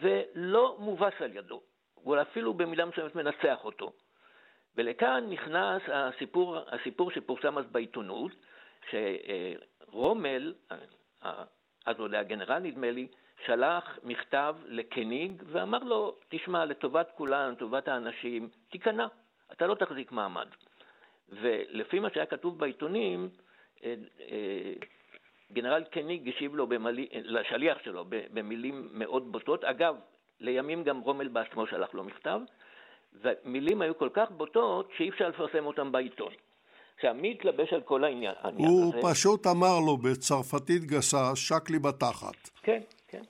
[0.00, 1.60] ולא מובס על ידו.
[1.94, 3.92] הוא אפילו במידה מסוימת מנצח אותו.
[4.76, 8.32] ולכאן נכנס הסיפור, הסיפור שפורסם אז בעיתונות,
[8.90, 10.54] שרומל,
[11.86, 13.06] אז הוא היה גנרל נדמה לי,
[13.46, 19.06] שלח מכתב לקניג ואמר לו, תשמע, לטובת כולם, לטובת האנשים, תיכנע,
[19.52, 20.48] אתה לא תחזיק מעמד.
[21.28, 23.28] ולפי מה שהיה כתוב בעיתונים,
[23.84, 24.72] אה, אה,
[25.52, 29.64] גנרל קניג השיב לו, במלי, לשליח שלו, במילים מאוד בוטות.
[29.64, 29.96] אגב,
[30.40, 32.40] לימים גם רומל בעצמו שלח לו מכתב,
[33.22, 36.32] ומילים היו כל כך בוטות שאי אפשר לפרסם אותם בעיתון.
[36.94, 38.34] עכשיו, מי התלבש על כל העניין?
[38.56, 39.08] הוא הזה?
[39.10, 42.50] פשוט אמר לו בצרפתית גסה, שק לי בתחת.
[42.62, 43.22] כן, כן.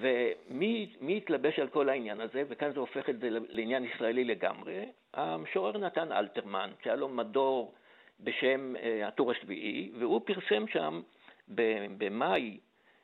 [0.00, 4.84] ומי התלבש על כל העניין הזה, וכאן זה הופך את זה לעניין ישראלי לגמרי?
[5.14, 7.74] המשורר נתן אלתרמן, שהיה לו מדור
[8.20, 8.74] בשם
[9.04, 11.00] הטור השביעי, והוא פרסם שם
[11.98, 12.58] במאי,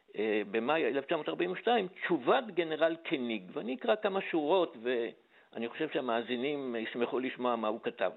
[0.09, 0.17] uh,
[0.51, 7.69] במאי 1942 תשובת גנרל קניג, ואני אקרא כמה שורות ואני חושב שהמאזינים ישמחו לשמוע מה
[7.69, 8.11] הוא כתב.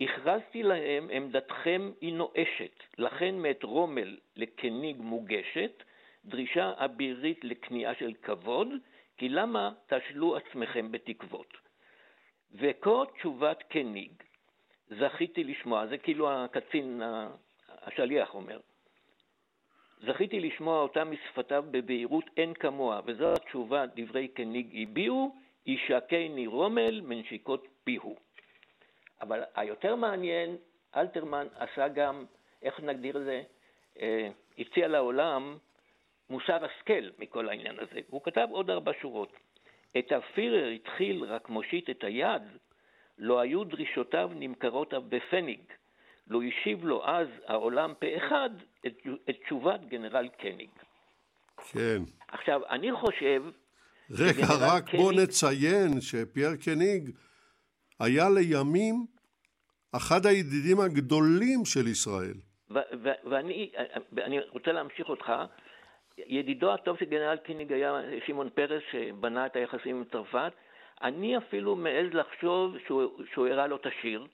[0.00, 5.82] הכרזתי להם, עמדתכם היא נואשת, לכן מאת רומל לקניג מוגשת,
[6.24, 8.68] דרישה אבירית לכניעה של כבוד,
[9.16, 11.54] כי למה תשלו עצמכם בתקוות?
[12.54, 14.12] וכה תשובת קניג,
[14.88, 17.02] זכיתי לשמוע, זה כאילו הקצין,
[17.68, 18.60] השליח אומר,
[20.06, 25.36] זכיתי לשמוע אותה משפתיו בבהירות אין כמוה, וזו התשובה דברי קניג הביעו,
[25.66, 28.16] ישקני רומל מנשיקות פיהו.
[29.20, 30.56] אבל היותר מעניין,
[30.96, 32.24] אלתרמן עשה גם,
[32.62, 33.42] איך נגדיר את זה,
[34.00, 34.28] אה,
[34.58, 35.58] הציע לעולם
[36.30, 38.00] מוסר השכל מכל העניין הזה.
[38.08, 39.32] הוא כתב עוד ארבע שורות.
[39.98, 42.42] את הפירר התחיל רק מושיט את היד,
[43.18, 45.60] לא היו דרישותיו נמכרות אף בפניג.
[46.28, 48.50] לא השיב לו אז העולם פה אחד
[48.86, 48.98] את,
[49.30, 50.70] את תשובת גנרל קניג.
[51.72, 52.02] כן.
[52.28, 53.42] עכשיו, אני חושב...
[54.10, 55.00] רגע, רק קניג...
[55.00, 57.10] בוא נציין שפייר קניג
[58.00, 59.06] היה לימים
[59.96, 62.34] אחד הידידים הגדולים של ישראל.
[64.12, 65.32] ואני רוצה להמשיך אותך.
[66.18, 70.52] ידידו הטוב של גנרל קניג היה שמעון פרס, שבנה את היחסים עם צרפת.
[71.02, 74.26] אני אפילו מעז לחשוב שהוא, שהוא הראה לו את השיר,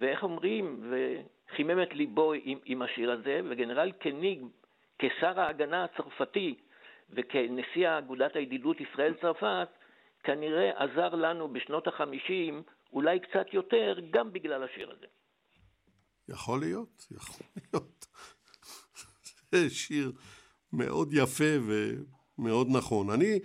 [0.00, 4.40] ואיך אומרים, וחימם את ליבו עם, עם השיר הזה, וגנרל קניג,
[4.98, 6.54] כשר ההגנה הצרפתי
[7.10, 9.68] וכנשיא אגודת הידידות ישראל-צרפת,
[10.22, 12.62] כנראה עזר לנו בשנות החמישים,
[12.92, 15.06] אולי קצת יותר, גם בגלל השיר הזה.
[16.28, 18.06] יכול להיות, יכול להיות.
[19.52, 20.12] זה שיר
[20.72, 23.10] מאוד יפה ומאוד נכון.
[23.10, 23.38] אני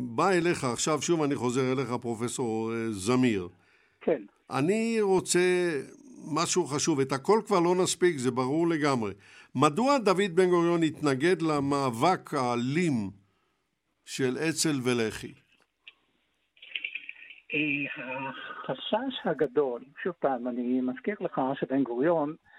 [0.00, 3.48] בא אליך, עכשיו שוב אני חוזר אליך, פרופסור אה, זמיר.
[4.00, 4.22] כן.
[4.50, 5.38] אני רוצה
[6.34, 9.12] משהו חשוב, את הכל כבר לא נספיק, זה ברור לגמרי.
[9.54, 13.10] מדוע דוד בן גוריון התנגד למאבק האלים
[14.04, 15.32] של אצ"ל ולח"י?
[17.54, 17.90] אה,
[18.58, 22.49] החשש הגדול, שוב פעם, אני מזכיר לך שבן גוריון אה,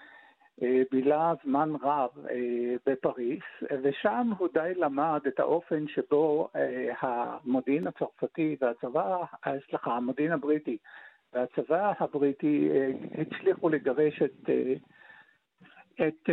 [0.90, 3.42] בילה זמן רב אה, בפריס,
[3.82, 9.24] ושם הוא די למד את האופן שבו אה, המודיעין הצרפתי והצבא,
[9.68, 10.78] סליחה, המודיעין הבריטי
[11.32, 12.68] והצבא הבריטי
[13.18, 14.50] הצליחו לגרש את,
[16.06, 16.30] את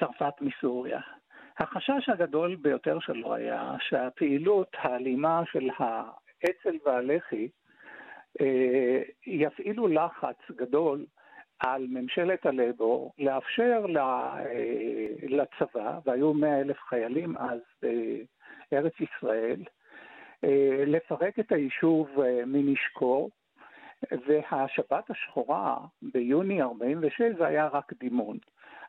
[0.00, 1.00] צרפת מסוריה.
[1.58, 7.48] החשש הגדול ביותר שלו היה שהפעילות האלימה של האצ"ל והלח"י
[9.26, 11.06] יפעילו לחץ גדול
[11.58, 14.44] על ממשלת הלבור לאפשר אה,
[15.22, 17.60] לצבא, והיו מאה אלף חיילים אז
[18.72, 19.62] בארץ ישראל,
[20.44, 23.28] אה, לפרק את היישוב אה, מנשקו,
[24.26, 28.36] והשבת השחורה ביוני 46' זה היה רק דימון.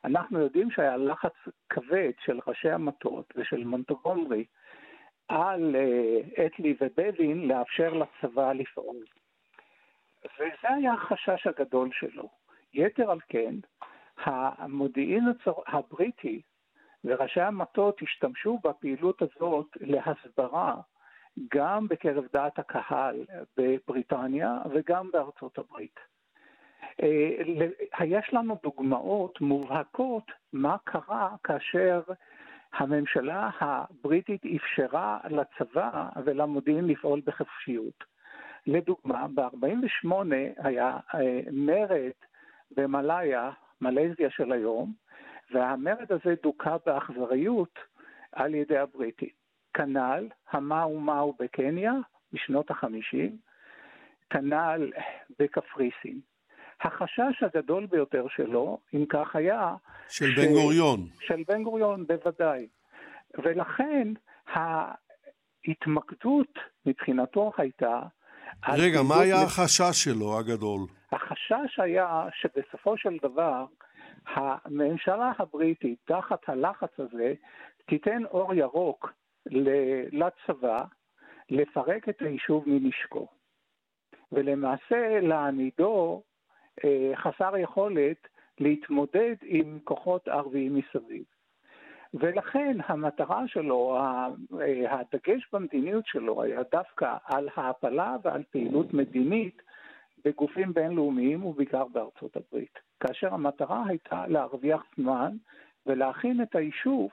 [0.05, 1.33] אנחנו יודעים שהיה לחץ
[1.69, 4.45] כבד של ראשי המטות ושל מונטגומרי
[5.27, 5.75] על
[6.45, 8.97] אטלי ובבין לאפשר לצבא לפעול.
[10.35, 12.29] וזה היה החשש הגדול שלו.
[12.73, 13.55] יתר על כן,
[14.25, 15.23] המודיעין
[15.67, 16.41] הבריטי
[17.03, 20.75] וראשי המטות השתמשו בפעילות הזאת להסברה
[21.53, 23.25] גם בקרב דעת הקהל
[23.57, 25.99] בבריטניה וגם בארצות הברית.
[27.03, 32.01] אה, יש לנו דוגמאות מובהקות מה קרה כאשר
[32.73, 38.03] הממשלה הבריטית אפשרה לצבא ולמודיעין לפעול בחופשיות.
[38.67, 40.11] לדוגמה, ב-48'
[40.57, 42.11] היה אה, מרד
[42.71, 43.51] במלאיה,
[43.81, 44.93] מלזיה של היום,
[45.53, 47.79] והמרד הזה דוכא באכזריות
[48.31, 49.29] על ידי הבריטים.
[49.73, 51.93] כנ"ל המאו מאו בקניה
[52.33, 53.37] בשנות החמישים,
[54.29, 54.91] כנ"ל
[55.39, 56.19] בקפריסין.
[56.81, 59.75] החשש הגדול ביותר שלו, אם כך היה...
[60.09, 60.39] של ש...
[60.39, 61.07] בן גוריון.
[61.19, 62.67] של בן גוריון, בוודאי.
[63.43, 64.07] ולכן
[65.65, 68.01] ההתמקדות מבחינתו הייתה...
[68.67, 70.98] רגע, מה היה החשש שלו הגדול?
[71.11, 73.65] החשש היה שבסופו של דבר
[74.25, 77.33] הממשלה הבריטית, תחת הלחץ הזה,
[77.85, 79.13] תיתן אור ירוק
[80.11, 80.83] לצבא
[81.49, 83.27] לפרק את היישוב מנשקו,
[84.31, 86.21] ולמעשה להעמידו
[86.85, 88.27] אה, חסר יכולת
[88.59, 91.23] להתמודד עם כוחות ערביים מסביב.
[92.13, 94.27] ולכן המטרה שלו, אה,
[94.99, 99.61] הדגש במדיניות שלו היה דווקא על העפלה ועל פעילות מדינית
[100.25, 102.79] בגופים בינלאומיים ובעיקר בארצות הברית.
[102.99, 105.31] כאשר המטרה הייתה להרוויח זמן
[105.85, 107.09] ולהכין את היישוב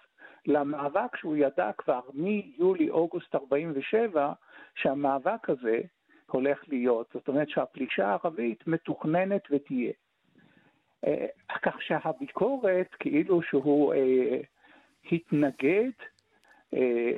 [0.47, 4.33] למאבק שהוא ידע כבר מיולי-אוגוסט 47,
[4.75, 5.81] שהמאבק הזה
[6.27, 7.11] הולך להיות.
[7.15, 9.93] זאת אומרת שהפלישה הערבית מתוכננת ותהיה.
[11.07, 11.27] אה,
[11.63, 14.41] כך שהביקורת, כאילו שהוא אה,
[15.13, 15.91] התנגד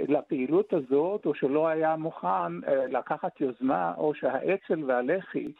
[0.09, 5.53] לפעילות הזאת, או שלא היה מוכן אה, לקחת יוזמה, או שהאצ"ל והלח"י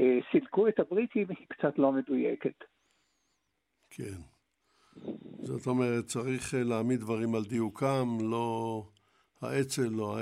[0.00, 2.64] אה, סילקו את הבריטים, היא קצת לא מדויקת.
[3.90, 4.18] כן.
[5.42, 8.82] זאת אומרת, צריך אה, להעמיד דברים על דיוקם, לא
[9.42, 10.18] האצ"ל, לא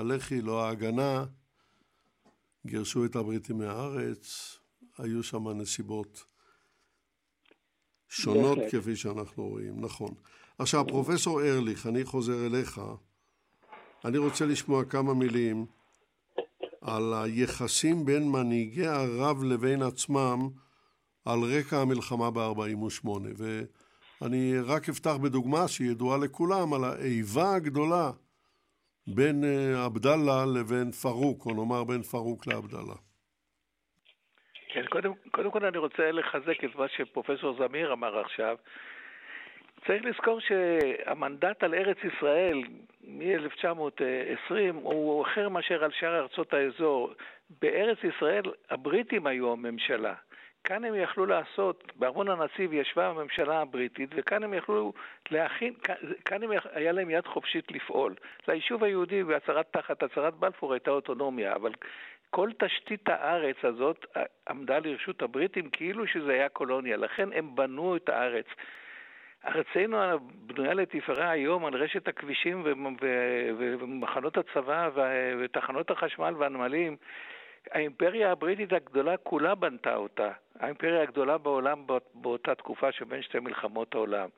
[0.00, 1.24] הלח"י, לא ההגנה.
[2.66, 4.58] גירשו את הבריטים מהארץ,
[4.98, 6.24] היו שם נסיבות
[8.08, 10.14] שונות כפי שאנחנו רואים, נכון.
[10.62, 12.80] עכשיו, פרופסור ארליך, אני חוזר אליך.
[14.04, 15.66] אני רוצה לשמוע כמה מילים
[16.82, 20.38] על היחסים בין מנהיגי ערב לבין עצמם
[21.24, 23.08] על רקע המלחמה ב-48.
[24.20, 28.10] ואני רק אפתח בדוגמה שידועה לכולם על האיבה הגדולה
[29.06, 32.98] בין אה, עבדאללה לבין פרוק, או נאמר בין פרוק לעבדאללה.
[34.72, 38.56] כן, קודם, קודם כל אני רוצה לחזק את מה שפרופסור זמיר אמר עכשיו.
[39.86, 42.62] צריך לזכור שהמנדט על ארץ ישראל
[43.04, 47.12] מ-1920 הוא אחר מאשר על שאר ארצות האזור.
[47.60, 50.14] בארץ ישראל הבריטים היו הממשלה.
[50.64, 54.92] כאן הם יכלו לעשות, בארמון הנציב ישבה הממשלה הבריטית, וכאן הם יכלו
[55.30, 55.74] להכין,
[56.24, 58.14] כאן הם, היה להם יד חופשית לפעול.
[58.48, 61.72] ליישוב היהודי בהצהרת, תחת הצהרת בלפור הייתה אוטונומיה, אבל
[62.30, 64.06] כל תשתית הארץ הזאת
[64.48, 68.46] עמדה לרשות הבריטים כאילו שזה היה קולוניה, לכן הם בנו את הארץ.
[69.46, 72.62] ארצנו בנויה לתפארה היום על רשת הכבישים
[73.58, 74.90] ומחנות הצבא
[75.40, 76.96] ותחנות החשמל והנמלים.
[77.70, 80.30] האימפריה הבריטית הגדולה כולה בנתה אותה.
[80.60, 81.84] האימפריה הגדולה בעולם
[82.14, 84.28] באותה תקופה שבין שתי מלחמות העולם.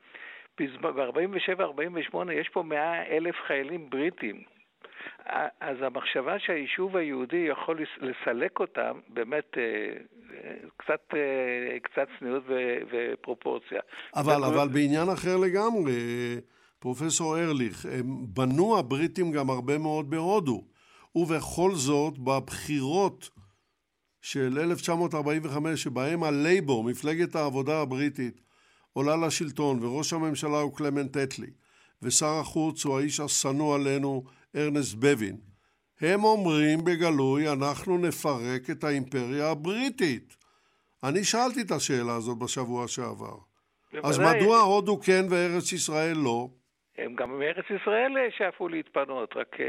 [0.59, 4.43] ב-47-48 יש פה 100 אלף חיילים בריטים.
[5.59, 9.93] אז המחשבה שהיישוב היהודי יכול לסלק אותם, באמת אה,
[10.77, 12.43] קצת, אה, קצת צניעות
[12.91, 13.79] ופרופורציה.
[14.15, 15.93] אבל, אבל בעניין אחר לגמרי,
[16.79, 20.63] פרופסור ארליך, הם בנו הבריטים גם הרבה מאוד בהודו,
[21.15, 23.29] ובכל זאת, בבחירות
[24.21, 28.41] של 1945, שבהם הלייבור, מפלגת העבודה הבריטית,
[28.93, 31.49] עולה לשלטון, וראש הממשלה הוא קלמנט אטלי,
[32.01, 34.23] ושר החוץ הוא האיש השנוא עלינו,
[34.55, 35.37] ארנסט בבין.
[36.01, 40.35] הם אומרים בגלוי, אנחנו נפרק את האימפריה הבריטית.
[41.03, 43.37] אני שאלתי את השאלה הזאת בשבוע שעבר.
[44.03, 46.47] אז מדוע הודו כן וארץ ישראל לא?
[46.97, 49.59] הם גם מארץ ישראל שאפו להתפנות, רק uh,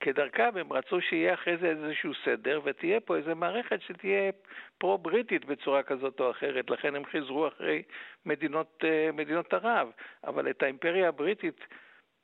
[0.00, 4.30] כדרכם הם רצו שיהיה אחרי זה איזשהו סדר ותהיה פה איזו מערכת שתהיה
[4.78, 7.82] פרו-בריטית בצורה כזאת או אחרת, לכן הם חזרו אחרי
[8.26, 9.88] מדינות, uh, מדינות ערב.
[10.24, 11.60] אבל את האימפריה הבריטית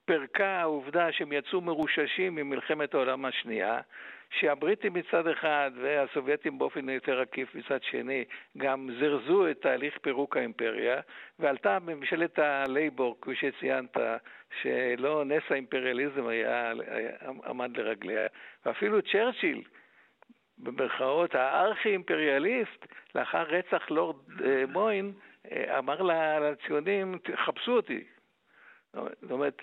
[0.07, 3.81] פירקה העובדה שהם יצאו מרוששים ממלחמת העולם השנייה,
[4.31, 8.25] שהבריטים מצד אחד והסובייטים באופן יותר עקיף מצד שני
[8.57, 11.01] גם זרזו את תהליך פירוק האימפריה,
[11.39, 13.97] ועלתה ממשלת הלייבור, כפי שציינת,
[14.63, 17.11] שלא נס האימפריאליזם היה, היה,
[17.47, 18.27] עמד לרגליה,
[18.67, 19.63] ואפילו צ'רצ'יל,
[20.59, 25.13] במרכאות הארכי-אימפריאליסט, לאחר רצח לורד אה, מוין,
[25.53, 26.03] אה, אמר
[26.41, 28.05] לציונים, חפשו אותי.
[28.95, 29.63] זאת אומרת,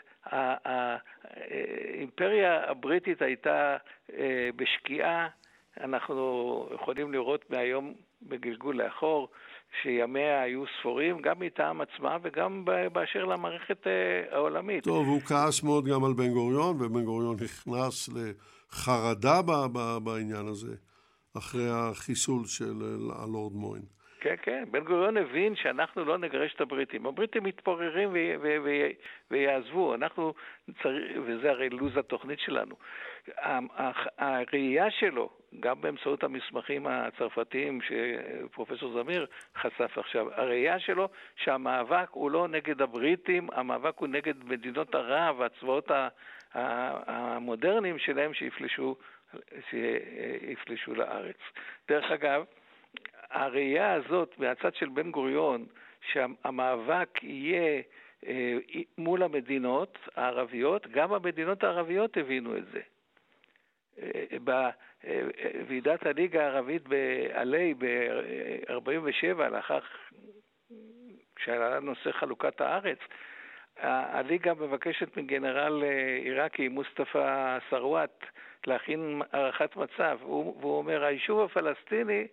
[1.26, 3.78] האימפריה הבריטית הייתה
[4.14, 5.28] אה, בשקיעה,
[5.82, 9.30] אנחנו יכולים לראות מהיום בגלגול לאחור
[9.82, 14.84] שימיה היו ספורים גם מטעם עצמה וגם באשר למערכת אה, העולמית.
[14.84, 19.42] טוב, הוא כעס מאוד גם על בן גוריון, ובן גוריון נכנס לחרדה
[20.04, 20.76] בעניין הזה,
[21.38, 22.82] אחרי החיסול של
[23.16, 23.84] הלורד מוין.
[24.24, 24.64] כן, כן.
[24.72, 27.06] בן גוריון הבין שאנחנו לא נגרש את הבריטים.
[27.06, 28.16] הבריטים מתפוררים
[29.32, 29.96] ויעזבו.
[29.96, 30.34] אנחנו
[30.84, 32.76] צריך, וזה הרי לו"ז התוכנית שלנו.
[34.18, 35.30] הראייה שלו
[35.60, 39.26] גם באמצעות המסמכים הצרפתיים שפרופסור זמיר
[39.58, 45.92] חשף עכשיו, הראייה שלו שהמאבק הוא לא נגד הבריטים, המאבק הוא נגד מדינות ערב והצבאות
[46.54, 48.96] המודרניים שלהם שיפלשו,
[49.70, 51.38] שיפלשו לארץ.
[51.88, 52.46] דרך אגב,
[53.34, 55.66] הראייה הזאת מהצד של בן גוריון,
[56.12, 57.82] שהמאבק יהיה
[58.28, 58.58] אה,
[58.98, 62.82] מול המדינות הערביות, גם המדינות הערביות הבינו את זה.
[64.02, 69.80] אה, בוועידת הליגה הערבית בעלי ב-47, לאחר
[71.40, 73.00] שעלה נושא חלוקת הארץ,
[73.78, 78.26] הליגה מבקשת מגנרל אה, עיראקי מוסטפא סרוואט
[78.68, 82.28] להכין הערכת מצב, והוא אומר, היישוב הפלסטיני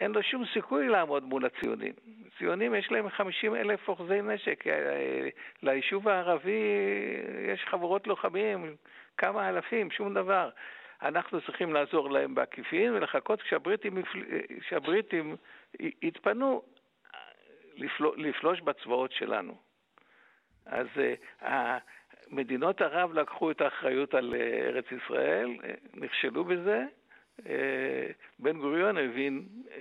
[0.00, 1.92] אין לו שום סיכוי לעמוד מול הציונים.
[2.38, 5.28] ציונים יש להם 50 אלף אוחזי נשק, אה,
[5.62, 6.62] ליישוב הערבי
[7.52, 8.76] יש חבורות לוחמים,
[9.16, 10.50] כמה אלפים, שום דבר.
[11.02, 14.02] אנחנו צריכים לעזור להם בעקיפין ולחכות כשהבריטים,
[14.60, 15.36] כשהבריטים
[15.80, 16.62] יתפנו
[18.16, 19.56] לפלוש בצבאות שלנו.
[20.66, 20.86] אז
[21.42, 21.46] uh,
[22.30, 25.50] מדינות ערב לקחו את האחריות על uh, ארץ ישראל,
[25.94, 26.84] נכשלו בזה.
[27.44, 27.50] Uh,
[28.38, 29.80] בן גוריון הבין uh,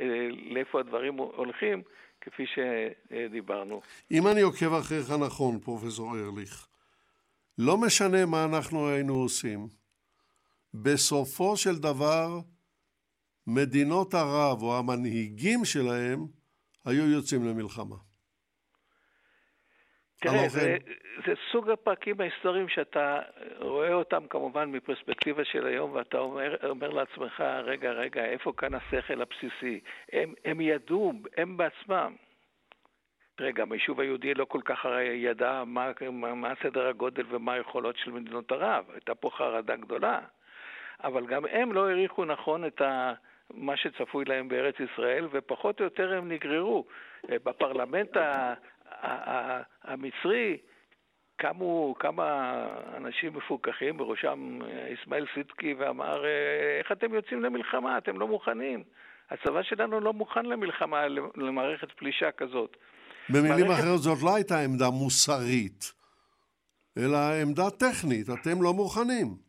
[0.53, 1.81] לאיפה הדברים הולכים,
[2.21, 3.81] כפי שדיברנו.
[4.11, 6.67] אם אני עוקב אחריך נכון, פרופסור ארליך,
[7.57, 9.67] לא משנה מה אנחנו היינו עושים,
[10.73, 12.39] בסופו של דבר
[13.47, 16.19] מדינות ערב או המנהיגים שלהם
[16.85, 18.08] היו יוצאים למלחמה.
[20.19, 20.77] תראה, זה,
[21.25, 23.19] זה סוג הפרקים ההיסטוריים שאתה
[23.59, 29.21] רואה אותם כמובן מפרספקטיבה של היום, ואתה אומר, אומר לעצמך, רגע, רגע, איפה כאן השכל
[29.21, 29.79] הבסיסי?
[30.11, 32.15] הם, הם ידעו, הם בעצמם.
[33.35, 37.53] תראה, גם היישוב היהודי לא כל כך הרי ידע מה, מה, מה סדר הגודל ומה
[37.53, 38.85] היכולות של מדינות ערב.
[38.93, 40.19] הייתה פה חרדה גדולה.
[41.03, 43.13] אבל גם הם לא העריכו נכון את ה...
[43.53, 46.85] מה שצפוי להם בארץ ישראל, ופחות או יותר הם נגררו.
[47.29, 48.17] בפרלמנט
[49.83, 50.57] המצרי
[51.37, 52.65] קמו כמה
[52.97, 54.59] אנשים מפוקחים, בראשם
[54.93, 56.23] אסמאעיל סידקי, ואמר,
[56.79, 57.97] איך אתם יוצאים למלחמה?
[57.97, 58.83] אתם לא מוכנים.
[59.29, 62.77] הצבא שלנו לא מוכן למלחמה, למערכת פלישה כזאת.
[63.29, 63.83] במילים מערכת...
[63.83, 65.93] אחרות, זאת לא הייתה עמדה מוסרית,
[66.97, 69.48] אלא עמדה טכנית, אתם לא מוכנים.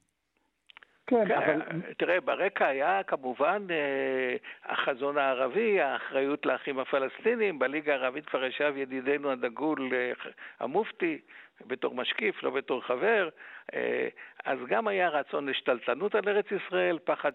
[1.10, 1.80] כן, כן, אבל...
[1.98, 9.30] תראה, ברקע היה כמובן אה, החזון הערבי, האחריות לאחים הפלסטינים, בליגה הערבית כבר ישב ידידנו
[9.30, 10.12] הדגול אה,
[10.60, 11.18] המופתי,
[11.66, 13.28] בתור משקיף, לא בתור חבר,
[13.74, 14.08] אה,
[14.44, 17.32] אז גם היה רצון לשתלטנות על ארץ ישראל, פחד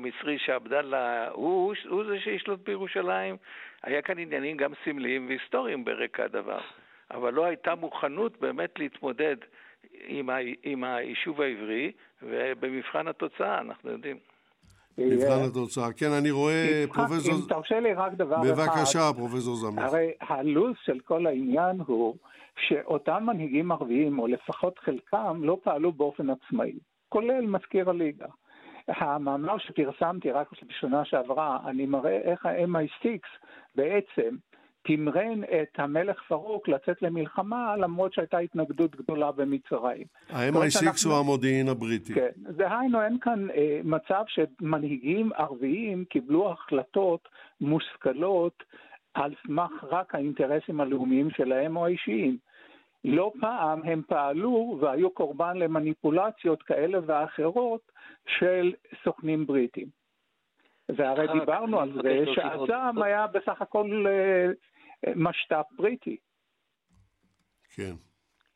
[0.00, 3.36] מצרי שעבדאללה הוא, הוא זה שישלוט בירושלים.
[3.82, 6.60] היה כאן עניינים גם סמליים והיסטוריים ברקע הדבר,
[7.10, 9.36] אבל לא הייתה מוכנות באמת להתמודד
[10.06, 11.92] עם, ה, עם היישוב העברי,
[12.22, 14.16] ובמבחן התוצאה, אנחנו יודעים.
[14.98, 15.92] מבחן התוצאה.
[15.92, 17.34] כן, אני רואה פרופסור...
[17.34, 18.46] אם תרשה לי רק דבר אחד.
[18.46, 19.84] בבקשה, פרופסור זמיר.
[19.84, 22.16] הרי הלו"ז של כל העניין הוא
[22.68, 26.72] שאותם מנהיגים ערביים, או לפחות חלקם, לא פעלו באופן עצמאי,
[27.08, 28.26] כולל מזכיר הליגה.
[28.88, 33.08] המאמר שפרסמתי רק בשנה שעברה, אני מראה איך ה-MI6
[33.74, 34.36] בעצם
[34.82, 40.06] תמרן את המלך פרוק לצאת למלחמה למרות שהייתה התנגדות גדולה במצרים.
[40.30, 42.14] ה-MI6 הוא המודיעין הבריטי.
[42.14, 47.28] כן, דהיינו אין כאן אה, מצב שמנהיגים ערביים קיבלו החלטות
[47.60, 48.62] מושכלות
[49.14, 52.36] על סמך רק האינטרסים הלאומיים שלהם או האישיים.
[53.04, 57.92] לא פעם הם פעלו והיו קורבן למניפולציות כאלה ואחרות
[58.26, 58.72] של
[59.04, 59.86] סוכנים בריטים.
[60.88, 64.46] והרי דיברנו על זה שהזעם היה בסך הכל אה,
[65.16, 66.16] משת"פ בריטי.
[67.74, 67.92] כן.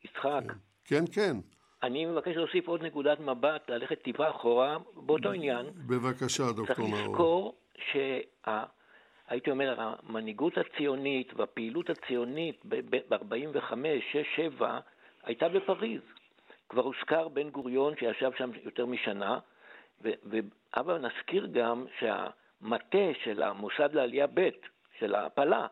[0.04, 0.42] יצחק.
[0.84, 1.36] כן, כן.
[1.82, 5.66] אני מבקש להוסיף עוד נקודת מבט, ללכת טיפה אחורה, באותו עניין.
[5.86, 6.96] בבקשה, דוקטור נאור.
[6.96, 7.56] צריך לזכור
[7.92, 8.20] שה...
[9.28, 13.72] הייתי אומר, המנהיגות הציונית והפעילות הציונית ב-45,
[14.12, 14.80] 6, 7,
[15.22, 16.00] הייתה בפריז.
[16.68, 19.38] כבר הוזכר בן גוריון שישב שם יותר משנה,
[20.76, 24.48] אבל נזכיר גם שהמטה של המוסד לעלייה ב',
[24.98, 25.66] של ההעפלה,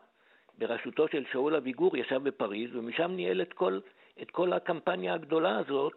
[0.57, 3.79] בראשותו של שאול אביגור ישב בפריז, ומשם ניהל את כל,
[4.21, 5.93] את כל הקמפניה הגדולה הזאת,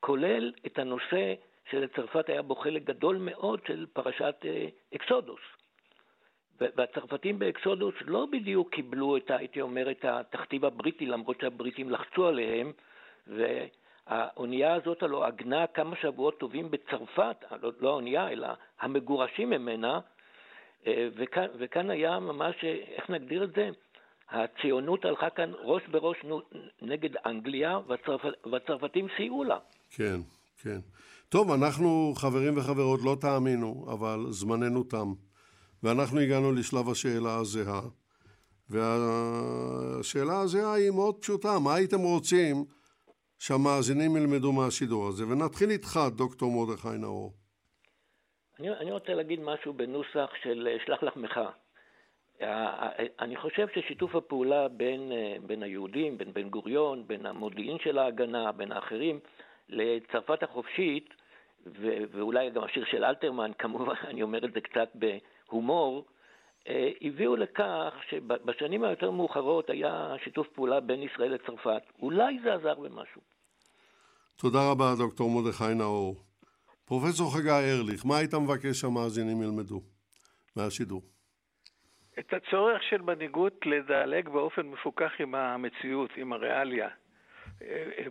[0.00, 1.34] כולל את הנושא
[1.70, 5.40] שלצרפת היה בו חלק גדול מאוד של פרשת אה, אקסודוס.
[6.60, 12.72] והצרפתים באקסודוס לא בדיוק קיבלו את, הייתי אומר, את התכתיב הבריטי, למרות שהבריטים לחצו עליהם,
[13.26, 17.36] והאונייה הזאת הלוא עגנה כמה שבועות טובים בצרפת,
[17.80, 18.48] לא, האונייה, אלא
[18.80, 20.00] המגורשים ממנה,
[20.86, 23.70] אה, וכאן, וכאן היה ממש, אה, איך נגדיר את זה?
[24.30, 26.16] הציונות הלכה כאן ראש בראש
[26.82, 28.20] נגד אנגליה, והצרפ...
[28.52, 29.58] והצרפתים סייעו לה.
[29.90, 30.20] כן,
[30.62, 30.78] כן.
[31.28, 35.12] טוב, אנחנו, חברים וחברות, לא תאמינו, אבל זמננו תם.
[35.82, 37.80] ואנחנו הגענו לשלב השאלה הזהה.
[38.70, 42.64] והשאלה הזהה היא מאוד פשוטה, מה הייתם רוצים
[43.38, 45.24] שהמאזינים ילמדו מהשידור הזה?
[45.28, 47.32] ונתחיל איתך, דוקטור מרדכי נאור.
[48.60, 51.40] אני, אני רוצה להגיד משהו בנוסח של שלח לחמך.
[53.20, 55.12] אני חושב ששיתוף הפעולה בין,
[55.46, 59.20] בין היהודים, בין בן גוריון, בין המודיעין של ההגנה, בין האחרים,
[59.68, 61.08] לצרפת החופשית,
[61.66, 66.04] ו- ואולי גם השיר של אלתרמן, כמובן, אני אומר את זה קצת בהומור,
[66.68, 71.82] אה, הביאו לכך שבשנים היותר מאוחרות היה שיתוף פעולה בין ישראל לצרפת.
[72.02, 73.20] אולי זה עזר במשהו.
[74.36, 76.16] תודה רבה, דוקטור מרדכי נאור.
[76.84, 79.80] פרופסור חגי ארליך, מה היית מבקש שהמאזינים ילמדו
[80.56, 81.02] מהשידור?
[82.18, 86.88] את הצורך של מנהיגות לדלג באופן מפוקח עם המציאות, עם הריאליה.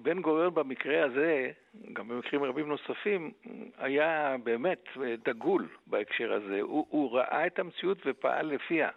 [0.01, 1.51] בן גוריון במקרה הזה,
[1.93, 3.31] גם במקרים רבים נוספים,
[3.77, 4.87] היה באמת
[5.25, 6.61] דגול בהקשר הזה.
[6.61, 8.89] הוא, הוא ראה את המציאות ופעל לפיה.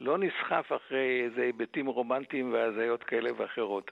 [0.00, 3.90] לא נסחף אחרי איזה היבטים רומנטיים והזיות כאלה ואחרות.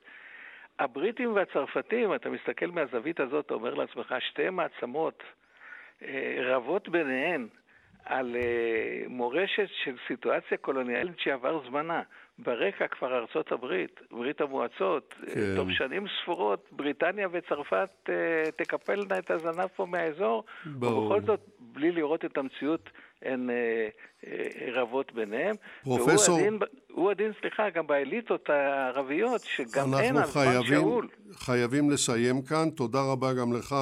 [0.78, 5.22] הבריטים והצרפתים, אתה מסתכל מהזווית הזאת, אתה אומר לעצמך, שתי מעצמות
[6.02, 7.48] אה, רבות ביניהן
[8.04, 12.02] על אה, מורשת של סיטואציה קולוניאלית שעבר זמנה.
[12.38, 15.56] ברקע כבר ארצות הברית, ברית המועצות, כן.
[15.56, 21.04] תוך שנים ספורות, בריטניה וצרפת אה, תקפלנה את הזנב פה מהאזור, ברור.
[21.04, 22.90] ובכל זאת, בלי לראות את המציאות,
[23.22, 23.88] הן אה,
[24.26, 25.54] אה, רבות ביניהם.
[25.84, 26.34] פרופסור...
[26.34, 26.58] והוא הדין,
[26.92, 31.08] הוא הדין, סליחה, גם באליטות הערביות, שגם הן על זמן שאול.
[31.28, 32.70] אנחנו חייבים לסיים כאן.
[32.70, 33.74] תודה רבה גם לך,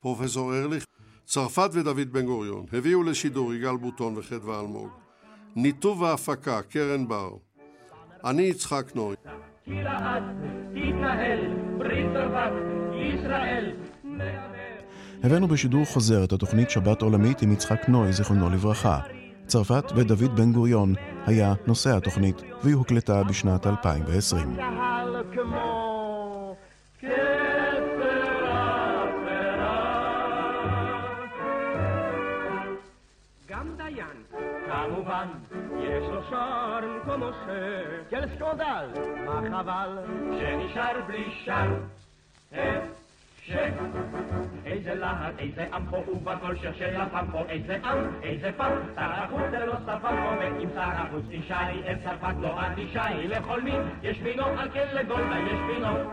[0.00, 0.85] פרופסור ארליך.
[1.26, 4.88] צרפת ודוד בן גוריון הביאו לשידור יגאל בוטון וחדווה אלמוג.
[5.56, 7.30] ניתוב והפקה, קרן בר.
[8.24, 9.16] אני יצחק נוי.
[15.22, 19.00] הבאנו בשידור חוזר את התוכנית שבת עולמית עם יצחק נוי, זיכרונו לברכה.
[19.46, 20.94] צרפת ודוד בן גוריון
[21.26, 24.56] היה נושא התוכנית, והיא הוקלטה בשנת 2020.
[34.86, 35.28] כמובן,
[35.80, 37.48] יש לו שרם כמו ש...
[38.10, 38.88] כן סקונדל,
[39.24, 39.98] מה חבל?
[40.40, 41.66] שנשאר בלי שר.
[44.66, 49.40] איזה להט, איזה עם פה ובכל שיר של הפמפו, איזה עם, איזה פעם, שר החוץ
[49.50, 54.18] זה לא ספר פה, ואם שר החוץ תשאלי את צרפת לא אדישאי לכל מין, יש
[54.18, 56.10] בינו על כן לגולדה יש בינו.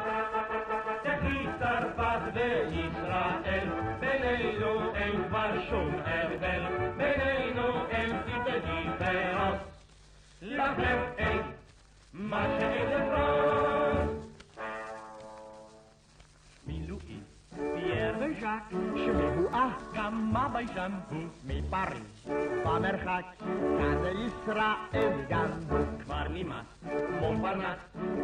[1.03, 3.67] תחי צרפת וישראל,
[3.99, 6.61] בינינו אין כבר שום הבדל,
[6.97, 7.42] בינינו אין
[9.13, 9.59] תתגי פרוס,
[10.41, 11.41] לכם אין
[12.13, 14.02] מה שאין לפרוס.
[18.43, 22.29] פייר וז'אק, שמבואה גם מה ביישן הוא מפריז.
[22.65, 23.23] במרחק,
[23.77, 25.47] כאן לישראל גם
[26.03, 26.65] כבר נמאס,
[27.19, 27.79] מונפרנס,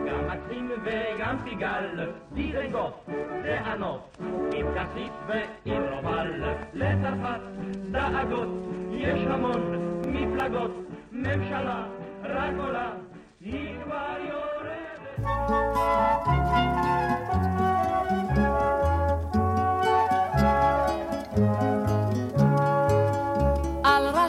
[0.07, 3.09] גם מקסים וגם פיגל, דיזנגוף
[3.43, 4.19] זה הנוף,
[4.53, 6.43] עם כסיף ועם רובל,
[6.73, 7.41] לצרפת
[7.91, 8.49] דאגות,
[8.91, 9.61] יש המון
[10.07, 10.71] מפלגות,
[11.11, 11.85] ממשלה
[12.23, 12.91] רק עולה,
[13.41, 14.49] היא כבר יורדת.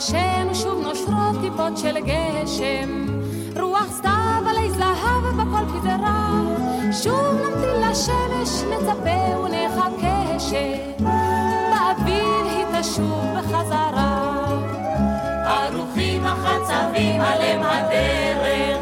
[0.01, 3.07] השם שוב נושרות טיפות של גשם.
[3.61, 6.31] רוח סתיו עלי זהב בכל פזרה
[7.03, 11.27] שוב נמתין לשמש נצפה ונחכה שבאביב
[12.47, 14.45] היא תשוב בחזרה.
[15.47, 18.79] ערוכים החצבים עליהם הדרך.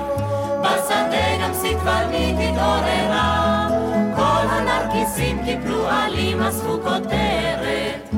[0.60, 3.68] בשדה גם סתוונית התעוררה
[4.16, 8.17] כל הנרקיסים קיפלו עלים אספו כותרת